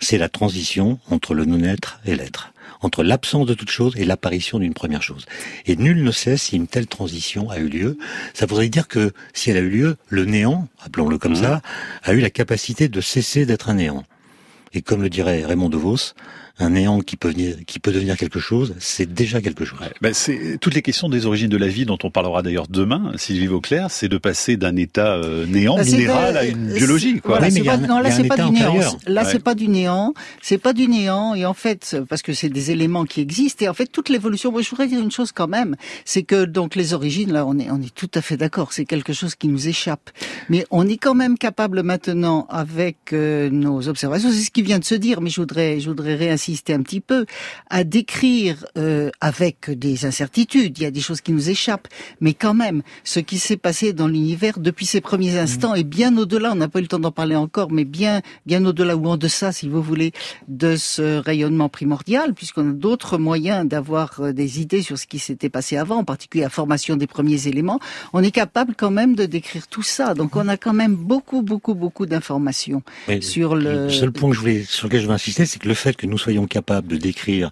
c'est 0.00 0.16
la 0.16 0.30
transition 0.30 0.98
entre 1.10 1.34
le 1.34 1.44
non-être 1.44 2.00
et 2.06 2.16
l'être 2.16 2.52
entre 2.80 3.02
l'absence 3.02 3.46
de 3.46 3.54
toute 3.54 3.70
chose 3.70 3.94
et 3.96 4.04
l'apparition 4.04 4.58
d'une 4.58 4.74
première 4.74 5.02
chose. 5.02 5.26
Et 5.66 5.76
nul 5.76 6.02
ne 6.02 6.10
sait 6.10 6.36
si 6.36 6.56
une 6.56 6.66
telle 6.66 6.86
transition 6.86 7.50
a 7.50 7.58
eu 7.58 7.68
lieu. 7.68 7.98
Ça 8.34 8.46
voudrait 8.46 8.68
dire 8.68 8.88
que 8.88 9.12
si 9.32 9.50
elle 9.50 9.56
a 9.56 9.60
eu 9.60 9.70
lieu, 9.70 9.96
le 10.08 10.24
néant, 10.24 10.68
appelons-le 10.80 11.18
comme 11.18 11.32
mmh. 11.32 11.42
ça, 11.42 11.62
a 12.02 12.12
eu 12.12 12.20
la 12.20 12.30
capacité 12.30 12.88
de 12.88 13.00
cesser 13.00 13.46
d'être 13.46 13.68
un 13.68 13.74
néant. 13.74 14.04
Et 14.74 14.82
comme 14.82 15.02
le 15.02 15.10
dirait 15.10 15.44
Raymond 15.44 15.70
DeVos, 15.70 16.14
un 16.60 16.70
néant 16.70 17.00
qui 17.00 17.16
peut, 17.16 17.30
venir, 17.30 17.56
qui 17.66 17.78
peut 17.78 17.92
devenir 17.92 18.16
quelque 18.16 18.40
chose, 18.40 18.74
c'est 18.80 19.12
déjà 19.12 19.40
quelque 19.40 19.64
chose. 19.64 19.78
ben 20.00 20.12
c'est 20.12 20.58
toutes 20.60 20.74
les 20.74 20.82
questions 20.82 21.08
des 21.08 21.24
origines 21.24 21.48
de 21.48 21.56
la 21.56 21.68
vie 21.68 21.86
dont 21.86 21.98
on 22.02 22.10
parlera 22.10 22.42
d'ailleurs 22.42 22.66
demain, 22.68 23.12
Sylvie 23.16 23.46
Vauclair, 23.46 23.90
c'est 23.90 24.08
de 24.08 24.18
passer 24.18 24.56
d'un 24.56 24.74
état 24.74 25.14
euh, 25.14 25.46
néant, 25.46 25.76
bah, 25.76 25.84
minéral, 25.84 26.36
à 26.36 26.44
une 26.44 26.72
biologie. 26.72 27.20
Quoi. 27.20 27.38
Voilà, 27.38 27.54
pas, 27.64 27.76
non, 27.76 28.00
là 28.00 28.10
c'est 28.10 28.24
pas 28.24 28.36
du 28.36 28.50
néant. 28.50 28.98
Là 29.06 29.24
c'est 29.24 29.38
pas 29.38 29.54
du 29.54 29.68
néant, 29.68 30.14
c'est 30.42 30.58
pas 30.58 30.72
du 30.72 30.88
néant. 30.88 31.34
Et 31.34 31.46
en 31.46 31.54
fait, 31.54 31.96
parce 32.08 32.22
que 32.22 32.32
c'est 32.32 32.48
des 32.48 32.72
éléments 32.72 33.04
qui 33.04 33.20
existent. 33.20 33.64
Et 33.64 33.68
en 33.68 33.74
fait, 33.74 33.86
toute 33.86 34.08
l'évolution. 34.08 34.50
Moi, 34.50 34.62
je 34.62 34.70
voudrais 34.70 34.88
dire 34.88 35.00
une 35.00 35.12
chose 35.12 35.30
quand 35.30 35.48
même, 35.48 35.76
c'est 36.04 36.24
que 36.24 36.44
donc 36.44 36.74
les 36.74 36.92
origines, 36.92 37.32
là, 37.32 37.46
on 37.46 37.58
est 37.58 37.70
on 37.70 37.80
est 37.80 37.94
tout 37.94 38.10
à 38.14 38.20
fait 38.20 38.36
d'accord. 38.36 38.72
C'est 38.72 38.84
quelque 38.84 39.12
chose 39.12 39.36
qui 39.36 39.46
nous 39.46 39.68
échappe. 39.68 40.10
Mais 40.48 40.66
on 40.70 40.88
est 40.88 40.96
quand 40.96 41.14
même 41.14 41.38
capable 41.38 41.82
maintenant, 41.82 42.46
avec 42.50 43.12
euh, 43.12 43.48
nos 43.50 43.88
observations, 43.88 44.30
c'est 44.30 44.42
ce 44.42 44.50
qui 44.50 44.62
vient 44.62 44.80
de 44.80 44.84
se 44.84 44.96
dire. 44.96 45.20
Mais 45.20 45.30
je 45.30 45.40
voudrais 45.40 45.78
je 45.78 45.88
voudrais 45.88 46.16
réinsister 46.16 46.47
un 46.68 46.82
petit 46.82 47.00
peu 47.00 47.26
à 47.70 47.84
décrire 47.84 48.64
euh, 48.76 49.10
avec 49.20 49.70
des 49.70 50.04
incertitudes. 50.04 50.78
Il 50.78 50.82
y 50.82 50.86
a 50.86 50.90
des 50.90 51.00
choses 51.00 51.20
qui 51.20 51.32
nous 51.32 51.50
échappent, 51.50 51.88
mais 52.20 52.34
quand 52.34 52.54
même, 52.54 52.82
ce 53.04 53.20
qui 53.20 53.38
s'est 53.38 53.56
passé 53.56 53.92
dans 53.92 54.08
l'univers 54.08 54.58
depuis 54.58 54.86
ses 54.86 55.00
premiers 55.00 55.34
mmh. 55.34 55.44
instants 55.44 55.74
et 55.74 55.84
bien 55.84 56.16
au-delà. 56.16 56.52
On 56.52 56.56
n'a 56.56 56.68
pas 56.68 56.78
eu 56.78 56.82
le 56.82 56.88
temps 56.88 56.98
d'en 56.98 57.12
parler 57.12 57.36
encore, 57.36 57.70
mais 57.70 57.84
bien 57.84 58.22
bien 58.46 58.64
au-delà 58.64 58.96
ou 58.96 59.06
en 59.06 59.16
deçà, 59.16 59.52
si 59.52 59.68
vous 59.68 59.82
voulez, 59.82 60.12
de 60.48 60.76
ce 60.76 61.18
rayonnement 61.18 61.68
primordial, 61.68 62.34
puisqu'on 62.34 62.70
a 62.70 62.72
d'autres 62.72 63.18
moyens 63.18 63.66
d'avoir 63.66 64.20
euh, 64.20 64.32
des 64.32 64.60
idées 64.60 64.82
sur 64.82 64.98
ce 64.98 65.06
qui 65.06 65.18
s'était 65.18 65.50
passé 65.50 65.76
avant, 65.76 65.96
en 65.96 66.04
particulier 66.04 66.44
la 66.44 66.50
formation 66.50 66.96
des 66.96 67.06
premiers 67.06 67.46
éléments. 67.48 67.80
On 68.12 68.22
est 68.22 68.30
capable 68.30 68.74
quand 68.76 68.90
même 68.90 69.14
de 69.14 69.26
décrire 69.26 69.66
tout 69.68 69.82
ça. 69.82 70.14
Donc 70.14 70.36
on 70.36 70.48
a 70.48 70.56
quand 70.56 70.72
même 70.72 70.94
beaucoup, 70.94 71.42
beaucoup, 71.42 71.74
beaucoup 71.74 72.06
d'informations 72.06 72.82
sur 73.20 73.56
le. 73.56 73.86
Le 73.86 73.90
seul 73.90 74.12
point 74.12 74.30
que 74.30 74.36
je 74.36 74.40
voulais, 74.40 74.64
sur 74.64 74.86
lequel 74.86 75.02
je 75.02 75.06
veux 75.06 75.12
insister, 75.12 75.46
c'est 75.46 75.58
que 75.58 75.68
le 75.68 75.74
fait 75.74 75.96
que 75.96 76.06
nous 76.06 76.18
soyons 76.18 76.37
capables 76.46 76.88
de 76.88 76.96
décrire 76.96 77.50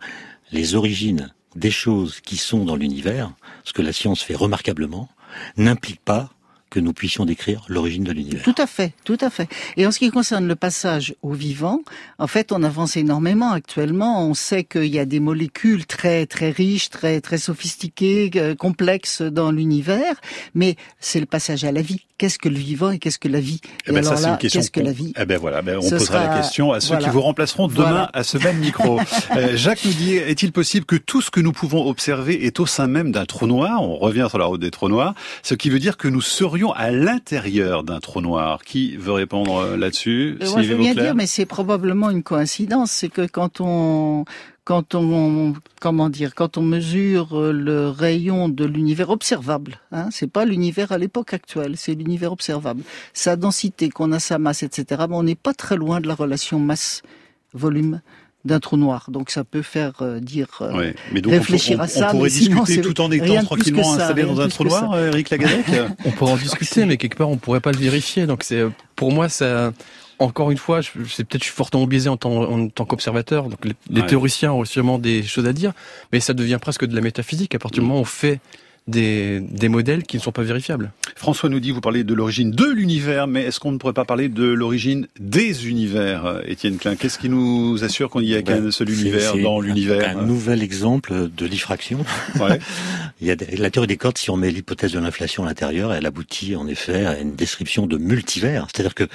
les 0.53 0.75
origines 0.75 1.33
des 1.55 1.71
choses 1.71 2.21
qui 2.21 2.37
sont 2.37 2.65
dans 2.65 2.77
l'univers, 2.77 3.33
ce 3.65 3.73
que 3.73 3.83
la 3.83 3.93
science 3.93 4.23
fait 4.23 4.35
remarquablement, 4.35 5.09
n'implique 5.57 6.01
pas 6.01 6.31
que 6.71 6.81
nous 6.81 6.93
puissions 6.93 7.25
décrire 7.25 7.65
l'origine 7.69 8.05
de 8.05 8.13
l'univers. 8.13 8.43
Tout 8.43 8.55
à 8.59 8.67
fait, 8.67 8.93
tout 9.05 9.19
à 9.21 9.31
fait. 9.31 9.49
Et 9.77 9.87
en 9.87 9.93
ce 9.93 9.99
qui 9.99 10.11
concerne 10.11 10.47
le 10.47 10.57
passage 10.57 11.15
au 11.23 11.33
vivant, 11.33 11.81
en 12.19 12.27
fait, 12.27 12.53
on 12.53 12.63
avance 12.63 12.97
énormément 12.97 13.53
actuellement. 13.53 14.27
On 14.27 14.35
sait 14.35 14.65
qu'il 14.65 14.87
y 14.87 14.99
a 14.99 15.05
des 15.05 15.21
molécules 15.21 15.87
très 15.87 16.27
très 16.27 16.51
riches, 16.51 16.91
très 16.91 17.21
très 17.21 17.39
sophistiquées, 17.39 18.31
euh, 18.37 18.55
complexes 18.55 19.23
dans 19.23 19.53
l'univers, 19.53 20.17
mais 20.55 20.77
c'est 20.99 21.21
le 21.21 21.27
passage 21.27 21.65
à 21.65 21.73
la 21.73 21.83
vie. 21.83 22.03
Qu'est-ce 22.19 22.39
que 22.39 22.49
le 22.49 22.57
vivant 22.57 22.91
et 22.91 22.99
qu'est-ce 22.99 23.19
que 23.19 23.29
la 23.29 23.41
vie 23.41 23.61
eh 23.87 23.93
ben, 23.93 24.07
alors 24.07 24.19
là, 24.19 24.39
qu'est-ce 24.41 24.71
que 24.71 24.81
la 24.81 24.93
vie 24.93 25.13
Eh 25.21 25.27
ben 25.27 25.37
voilà, 25.39 25.61
ben 25.61 25.79
on 25.83 25.91
posera 25.91 26.27
la 26.27 26.39
question 26.39 26.73
à 26.73 26.81
ceux 26.81 26.97
qui 26.97 27.11
vous 27.11 27.21
remplaceront 27.21 27.69
demain 27.69 28.09
à 28.15 28.23
ce 28.25 28.39
même 28.39 28.59
micro. 28.59 29.01
Euh, 29.37 29.57
Jacques 29.57 29.85
nous 29.85 29.93
dit 29.93 30.15
est-il 30.17 30.53
possible 30.53 30.87
que 30.87 30.97
tout 30.97 31.21
ce 31.21 31.31
que 31.31 31.41
nous 31.41 31.53
pouvons 31.53 31.87
observer 31.89 32.47
est 32.47 32.61
au 32.61 32.67
sein 32.67 32.87
même 32.87 33.13
d'un 33.13 33.27
trou 33.27 33.47
noir? 33.47 33.83
On 33.83 33.97
revient 33.97 34.27
sur 34.31 34.39
la 34.39 34.47
route 34.47 34.61
des 34.61 34.71
trous 34.71 34.89
noirs, 34.89 35.15
ce 35.43 35.55
qui 35.55 35.69
veut 35.69 35.79
dire 35.79 35.97
que 35.97 36.09
nous 36.09 36.21
serions 36.21 36.56
à 36.75 36.91
l'intérieur 36.91 37.85
d'un 37.85 38.01
trou 38.01 38.21
noir. 38.21 38.63
Qui 38.65 38.97
veut 38.97 39.13
répondre 39.13 39.57
euh, 39.57 39.77
là-dessus? 39.77 40.39
Moi, 40.41 40.63
je 40.63 40.73
veux 40.73 40.79
bien 40.79 40.95
dire, 40.95 41.15
mais 41.15 41.27
c'est 41.27 41.47
probablement 41.47 42.11
une 42.11 42.23
coïncidence. 42.23 42.91
C'est 42.91 43.09
que 43.09 43.27
quand 43.27 43.61
on 43.61 44.25
quand 44.65 44.97
on 44.97 45.55
comment 45.81 46.11
dire 46.11 46.35
quand 46.35 46.59
on 46.59 46.63
mesure 46.63 47.39
euh, 47.39 47.53
le 47.53 47.89
rayon 47.89 48.49
de 48.49 48.65
l'univers 48.65 49.11
observable, 49.11 49.79
hein, 49.93 50.09
c'est 50.11 50.31
pas 50.31 50.45
l'univers 50.45 50.91
à 50.93 50.99
l'époque 50.99 51.35
actuelle, 51.35 51.77
c'est 51.77 51.95
l'univers 51.95 52.33
observable. 52.33 52.83
Sa 53.13 53.37
densité, 53.37 53.89
qu'on 53.89 54.11
a 54.13 54.19
sa 54.19 54.39
masse, 54.39 54.63
etc. 54.63 55.05
Mais 55.09 55.17
on 55.17 55.23
n'est 55.23 55.37
pas 55.37 55.55
très 55.55 55.77
loin 55.77 56.01
de 56.01 56.09
la 56.09 56.15
relation 56.15 56.59
masse-volume 56.59 58.01
d'un 58.47 58.61
trou 58.61 58.77
noir. 58.77 59.07
Donc 59.11 59.31
ça 59.31 59.45
peut 59.45 59.63
faire 59.63 59.93
euh, 60.01 60.21
dire 60.21 60.47
euh, 60.61 60.93
mais 61.13 61.21
donc 61.21 61.33
réfléchir 61.33 61.81
à 61.81 61.89
ça. 61.89 62.09
On 62.09 62.13
pourrait 62.13 62.31
discuter 62.31 62.81
tout 62.81 63.01
en 63.01 63.11
étant 63.11 63.43
tranquillement 63.43 63.95
installé 63.95 64.23
dans 64.23 64.41
un 64.41 64.49
trou 64.49 64.65
noir, 64.65 64.93
euh, 64.93 65.09
Eric 65.09 65.31
Lagadec 65.31 65.67
On 66.05 66.11
pourrait 66.13 66.33
en 66.33 66.37
discuter, 66.37 66.85
mais 66.87 66.97
quelque 66.97 67.17
part 67.17 67.29
on 67.29 67.37
pourrait 67.37 67.61
pas 67.61 67.73
le 67.73 67.79
vérifier. 67.79 68.27
Donc 68.27 68.43
c'est 68.43 68.65
pour 68.95 69.13
moi 69.13 69.29
ça. 69.29 69.73
Encore 70.19 70.51
une 70.51 70.57
fois, 70.57 70.81
c'est 70.83 71.25
peut-être 71.25 71.43
je 71.43 71.49
suis 71.49 71.55
fortement 71.55 71.87
biaisé 71.87 72.09
en 72.09 72.17
tant, 72.17 72.51
en 72.51 72.69
tant 72.69 72.87
qu'observateur. 72.87 73.51
Donc 73.51 73.59
les, 73.91 74.07
théoriciens 74.07 74.51
ont 74.51 74.65
sûrement 74.65 74.99
des 74.99 75.23
choses 75.23 75.45
à 75.45 75.53
dire, 75.53 75.73
mais 76.11 76.21
ça 76.21 76.33
devient 76.33 76.57
presque 76.59 76.87
de 76.87 76.95
la 76.95 77.03
métaphysique 77.03 77.55
à 77.55 77.59
partir 77.59 77.83
du 77.83 77.87
moment 77.87 77.99
où 77.99 78.03
on 78.03 78.07
fait 78.07 78.41
des, 78.87 79.41
des 79.41 79.69
modèles 79.69 80.05
qui 80.05 80.17
ne 80.17 80.23
sont 80.23 80.33
pas 80.33 80.43
vérifiables. 80.43 80.93
François 81.17 81.49
nous 81.49 81.61
dit, 81.61 81.73
vous 81.73 81.81
parlez 81.81 82.05
de 82.05 82.15
l'origine 82.15 82.51
de 82.51 82.67
l'univers, 82.67 83.27
mais 83.27 83.43
est-ce 83.43 83.59
qu'on 83.59 83.73
ne 83.73 83.79
pourrait 83.79 83.93
pas 83.93 84.05
parler 84.05 84.29
de 84.29 84.45
l'origine 84.45 85.09
des 85.19 85.69
univers, 85.69 86.27
euh, 86.27 86.43
Étienne 86.47 86.77
Klein? 86.77 86.95
Qu'est-ce 86.95 87.19
qui 87.19 87.29
nous 87.29 87.83
assure 87.83 88.11
qu'on 88.11 88.21
n'y 88.21 88.35
a 88.35 88.43
qu'un 88.43 88.61
ben, 88.61 88.71
seul 88.71 88.91
univers 88.91 89.37
dans 89.39 89.61
l'univers? 89.61 90.17
un, 90.17 90.23
nouvel 90.23 90.63
exemple 90.63 91.31
de 91.37 91.47
diffraction. 91.49 92.05
Ouais. 92.39 92.59
Il 93.21 93.27
y 93.27 93.31
a 93.31 93.37
la 93.59 93.71
théorie 93.71 93.89
des 93.89 93.97
cordes, 93.97 94.19
si 94.19 94.31
on 94.31 94.37
met 94.37 94.51
l'hypothèse 94.51 94.93
de 94.93 94.99
l'inflation 94.99 95.45
à 95.45 95.47
l'intérieur, 95.47 95.93
elle 95.93 96.07
aboutit 96.07 96.55
en 96.55 96.67
effet 96.69 97.07
à 97.07 97.19
une 97.19 97.35
description 97.35 97.87
de 97.87 97.97
multivers. 97.97 98.69
C'est-à-dire 98.73 98.95
que 98.95 99.09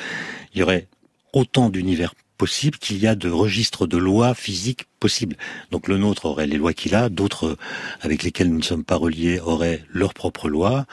il 0.53 0.60
y 0.60 0.63
aurait 0.63 0.88
autant 1.34 1.69
d'univers 1.69 2.13
possible 2.41 2.80
qu'il 2.80 2.97
y 2.97 3.06
a 3.06 3.13
de 3.13 3.30
registres 3.30 3.86
de 3.86 3.97
lois 3.97 4.34
physiques 4.34 4.86
possibles. 4.99 5.36
Donc 5.69 5.88
le 5.88 5.99
nôtre 5.99 6.25
aurait 6.25 6.47
les 6.47 6.58
lois 6.58 6.73
qu'il 6.73 6.95
a, 6.95 7.08
d'autres 7.08 7.56
avec 8.01 8.23
lesquels 8.23 8.49
nous 8.49 8.58
ne 8.58 8.63
sommes 8.63 8.84
pas 8.84 8.95
reliés 8.95 9.39
auraient 9.39 9.86
leurs 9.89 10.15
propres 10.15 10.49
lois. 10.49 10.88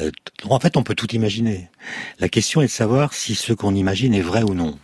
Euh, 0.00 0.12
en 0.44 0.60
fait, 0.60 0.76
on 0.76 0.84
peut 0.84 0.94
tout 0.94 1.10
imaginer. 1.10 1.68
La 2.20 2.28
question 2.28 2.62
est 2.62 2.66
de 2.66 2.70
savoir 2.70 3.12
si 3.12 3.34
ce 3.34 3.52
qu'on 3.52 3.74
imagine 3.74 4.14
est 4.14 4.20
vrai 4.20 4.44
ou 4.44 4.54
non. 4.54 4.78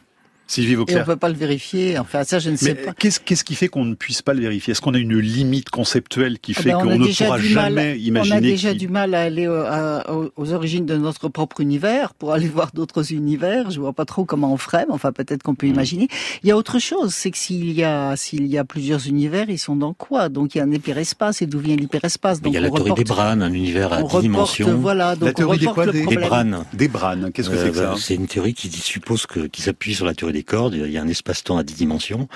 Sylvie 0.51 0.75
Vauclair. 0.75 0.99
Et 0.99 1.03
on 1.03 1.05
peut 1.05 1.17
pas 1.17 1.29
le 1.29 1.37
vérifier. 1.37 1.97
Enfin, 1.99 2.25
ça, 2.25 2.41
je 2.41 2.51
ne 2.51 2.57
sais 2.57 2.75
pas. 2.75 2.93
Qu'est-ce, 2.93 3.21
qu'est-ce 3.21 3.45
qui 3.45 3.55
fait 3.55 3.69
qu'on 3.69 3.85
ne 3.85 3.95
puisse 3.95 4.21
pas 4.21 4.35
le 4.35 4.41
vérifier? 4.41 4.73
Est-ce 4.73 4.81
qu'on 4.81 4.95
a 4.95 4.99
une 4.99 5.17
limite 5.17 5.71
conceptuelle 5.71 6.41
qui 6.41 6.55
ah 6.57 6.63
fait 6.63 6.71
ben, 6.71 6.79
qu'on 6.79 6.99
ne 6.99 7.07
pourra 7.07 7.39
jamais 7.39 7.99
imaginer 8.01 8.35
On 8.35 8.39
a 8.39 8.41
déjà 8.41 8.75
du 8.75 8.89
mal 8.89 9.15
à 9.15 9.21
aller 9.23 9.47
aux, 9.47 10.53
origines 10.53 10.87
de 10.87 10.97
notre 10.97 11.29
propre 11.29 11.61
univers 11.61 12.15
pour 12.15 12.33
aller 12.33 12.49
voir 12.57 12.73
d'autres 12.75 13.13
univers. 13.13 13.71
Je 13.71 13.79
vois 13.79 13.93
pas 13.93 14.05
trop 14.05 14.25
comment 14.25 14.53
on 14.53 14.57
ferait, 14.57 14.87
mais 14.89 14.95
enfin, 14.95 15.13
peut-être 15.13 15.45
qu'on 15.45 15.55
peut 15.55 15.69
mmh. 15.69 15.71
imaginer. 15.71 16.09
Il 16.43 16.49
y 16.49 16.53
a 16.53 16.57
autre 16.57 16.81
chose, 16.81 17.15
c'est 17.15 17.31
que 17.31 17.39
s'il 17.39 17.71
y 17.71 17.85
a 17.85 18.17
s'il 18.17 18.47
y 18.49 18.59
a 18.59 18.65
plusieurs 18.65 19.07
univers, 19.07 19.49
ils 19.49 19.59
sont 19.59 19.77
dans 19.77 19.95
quoi? 19.95 20.29
Donc 20.29 20.57
il 20.57 20.59
y 20.59 20.61
a 20.61 20.65
un 20.65 20.73
hyperespace 20.73 21.43
et 21.43 21.47
d'où 21.47 21.61
vient 21.61 21.77
l'hyperespace? 21.77 22.41
Donc 22.41 22.53
il 22.53 22.57
y 22.57 22.59
a 22.59 22.61
la 22.61 22.71
théorie 22.71 22.95
des 22.95 23.05
branes, 23.05 23.43
un 23.43 23.53
univers 23.53 23.93
à 23.93 24.03
dix 24.03 24.19
dimensions. 24.19 24.79
Voilà, 24.79 25.15
donc 25.15 25.29
la 25.29 25.33
théorie 25.33 25.59
des 25.59 25.67
quoi 25.67 25.87
des, 25.87 26.03
branes. 26.17 26.65
Des 26.73 26.89
branes. 26.89 27.31
Qu'est-ce 27.33 27.51
que 27.51 27.57
c'est 27.57 27.71
que 27.71 27.77
ça? 27.77 27.93
euh, 27.93 27.97
C'est 27.97 28.17
une 28.17 28.27
théorie 28.27 28.55
qui 28.55 28.69
suppose 28.69 29.27
que 29.27 29.47
qui 29.47 29.63
s'appuie 29.63 29.95
sur 29.95 30.07
la 30.07 30.15
théorie 30.15 30.33
des 30.33 30.40
cordes, 30.43 30.75
il 30.75 30.91
y 30.91 30.99
a 30.99 31.03
un 31.03 31.09
espace-temps 31.09 31.57
à 31.57 31.63
10 31.63 31.75
dimensions, 31.75 32.29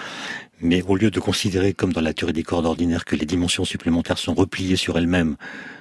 mais 0.61 0.83
au 0.83 0.97
lieu 0.97 1.11
de 1.11 1.21
considérer, 1.21 1.75
comme 1.75 1.93
dans 1.93 2.01
la 2.01 2.15
théorie 2.15 2.33
des 2.33 2.43
cordes 2.43 2.67
ordinaires, 2.67 3.05
que 3.05 3.17
les 3.17 3.27
dimensions 3.27 3.65
supplémentaires 3.65 4.19
sont 4.19 4.35
repliées 4.35 4.77
sur 4.77 4.99
elles-mêmes, 4.99 5.37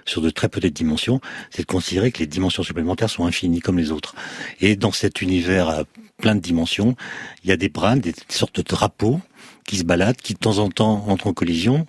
sur 0.06 0.22
de 0.22 0.30
très 0.30 0.50
petites 0.50 0.76
dimensions, 0.76 1.22
c'est 1.52 1.64
de 1.64 1.68
considérer 1.68 2.12
que 2.12 2.20
les 2.20 2.28
dimensions 2.28 2.64
supplémentaires 2.64 3.10
sont 3.10 3.26
infinies 3.26 3.62
comme 3.62 3.78
les 3.78 3.92
autres. 3.92 4.16
Et 4.60 4.76
dans 4.76 4.92
cet 4.92 5.22
univers 5.22 5.70
à 5.70 5.84
plein 6.18 6.36
de 6.36 6.42
dimensions, 6.42 6.96
il 7.44 7.50
y 7.50 7.54
a 7.54 7.58
des 7.58 7.70
brins, 7.70 7.98
des 7.98 8.14
sortes 8.30 8.58
de 8.58 8.62
drapeaux 8.62 9.20
qui 9.66 9.78
se 9.78 9.84
baladent, 9.84 10.18
qui 10.18 10.34
de 10.34 10.40
temps 10.40 10.58
en 10.58 10.70
temps 10.70 11.06
entrent 11.08 11.28
en 11.28 11.34
collision, 11.34 11.88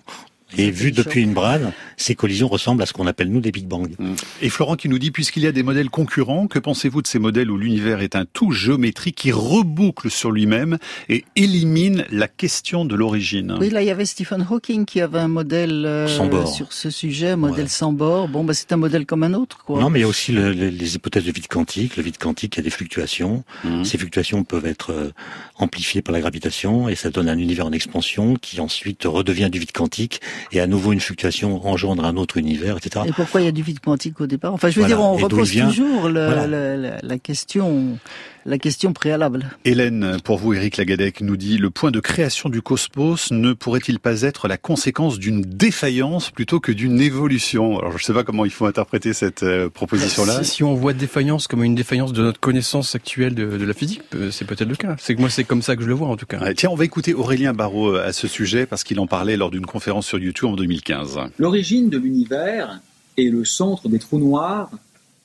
et 0.57 0.71
vu 0.71 0.91
depuis 0.91 1.21
une 1.21 1.33
brane, 1.33 1.73
ces 1.97 2.15
collisions 2.15 2.47
ressemblent 2.47 2.81
à 2.81 2.85
ce 2.85 2.93
qu'on 2.93 3.07
appelle 3.07 3.29
nous 3.29 3.41
des 3.41 3.51
Big 3.51 3.67
Bang. 3.67 3.93
Mm. 3.97 4.13
Et 4.41 4.49
Florent 4.49 4.75
qui 4.75 4.89
nous 4.89 4.99
dit, 4.99 5.11
puisqu'il 5.11 5.43
y 5.43 5.47
a 5.47 5.51
des 5.51 5.63
modèles 5.63 5.89
concurrents, 5.89 6.47
que 6.47 6.59
pensez-vous 6.59 7.01
de 7.01 7.07
ces 7.07 7.19
modèles 7.19 7.51
où 7.51 7.57
l'univers 7.57 8.01
est 8.01 8.15
un 8.15 8.25
tout 8.25 8.51
géométrique 8.51 9.15
qui 9.15 9.31
reboucle 9.31 10.09
sur 10.09 10.31
lui-même 10.31 10.77
et 11.09 11.25
élimine 11.35 12.05
la 12.09 12.27
question 12.27 12.85
de 12.85 12.95
l'origine? 12.95 13.57
Oui, 13.59 13.69
là 13.69 13.81
il 13.81 13.87
y 13.87 13.91
avait 13.91 14.05
Stephen 14.05 14.45
Hawking 14.49 14.85
qui 14.85 15.01
avait 15.01 15.19
un 15.19 15.27
modèle 15.27 15.85
euh, 15.85 16.07
sur 16.45 16.73
ce 16.73 16.89
sujet, 16.89 17.29
un 17.29 17.37
modèle 17.37 17.69
sans 17.69 17.93
bord. 17.93 18.27
Bon, 18.27 18.43
bah, 18.43 18.53
c'est 18.53 18.71
un 18.71 18.77
modèle 18.77 19.05
comme 19.05 19.23
un 19.23 19.33
autre. 19.33 19.63
Quoi. 19.65 19.79
Non, 19.79 19.89
mais 19.89 19.99
il 19.99 20.01
y 20.03 20.05
a 20.05 20.07
aussi 20.07 20.31
les 20.31 20.95
hypothèses 20.95 21.25
de 21.25 21.31
vide 21.31 21.47
quantique. 21.47 21.97
Le 21.97 22.03
vide 22.03 22.17
quantique, 22.17 22.55
il 22.55 22.59
y 22.59 22.61
a 22.61 22.63
des 22.63 22.69
fluctuations. 22.69 23.43
Mm. 23.63 23.83
Ces 23.83 23.97
fluctuations 23.97 24.43
peuvent 24.43 24.65
être 24.65 24.91
euh, 24.91 25.11
amplifiées 25.57 26.01
par 26.01 26.13
la 26.13 26.19
gravitation 26.19 26.89
et 26.89 26.95
ça 26.95 27.09
donne 27.09 27.29
un 27.29 27.37
univers 27.37 27.65
en 27.65 27.71
expansion 27.71 28.35
qui 28.35 28.59
ensuite 28.59 29.03
redevient 29.05 29.49
du 29.49 29.59
vide 29.59 29.71
quantique 29.71 30.21
et 30.51 30.59
à 30.59 30.67
nouveau 30.67 30.93
une 30.93 30.99
fluctuation 30.99 31.65
engendre 31.67 32.05
un 32.05 32.17
autre 32.17 32.37
univers, 32.37 32.77
etc. 32.77 33.05
Et 33.07 33.11
pourquoi 33.11 33.41
il 33.41 33.45
y 33.45 33.47
a 33.47 33.51
du 33.51 33.63
vide 33.63 33.79
quantique 33.79 34.19
au 34.21 34.27
départ? 34.27 34.53
Enfin, 34.53 34.69
je 34.69 34.79
veux 34.79 34.87
dire, 34.87 35.01
on 35.01 35.15
repose 35.15 35.51
toujours 35.51 36.09
la 36.09 37.17
question 37.21 37.97
la 38.45 38.59
question 38.59 38.93
préalable. 38.93 39.49
Hélène, 39.65 40.17
pour 40.23 40.37
vous, 40.37 40.53
Éric 40.53 40.77
Lagadec 40.77 41.21
nous 41.21 41.35
dit 41.35 41.57
le 41.57 41.71
point 41.71 41.89
de 41.89 41.99
création 41.99 42.47
du 42.47 42.61
cosmos 42.61 43.31
ne 43.31 43.53
pourrait-il 43.53 43.99
pas 43.99 44.21
être 44.21 44.47
la 44.47 44.57
conséquence 44.57 45.17
d'une 45.17 45.41
défaillance 45.41 46.29
plutôt 46.29 46.59
que 46.59 46.71
d'une 46.71 47.01
évolution? 47.01 47.79
Alors, 47.79 47.91
je 47.93 47.97
ne 47.97 48.03
sais 48.03 48.13
pas 48.13 48.23
comment 48.23 48.45
il 48.45 48.51
faut 48.51 48.67
interpréter 48.67 49.13
cette 49.13 49.41
euh, 49.43 49.69
proposition-là. 49.69 50.43
Si, 50.43 50.63
on 50.63 50.75
voit 50.75 50.93
défaillance 50.93 51.47
comme 51.47 51.63
une 51.63 51.75
défaillance 51.75 52.13
de 52.13 52.21
notre 52.21 52.39
connaissance 52.39 52.93
actuelle 52.93 53.33
de, 53.33 53.65
la 53.65 53.73
physique, 53.73 54.03
euh, 54.13 54.29
c'est 54.29 54.45
peut-être 54.45 54.69
le 54.69 54.75
cas. 54.75 54.95
C'est 54.99 55.15
que 55.15 55.21
moi, 55.21 55.29
c'est 55.31 55.43
comme 55.43 55.63
ça 55.63 55.75
que 55.75 55.81
je 55.81 55.87
le 55.87 55.95
vois, 55.95 56.07
en 56.07 56.17
tout 56.17 56.27
cas. 56.27 56.53
tiens, 56.53 56.69
on 56.69 56.75
va 56.75 56.85
écouter 56.85 57.15
Aurélien 57.15 57.53
Barraud 57.53 57.95
euh, 57.95 58.07
à 58.07 58.13
ce 58.13 58.27
sujet 58.27 58.67
parce 58.67 58.83
qu'il 58.83 58.99
en 58.99 59.07
parlait 59.07 59.37
lors 59.37 59.49
d'une 59.49 59.65
conférence 59.65 60.05
sur 60.05 60.19
YouTube 60.19 60.49
en 60.49 60.55
2015. 60.55 61.17
L'origine 61.39 61.89
de 61.89 61.97
l'univers 61.97 62.79
et 63.17 63.29
le 63.29 63.43
centre 63.43 63.89
des 63.89 63.97
trous 63.97 64.19
noirs 64.19 64.69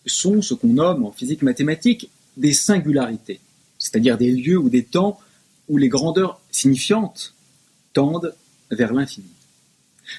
sont 0.06 0.40
ce 0.40 0.54
qu'on 0.54 0.68
nomme 0.68 1.04
en 1.04 1.12
physique 1.12 1.42
mathématique 1.42 2.08
des 2.40 2.54
singularités, 2.54 3.40
c'est-à-dire 3.78 4.18
des 4.18 4.32
lieux 4.32 4.58
ou 4.58 4.68
des 4.68 4.84
temps 4.84 5.20
où 5.68 5.76
les 5.76 5.88
grandeurs 5.88 6.40
signifiantes 6.50 7.34
tendent 7.92 8.34
vers 8.70 8.92
l'infini. 8.92 9.28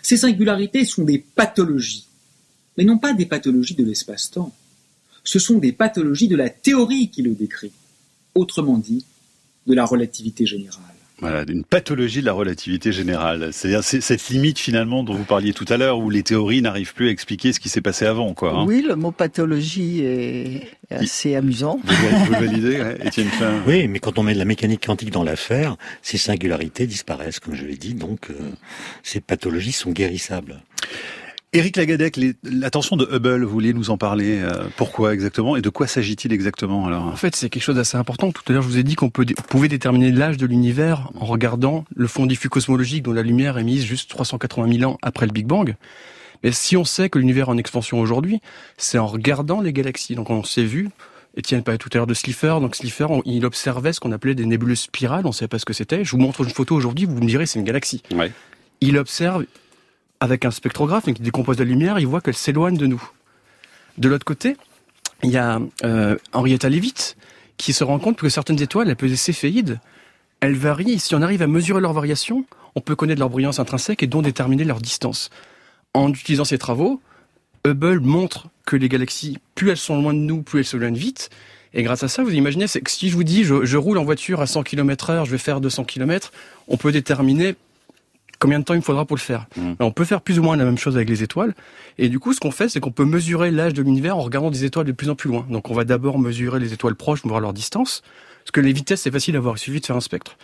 Ces 0.01 0.17
singularités 0.17 0.85
sont 0.85 1.03
des 1.03 1.17
pathologies, 1.17 2.07
mais 2.77 2.85
non 2.85 2.97
pas 2.97 3.13
des 3.13 3.25
pathologies 3.25 3.75
de 3.75 3.83
l'espace-temps. 3.83 4.55
Ce 5.23 5.39
sont 5.39 5.57
des 5.57 5.73
pathologies 5.73 6.27
de 6.27 6.35
la 6.35 6.49
théorie 6.49 7.09
qui 7.09 7.21
le 7.23 7.33
décrit, 7.33 7.73
autrement 8.35 8.77
dit, 8.77 9.05
de 9.67 9.73
la 9.73 9.85
relativité 9.85 10.45
générale. 10.45 11.00
Voilà, 11.21 11.43
une 11.47 11.63
pathologie 11.63 12.21
de 12.21 12.25
la 12.25 12.33
relativité 12.33 12.91
générale. 12.91 13.49
C'est-à-dire 13.51 13.83
cette 13.83 14.29
limite 14.29 14.57
finalement 14.57 15.03
dont 15.03 15.13
vous 15.13 15.23
parliez 15.23 15.53
tout 15.53 15.65
à 15.69 15.77
l'heure, 15.77 15.99
où 15.99 16.09
les 16.09 16.23
théories 16.23 16.61
n'arrivent 16.61 16.93
plus 16.93 17.07
à 17.09 17.11
expliquer 17.11 17.53
ce 17.53 17.59
qui 17.59 17.69
s'est 17.69 17.81
passé 17.81 18.05
avant, 18.05 18.33
quoi. 18.33 18.53
Hein. 18.53 18.65
Oui, 18.67 18.83
le 18.87 18.95
mot 18.95 19.11
pathologie 19.11 20.01
est 20.03 20.67
assez 20.89 21.35
amusant. 21.35 21.79
Vous, 21.83 22.25
vous 22.25 22.31
validez, 22.31 22.81
Étienne 23.03 23.29
Klein? 23.37 23.61
Oui, 23.67 23.87
mais 23.87 23.99
quand 23.99 24.17
on 24.17 24.23
met 24.23 24.33
de 24.33 24.39
la 24.39 24.45
mécanique 24.45 24.85
quantique 24.85 25.11
dans 25.11 25.23
l'affaire, 25.23 25.77
ces 26.01 26.17
singularités 26.17 26.87
disparaissent, 26.87 27.39
comme 27.39 27.55
je 27.55 27.65
l'ai 27.65 27.77
dit, 27.77 27.93
donc 27.93 28.29
euh, 28.29 28.33
ces 29.03 29.21
pathologies 29.21 29.71
sont 29.71 29.91
guérissables. 29.91 30.61
Éric 31.53 31.75
Lagadec, 31.75 32.17
l'attention 32.43 32.95
de 32.95 33.05
Hubble, 33.11 33.43
vous 33.43 33.51
vouliez 33.51 33.73
nous 33.73 33.89
en 33.89 33.97
parler 33.97 34.39
euh, 34.39 34.63
Pourquoi 34.77 35.13
exactement 35.13 35.57
Et 35.57 35.61
de 35.61 35.67
quoi 35.67 35.85
s'agit-il 35.85 36.31
exactement 36.31 36.87
alors? 36.87 37.03
En 37.03 37.17
fait, 37.17 37.35
c'est 37.35 37.49
quelque 37.49 37.63
chose 37.63 37.75
d'assez 37.75 37.97
important. 37.97 38.31
Tout 38.31 38.43
à 38.47 38.53
l'heure, 38.53 38.61
je 38.61 38.69
vous 38.69 38.77
ai 38.77 38.83
dit 38.83 38.95
qu'on 38.95 39.09
pouvait 39.09 39.67
déterminer 39.67 40.13
l'âge 40.13 40.37
de 40.37 40.45
l'univers 40.45 41.09
en 41.19 41.25
regardant 41.25 41.83
le 41.93 42.07
fond 42.07 42.25
diffus 42.25 42.47
cosmologique 42.47 43.03
dont 43.03 43.11
la 43.11 43.21
lumière 43.21 43.57
est 43.57 43.65
mise 43.65 43.83
juste 43.83 44.09
380 44.09 44.77
000 44.79 44.89
ans 44.89 44.97
après 45.01 45.25
le 45.25 45.33
Big 45.33 45.45
Bang. 45.45 45.75
Mais 46.41 46.53
si 46.53 46.77
on 46.77 46.85
sait 46.85 47.09
que 47.09 47.19
l'univers 47.19 47.47
est 47.47 47.51
en 47.51 47.57
expansion 47.57 47.99
aujourd'hui, 47.99 48.39
c'est 48.77 48.97
en 48.97 49.07
regardant 49.07 49.59
les 49.59 49.73
galaxies. 49.73 50.15
Donc 50.15 50.29
on 50.29 50.45
s'est 50.45 50.63
vu, 50.63 50.87
Étienne 51.35 51.63
parlait 51.63 51.77
tout 51.77 51.89
à 51.91 51.97
l'heure 51.97 52.07
de 52.07 52.13
Slipher. 52.13 52.59
Donc 52.61 52.77
Slipher, 52.77 53.07
il 53.25 53.45
observait 53.45 53.91
ce 53.91 53.99
qu'on 53.99 54.13
appelait 54.13 54.35
des 54.35 54.45
nébuleuses 54.45 54.79
spirales. 54.79 55.25
On 55.25 55.29
ne 55.29 55.33
savait 55.33 55.49
pas 55.49 55.59
ce 55.59 55.65
que 55.65 55.73
c'était. 55.73 56.05
Je 56.05 56.11
vous 56.11 56.17
montre 56.17 56.45
une 56.45 56.49
photo 56.49 56.75
aujourd'hui, 56.75 57.03
vous 57.03 57.15
me 57.15 57.27
direz 57.27 57.45
c'est 57.45 57.59
une 57.59 57.65
galaxie. 57.65 58.01
Ouais. 58.15 58.31
Il 58.79 58.97
observe 58.97 59.43
avec 60.21 60.45
un 60.45 60.51
spectrographe 60.51 61.05
qui 61.05 61.13
décompose 61.13 61.59
la 61.59 61.65
lumière, 61.65 61.99
il 61.99 62.07
voit 62.07 62.21
qu'elle 62.21 62.35
s'éloigne 62.35 62.77
de 62.77 62.85
nous. 62.85 63.03
De 63.97 64.07
l'autre 64.07 64.23
côté, 64.23 64.55
il 65.23 65.31
y 65.31 65.37
a 65.37 65.59
euh, 65.83 66.15
Henrietta 66.31 66.69
Leavitt 66.69 67.17
qui 67.57 67.73
se 67.73 67.83
rend 67.83 67.99
compte 67.99 68.17
que 68.17 68.29
certaines 68.29 68.61
étoiles, 68.61 68.87
elles 68.87 68.95
peuvent 68.95 69.13
céphéides, 69.15 69.79
elles 70.39 70.55
varient. 70.55 70.99
Si 70.99 71.15
on 71.15 71.21
arrive 71.21 71.41
à 71.41 71.47
mesurer 71.47 71.81
leur 71.81 71.93
variation, 71.93 72.45
on 72.75 72.81
peut 72.81 72.95
connaître 72.95 73.19
leur 73.19 73.29
brillance 73.29 73.59
intrinsèque 73.59 74.03
et 74.03 74.07
donc 74.07 74.23
déterminer 74.23 74.63
leur 74.63 74.79
distance. 74.79 75.31
En 75.93 76.09
utilisant 76.09 76.45
ces 76.45 76.59
travaux, 76.59 77.01
Hubble 77.65 77.99
montre 77.99 78.47
que 78.65 78.75
les 78.75 78.89
galaxies, 78.89 79.39
plus 79.55 79.71
elles 79.71 79.77
sont 79.77 79.99
loin 79.99 80.13
de 80.13 80.19
nous, 80.19 80.43
plus 80.43 80.59
elles 80.59 80.65
s'éloignent 80.65 80.97
vite. 80.97 81.31
Et 81.73 81.83
grâce 81.83 82.03
à 82.03 82.07
ça, 82.07 82.23
vous 82.23 82.33
imaginez, 82.33 82.65
si 82.67 83.09
je 83.09 83.15
vous 83.15 83.23
dis, 83.23 83.43
je, 83.43 83.65
je 83.65 83.77
roule 83.77 83.97
en 83.97 84.03
voiture 84.03 84.41
à 84.41 84.47
100 84.47 84.63
km 84.63 85.09
heure, 85.09 85.25
je 85.25 85.31
vais 85.31 85.37
faire 85.37 85.61
200 85.61 85.83
km, 85.85 86.31
on 86.67 86.77
peut 86.77 86.91
déterminer 86.91 87.55
combien 88.41 88.59
de 88.59 88.65
temps 88.65 88.73
il 88.73 88.77
me 88.77 88.83
faudra 88.83 89.05
pour 89.05 89.15
le 89.15 89.21
faire. 89.21 89.45
Mmh. 89.55 89.73
On 89.79 89.91
peut 89.91 90.03
faire 90.03 90.21
plus 90.21 90.39
ou 90.39 90.43
moins 90.43 90.57
la 90.57 90.65
même 90.65 90.77
chose 90.77 90.95
avec 90.97 91.07
les 91.07 91.23
étoiles. 91.23 91.53
Et 91.97 92.09
du 92.09 92.19
coup, 92.19 92.33
ce 92.33 92.39
qu'on 92.39 92.51
fait, 92.51 92.67
c'est 92.67 92.79
qu'on 92.81 92.91
peut 92.91 93.05
mesurer 93.05 93.51
l'âge 93.51 93.73
de 93.73 93.83
l'univers 93.83 94.17
en 94.17 94.21
regardant 94.21 94.49
des 94.49 94.65
étoiles 94.65 94.87
de 94.87 94.91
plus 94.91 95.09
en 95.09 95.15
plus 95.15 95.29
loin. 95.29 95.45
Donc 95.49 95.69
on 95.69 95.73
va 95.73 95.85
d'abord 95.85 96.19
mesurer 96.19 96.59
les 96.59 96.73
étoiles 96.73 96.95
proches, 96.95 97.21
voir 97.23 97.39
leur 97.39 97.53
distance. 97.53 98.01
Parce 98.43 98.51
que 98.51 98.59
les 98.59 98.73
vitesses, 98.73 99.01
c'est 99.01 99.11
facile 99.11 99.37
à 99.37 99.39
voir. 99.39 99.55
Il 99.55 99.59
suffit 99.59 99.79
de 99.79 99.85
faire 99.85 99.95
un 99.95 100.01
spectre. 100.01 100.37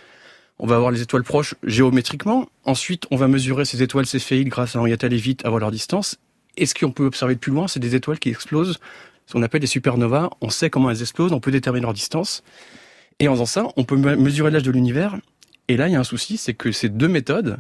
On 0.60 0.68
va 0.68 0.78
voir 0.78 0.92
les 0.92 1.02
étoiles 1.02 1.24
proches 1.24 1.56
géométriquement. 1.64 2.48
Ensuite, 2.66 3.06
on 3.12 3.16
va 3.16 3.28
mesurer 3.28 3.66
ces 3.66 3.82
étoiles 3.82 4.06
céphéides 4.06 4.50
grâce 4.50 4.76
à 4.76 4.80
Henrietta 4.80 5.08
Leavitt, 5.08 5.44
à 5.44 5.50
voir 5.50 5.60
leur 5.60 5.72
distance. 5.72 6.18
Et 6.56 6.66
ce 6.66 6.76
qu'on 6.76 6.92
peut 6.92 7.06
observer 7.06 7.36
de 7.36 7.40
plus 7.40 7.52
loin, 7.52 7.68
c'est 7.68 7.80
des 7.80 7.96
étoiles 7.96 8.20
qui 8.20 8.30
explosent, 8.30 8.80
ce 9.26 9.34
qu'on 9.34 9.44
appelle 9.44 9.62
des 9.62 9.68
supernovas. 9.68 10.30
On 10.42 10.50
sait 10.50 10.70
comment 10.70 10.90
elles 10.90 11.02
explosent, 11.02 11.34
on 11.34 11.40
peut 11.40 11.52
déterminer 11.52 11.84
leur 11.84 11.94
distance. 11.94 12.44
Et 13.20 13.28
en 13.28 13.34
faisant 13.34 13.46
ça, 13.46 13.68
on 13.76 13.84
peut 13.84 13.96
mesurer 13.96 14.52
l'âge 14.52 14.64
de 14.64 14.72
l'univers. 14.72 15.18
Et 15.68 15.78
là, 15.78 15.88
il 15.88 15.94
y 15.94 15.96
a 15.96 16.00
un 16.00 16.04
souci, 16.04 16.38
c'est 16.38 16.54
que 16.54 16.72
ces 16.72 16.90
deux 16.90 17.08
méthodes, 17.08 17.60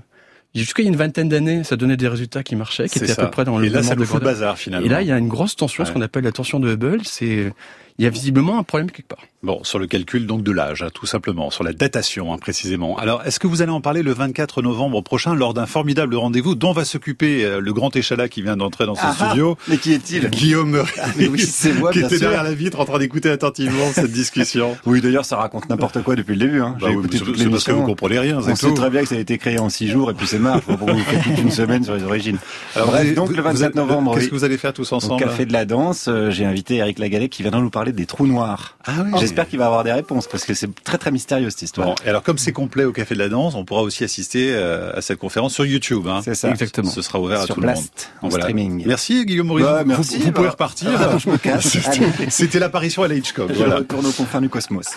Jusqu'à 0.60 0.82
il 0.82 0.86
y 0.86 0.88
a 0.88 0.92
une 0.92 0.98
vingtaine 0.98 1.30
d'années, 1.30 1.64
ça 1.64 1.76
donnait 1.76 1.98
des 1.98 2.08
résultats 2.08 2.44
qui 2.44 2.56
marchaient, 2.56 2.88
qui 2.88 3.00
étaient 3.00 3.12
à 3.12 3.16
peu 3.16 3.32
près 3.32 3.46
dans 3.46 3.58
le. 3.58 3.66
Et 3.66 3.70
là, 3.70 3.84
ça 3.84 3.96
nous 3.96 4.06
fout 4.06 4.22
le 4.22 4.26
bazar 4.26 4.58
finalement. 4.58 4.86
Et 4.86 4.90
là, 4.90 5.02
il 5.02 5.08
y 5.08 5.12
a 5.12 5.18
une 5.18 5.28
grosse 5.28 5.56
tension, 5.56 5.86
ce 5.86 5.92
qu'on 5.92 6.02
appelle 6.02 6.24
la 6.24 6.32
tension 6.32 6.60
de 6.60 6.74
Hubble. 6.74 7.02
C'est 7.04 7.54
il 8.00 8.06
y 8.06 8.08
a 8.08 8.12
visiblement 8.12 8.60
un 8.60 8.64
problème 8.64 8.92
quelque 8.92 9.08
part. 9.08 9.24
Bon, 9.44 9.64
sur 9.64 9.78
le 9.78 9.86
calcul 9.86 10.26
donc 10.26 10.42
de 10.44 10.52
l'âge, 10.52 10.82
hein, 10.82 10.90
tout 10.92 11.06
simplement, 11.06 11.52
sur 11.52 11.64
la 11.64 11.72
datation 11.72 12.34
hein, 12.34 12.38
précisément. 12.38 12.98
Alors, 12.98 13.24
est-ce 13.26 13.40
que 13.40 13.46
vous 13.46 13.62
allez 13.62 13.72
en 13.72 13.82
parler 13.82 14.02
le 14.02 14.12
24 14.12 14.64
novembre 14.64 15.02
prochain 15.02 15.36
lors 15.36 15.54
d'un 15.54 15.68
formidable 15.68 16.16
rendez-vous 16.16 16.56
dont 16.56 16.74
va 16.74 16.86
s'occuper 16.86 17.46
euh, 17.46 17.60
le 17.60 17.72
grand 17.72 17.96
échalas 17.96 18.30
qui 18.30 18.42
vient 18.42 18.58
d'entrer 18.58 18.88
dans 18.88 18.96
ce 18.96 19.02
ah, 19.04 19.14
studio 19.14 19.56
Mais 19.68 19.78
qui 19.78 19.94
est-il? 19.94 20.28
Guillaume 20.30 20.84
ah, 21.00 21.06
oui, 21.18 21.40
c'est 21.40 21.74
moi, 21.74 21.92
qui 21.92 22.00
était 22.00 22.18
derrière 22.18 22.44
la 22.44 22.56
vitre 22.56 22.80
en 22.80 22.86
train 22.86 22.98
d'écouter 22.98 23.30
attentivement 23.30 23.92
cette 23.94 24.12
discussion. 24.12 24.76
Oui, 24.86 25.02
d'ailleurs, 25.02 25.26
ça 25.26 25.38
raconte 25.38 25.70
n'importe 25.70 26.02
quoi 26.02 26.16
depuis 26.16 26.34
le 26.36 26.46
début. 26.46 26.62
Hein. 26.62 26.78
Bah 26.80 26.88
J'ai 26.88 26.94
écouté 26.94 27.20
toutes 27.20 27.38
les 27.38 27.50
parce 27.50 27.64
que 27.64 27.72
vous 27.72 27.84
comprenez 27.84 28.20
rien. 28.20 28.40
On 28.40 28.56
sait 28.56 28.74
très 28.74 28.90
bien 28.90 29.02
que 29.02 29.08
ça 29.08 29.16
a 29.16 29.20
été 29.20 29.38
créé 29.38 29.60
en 29.60 29.70
six 29.70 29.88
jours 29.88 30.10
et 30.12 30.14
puis 30.14 30.28
c'est 30.28 30.40
marre. 30.40 30.62
Pour 30.62 30.78
vous 30.78 31.00
faire 31.00 31.24
toute 31.24 31.40
une 31.40 31.52
semaine 31.52 31.84
sur 31.84 31.96
les 31.96 32.04
origines. 32.04 32.38
Alors, 32.76 32.88
Bref, 32.88 33.14
donc 33.14 33.36
le 33.36 33.42
27 33.42 33.76
novembre. 33.76 34.16
Qu'est-ce 34.16 34.30
que 34.30 34.36
vous 34.36 34.44
allez 34.44 34.58
faire 34.58 34.74
tous 34.74 34.92
ensemble 34.92 35.24
Au 35.24 35.26
Café 35.26 35.46
de 35.46 35.54
la 35.54 35.66
Danse, 35.66 36.08
euh, 36.08 36.32
j'ai 36.32 36.46
invité 36.46 36.78
Eric 36.78 37.00
Lagalais 37.00 37.30
qui 37.30 37.44
viendra 37.44 37.62
nous 37.62 37.70
parler 37.70 37.87
des 37.92 38.06
trous 38.06 38.28
noirs. 38.28 38.78
Ah 38.86 39.06
J'espère 39.20 39.48
qu'il 39.48 39.60
va 39.60 39.66
avoir 39.66 39.84
des 39.84 39.92
réponses 39.92 40.28
parce 40.28 40.46
que 40.46 40.54
c'est 40.54 40.74
très 40.84 40.98
très 40.98 41.12
mystérieux 41.12 41.50
cette 41.50 41.62
histoire. 41.62 41.96
et 42.06 42.10
alors 42.10 42.24
comme 42.24 42.38
c'est 42.38 42.52
complet 42.52 42.86
au 42.86 42.92
Café 42.92 43.16
de 43.16 43.20
la 43.20 43.30
Danse, 43.30 43.56
on 43.56 43.66
pourra 43.66 43.82
aussi 43.82 44.04
assister 44.04 44.54
euh, 44.54 44.96
à 44.96 45.02
cette 45.02 45.20
conférence 45.20 45.54
sur 45.54 45.66
YouTube. 45.66 46.08
Hein. 46.08 46.22
C'est 46.24 46.36
ça. 46.36 46.50
Exactement. 46.50 46.90
Ce 46.90 47.02
sera 47.02 47.20
ouvert 47.20 47.42
à 47.42 47.48
tout 47.48 47.60
le 47.60 47.68
monde. 47.68 47.78
En 48.22 48.30
streaming. 48.30 48.84
Merci 48.86 49.26
Guillaume 49.26 49.48
Maurice. 49.48 49.66
Bah, 49.66 49.84
merci, 49.86 50.18
vous, 50.20 50.32
pouvez 50.32 50.50
repartir. 50.50 50.92
Ah, 51.00 51.18
je 51.18 51.30
me 51.30 51.38
casse. 51.38 51.78
C'était 52.30 52.60
l'apparition 52.60 53.04
à 53.04 53.08
la 53.08 53.16
Hitchcock. 53.16 53.50
Je 53.50 53.56
voilà. 53.56 53.78
retourne 53.78 54.06
aux 54.06 54.12
confins 54.12 54.42
du 54.42 54.50
cosmos. 54.50 54.88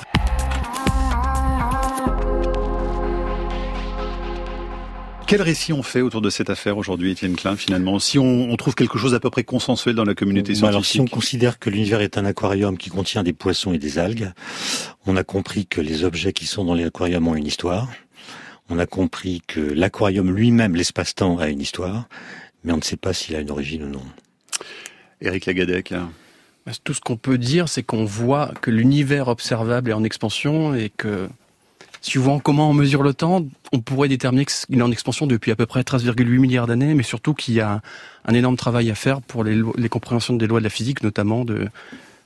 Quel 5.30 5.42
récit 5.42 5.72
on 5.72 5.84
fait 5.84 6.00
autour 6.00 6.22
de 6.22 6.28
cette 6.28 6.50
affaire 6.50 6.76
aujourd'hui, 6.76 7.12
Étienne 7.12 7.36
Klein, 7.36 7.54
finalement 7.54 8.00
Si 8.00 8.18
on, 8.18 8.56
trouve 8.56 8.74
quelque 8.74 8.98
chose 8.98 9.14
à 9.14 9.20
peu 9.20 9.30
près 9.30 9.44
consensuel 9.44 9.94
dans 9.94 10.02
la 10.02 10.16
communauté 10.16 10.56
scientifique 10.56 10.68
Alors, 10.68 10.84
si 10.84 11.00
on 11.00 11.06
considère 11.06 11.60
que 11.60 11.70
l'univers 11.70 12.00
est 12.00 12.18
un 12.18 12.24
aquarium 12.24 12.76
qui 12.76 12.90
contient 12.90 13.22
des 13.22 13.32
poissons 13.32 13.72
et 13.72 13.78
des 13.78 14.00
algues, 14.00 14.32
on 15.06 15.14
a 15.14 15.22
compris 15.22 15.66
que 15.66 15.80
les 15.80 16.02
objets 16.02 16.32
qui 16.32 16.46
sont 16.46 16.64
dans 16.64 16.74
les 16.74 16.84
aquariums 16.84 17.28
ont 17.28 17.36
une 17.36 17.46
histoire. 17.46 17.88
On 18.70 18.80
a 18.80 18.86
compris 18.86 19.40
que 19.46 19.60
l'aquarium 19.60 20.34
lui-même, 20.34 20.74
l'espace-temps, 20.74 21.38
a 21.38 21.46
une 21.46 21.60
histoire, 21.60 22.08
mais 22.64 22.72
on 22.72 22.78
ne 22.78 22.82
sait 22.82 22.96
pas 22.96 23.12
s'il 23.12 23.36
a 23.36 23.38
une 23.38 23.52
origine 23.52 23.84
ou 23.84 23.88
non. 23.88 24.02
Éric 25.20 25.46
Lagadec 25.46 25.94
bah, 26.66 26.72
tout 26.82 26.92
ce 26.92 27.00
qu'on 27.00 27.16
peut 27.16 27.38
dire, 27.38 27.68
c'est 27.68 27.84
qu'on 27.84 28.04
voit 28.04 28.52
que 28.60 28.72
l'univers 28.72 29.28
observable 29.28 29.90
est 29.90 29.94
en 29.94 30.02
expansion 30.02 30.74
et 30.74 30.90
que 30.90 31.28
Suivant 32.02 32.38
comment 32.38 32.70
on 32.70 32.74
mesure 32.74 33.02
le 33.02 33.12
temps, 33.12 33.44
on 33.72 33.80
pourrait 33.80 34.08
déterminer 34.08 34.46
qu'il 34.46 34.78
est 34.78 34.82
en 34.82 34.90
expansion 34.90 35.26
depuis 35.26 35.50
à 35.50 35.56
peu 35.56 35.66
près 35.66 35.82
13,8 35.82 36.38
milliards 36.38 36.66
d'années, 36.66 36.94
mais 36.94 37.02
surtout 37.02 37.34
qu'il 37.34 37.54
y 37.54 37.60
a 37.60 37.82
un 38.24 38.34
énorme 38.34 38.56
travail 38.56 38.90
à 38.90 38.94
faire 38.94 39.20
pour 39.20 39.44
les, 39.44 39.60
les 39.76 39.88
compréhensions 39.88 40.34
des 40.34 40.46
lois 40.46 40.60
de 40.60 40.64
la 40.64 40.70
physique, 40.70 41.02
notamment 41.02 41.44
de 41.44 41.68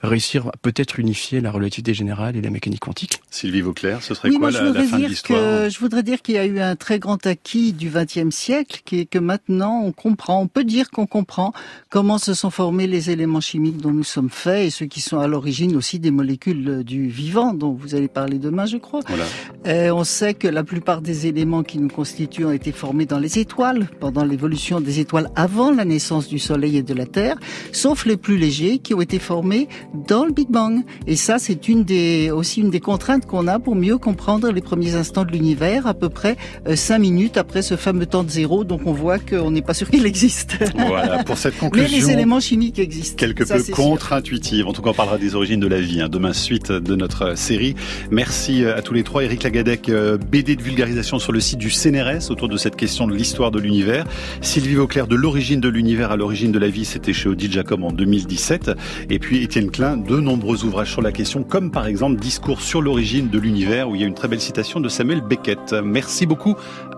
réussir 0.06 0.48
à 0.48 0.52
peut-être 0.60 0.98
unifier 0.98 1.40
la 1.40 1.50
relativité 1.50 1.94
générale 1.94 2.36
et 2.36 2.40
la 2.40 2.50
mécanique 2.50 2.80
quantique. 2.80 3.20
Sylvie 3.30 3.60
Vauclair, 3.60 4.02
ce 4.02 4.14
serait 4.14 4.30
quoi 4.30 4.50
la, 4.50 4.60
fin 4.84 4.98
de 4.98 5.06
l'histoire 5.06 5.70
Je 5.70 5.78
voudrais 5.78 6.02
dire 6.02 6.22
qu'il 6.22 6.34
y 6.34 6.38
a 6.38 6.46
eu 6.46 6.60
un 6.60 6.76
très 6.76 6.98
grand 6.98 7.26
acquis 7.26 7.72
du 7.72 7.90
XXe 7.90 8.34
siècle, 8.34 8.82
qui 8.84 9.00
est 9.00 9.06
que 9.06 9.18
maintenant 9.18 9.82
on 9.82 9.92
comprend, 9.92 10.40
on 10.40 10.46
peut 10.46 10.64
dire 10.64 10.90
qu'on 10.90 11.06
comprend 11.06 11.52
comment 11.90 12.18
se 12.18 12.34
sont 12.34 12.50
formés 12.50 12.86
les 12.86 13.10
éléments 13.10 13.40
chimiques 13.40 13.78
dont 13.78 13.92
nous 13.92 14.04
sommes 14.04 14.30
faits 14.30 14.66
et 14.66 14.70
ceux 14.70 14.86
qui 14.86 15.00
sont 15.00 15.18
à 15.18 15.26
l'origine 15.26 15.76
aussi 15.76 15.98
des 15.98 16.10
molécules 16.10 16.84
du 16.84 17.08
vivant, 17.08 17.54
dont 17.54 17.72
vous 17.72 17.94
allez 17.94 18.08
parler 18.08 18.38
demain, 18.38 18.66
je 18.66 18.76
crois. 18.76 19.00
Voilà. 19.08 19.94
on 19.94 20.04
sait 20.04 20.34
que 20.34 20.48
la 20.48 20.64
plupart 20.64 21.00
des 21.00 21.26
éléments 21.26 21.62
qui 21.62 21.78
nous 21.78 21.88
constituent 21.88 22.46
ont 22.46 22.52
été 22.52 22.72
formés 22.72 23.06
dans 23.06 23.18
les 23.18 23.38
étoiles, 23.38 23.88
pendant 24.00 24.24
l'évolution 24.24 24.80
des 24.80 25.00
étoiles 25.00 25.30
avant 25.36 25.70
la 25.70 25.84
naissance 25.84 26.28
du 26.28 26.38
Soleil 26.38 26.76
et 26.76 26.82
de 26.82 26.94
la 26.94 27.06
Terre, 27.06 27.36
sauf 27.72 28.06
les 28.06 28.16
plus 28.16 28.36
légers 28.36 28.78
qui 28.78 28.94
ont 28.94 29.00
été 29.00 29.18
formés 29.18 29.68
dans 29.94 30.24
le 30.24 30.32
Big 30.32 30.48
Bang. 30.50 30.82
Et 31.06 31.16
ça, 31.16 31.38
c'est 31.38 31.68
une 31.68 31.84
des, 31.84 32.30
aussi 32.30 32.60
une 32.60 32.70
des 32.70 32.80
contraintes 32.80 33.26
qu'on 33.26 33.46
a 33.46 33.58
pour 33.58 33.76
mieux 33.76 33.98
comprendre 33.98 34.50
les 34.50 34.60
premiers 34.60 34.94
instants 34.94 35.24
de 35.24 35.30
l'univers, 35.30 35.86
à 35.86 35.94
peu 35.94 36.08
près 36.08 36.36
euh, 36.66 36.76
cinq 36.76 36.98
minutes 36.98 37.36
après 37.36 37.62
ce 37.62 37.76
fameux 37.76 38.06
temps 38.06 38.24
de 38.24 38.30
zéro. 38.30 38.64
Donc 38.64 38.82
on 38.86 38.92
voit 38.92 39.18
qu'on 39.18 39.50
n'est 39.50 39.62
pas 39.62 39.74
sûr 39.74 39.88
qu'il 39.88 40.06
existe. 40.06 40.56
Voilà, 40.76 41.24
pour 41.24 41.38
cette 41.38 41.58
conclusion. 41.58 41.88
Mais 41.92 41.98
les 41.98 42.10
éléments 42.10 42.40
chimiques 42.40 42.78
existent. 42.78 43.16
Quelque 43.16 43.44
peu 43.44 43.72
contre-intuitive. 43.72 44.66
En 44.66 44.72
tout 44.72 44.82
cas, 44.82 44.90
on 44.90 44.94
parlera 44.94 45.18
des 45.18 45.34
origines 45.34 45.60
de 45.60 45.66
la 45.66 45.80
vie. 45.80 46.00
Hein. 46.00 46.08
Demain, 46.08 46.32
suite 46.32 46.72
de 46.72 46.94
notre 46.94 47.36
série. 47.36 47.74
Merci 48.10 48.64
à 48.64 48.82
tous 48.82 48.94
les 48.94 49.02
trois. 49.02 49.24
Eric 49.24 49.42
Lagadec, 49.42 49.88
euh, 49.88 50.18
BD 50.18 50.56
de 50.56 50.62
vulgarisation 50.62 51.18
sur 51.18 51.32
le 51.32 51.40
site 51.40 51.58
du 51.58 51.70
CNRS 51.70 52.30
autour 52.30 52.48
de 52.48 52.56
cette 52.56 52.76
question 52.76 53.06
de 53.06 53.14
l'histoire 53.14 53.50
de 53.50 53.58
l'univers. 53.58 54.04
Sylvie 54.40 54.74
Vauclair, 54.74 55.06
de 55.06 55.16
l'origine 55.16 55.60
de 55.60 55.68
l'univers 55.68 56.10
à 56.10 56.16
l'origine 56.16 56.52
de 56.52 56.58
la 56.58 56.68
vie, 56.68 56.84
c'était 56.84 57.12
chez 57.12 57.28
Odile 57.28 57.52
Jacob 57.52 57.82
en 57.82 57.92
2017. 57.92 58.70
Et 59.10 59.18
puis 59.18 59.42
Étienne 59.42 59.70
Klein, 59.70 59.83
de 59.92 60.18
nombreux 60.18 60.64
ouvrages 60.64 60.90
sur 60.90 61.02
la 61.02 61.12
question, 61.12 61.42
comme 61.42 61.70
par 61.70 61.86
exemple 61.86 62.18
Discours 62.18 62.60
sur 62.60 62.80
l'origine 62.80 63.28
de 63.28 63.38
l'univers, 63.38 63.88
où 63.88 63.94
il 63.94 64.00
y 64.00 64.04
a 64.04 64.06
une 64.06 64.14
très 64.14 64.28
belle 64.28 64.40
citation 64.40 64.80
de 64.80 64.88
Samuel 64.88 65.20
Beckett. 65.20 65.74
Merci 65.84 66.26
beaucoup 66.26 66.54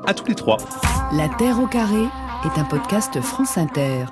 à 0.07 0.15
tous 0.15 0.27
les 0.27 0.35
trois. 0.35 0.59
La 1.13 1.29
Terre 1.29 1.61
au 1.61 1.67
carré 1.67 2.05
est 2.45 2.59
un 2.59 2.65
podcast 2.65 3.21
France 3.21 3.59
Inter. 3.59 4.05